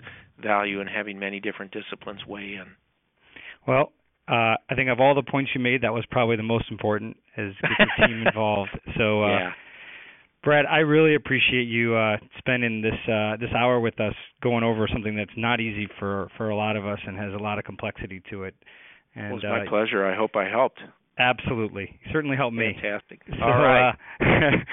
value 0.43 0.81
in 0.81 0.87
having 0.87 1.19
many 1.19 1.41
different 1.41 1.73
disciplines 1.73 2.21
weigh 2.27 2.55
in. 2.55 2.67
Well, 3.67 3.93
uh, 4.29 4.57
I 4.69 4.75
think 4.77 4.91
of 4.91 5.01
all 5.01 5.15
the 5.15 5.23
points 5.23 5.51
you 5.55 5.61
made, 5.61 5.83
that 5.83 5.93
was 5.93 6.05
probably 6.11 6.37
the 6.37 6.43
most 6.43 6.67
important, 6.71 7.17
is 7.37 7.55
get 7.63 7.71
the 7.79 8.07
team 8.07 8.27
involved. 8.27 8.79
So, 8.97 9.25
uh, 9.25 9.29
yeah. 9.29 9.53
Brad, 10.45 10.67
I 10.67 10.79
really 10.79 11.15
appreciate 11.15 11.65
you 11.65 11.97
uh, 11.97 12.17
spending 12.39 12.81
this 12.81 12.95
uh, 13.13 13.37
this 13.41 13.51
hour 13.57 13.81
with 13.81 13.99
us, 14.01 14.15
going 14.43 14.63
over 14.63 14.87
something 14.93 15.17
that's 15.17 15.37
not 15.37 15.61
easy 15.61 15.89
for 15.99 16.29
for 16.37 16.51
a 16.51 16.57
lot 16.57 16.77
of 16.77 16.87
us 16.87 16.99
and 17.07 17.17
has 17.19 17.33
a 17.35 17.43
lot 17.43 17.59
of 17.59 17.65
complexity 17.65 18.23
to 18.31 18.45
it. 18.45 18.55
And, 19.15 19.31
well, 19.31 19.37
it's 19.37 19.45
my 19.45 19.67
uh, 19.67 19.69
pleasure. 19.69 20.07
I 20.07 20.15
hope 20.15 20.37
I 20.37 20.49
helped. 20.49 20.79
Absolutely, 21.19 21.99
certainly 22.13 22.37
helped 22.37 22.55
me. 22.55 22.77
Fantastic. 22.81 23.21
So, 23.29 23.43
All 23.43 23.51
right. 23.51 23.91
uh, 24.21 24.25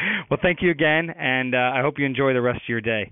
well, 0.29 0.39
thank 0.41 0.61
you 0.61 0.69
again, 0.69 1.09
and 1.09 1.55
uh, 1.55 1.71
I 1.73 1.81
hope 1.81 1.97
you 1.97 2.05
enjoy 2.05 2.33
the 2.33 2.41
rest 2.41 2.61
of 2.61 2.69
your 2.69 2.81
day. 2.81 3.11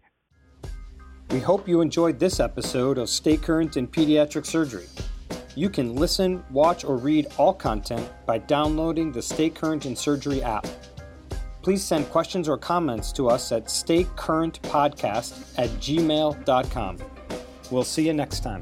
We 1.32 1.40
hope 1.40 1.68
you 1.68 1.82
enjoyed 1.82 2.20
this 2.20 2.40
episode 2.40 3.00
of 3.00 3.10
Stay 3.10 3.38
Current 3.38 3.76
in 3.76 3.88
Pediatric 3.88 4.46
Surgery. 4.46 4.86
You 5.56 5.70
can 5.70 5.96
listen, 5.96 6.44
watch, 6.50 6.84
or 6.84 6.98
read 6.98 7.28
all 7.38 7.54
content 7.54 8.10
by 8.26 8.40
downloading 8.40 9.12
the 9.12 9.22
Stay 9.22 9.50
Current 9.50 9.86
in 9.86 9.96
Surgery 9.96 10.42
app. 10.42 10.66
Please 11.62 11.84
send 11.84 12.10
questions 12.10 12.50
or 12.50 12.58
comments 12.58 13.12
to 13.14 13.30
us 13.30 13.52
at 13.52 13.66
staycurrentpodcast 13.66 15.58
at 15.58 15.70
gmail.com. 15.70 16.98
We'll 17.72 17.84
see 17.84 18.06
you 18.06 18.14
next 18.14 18.42
time. 18.42 18.62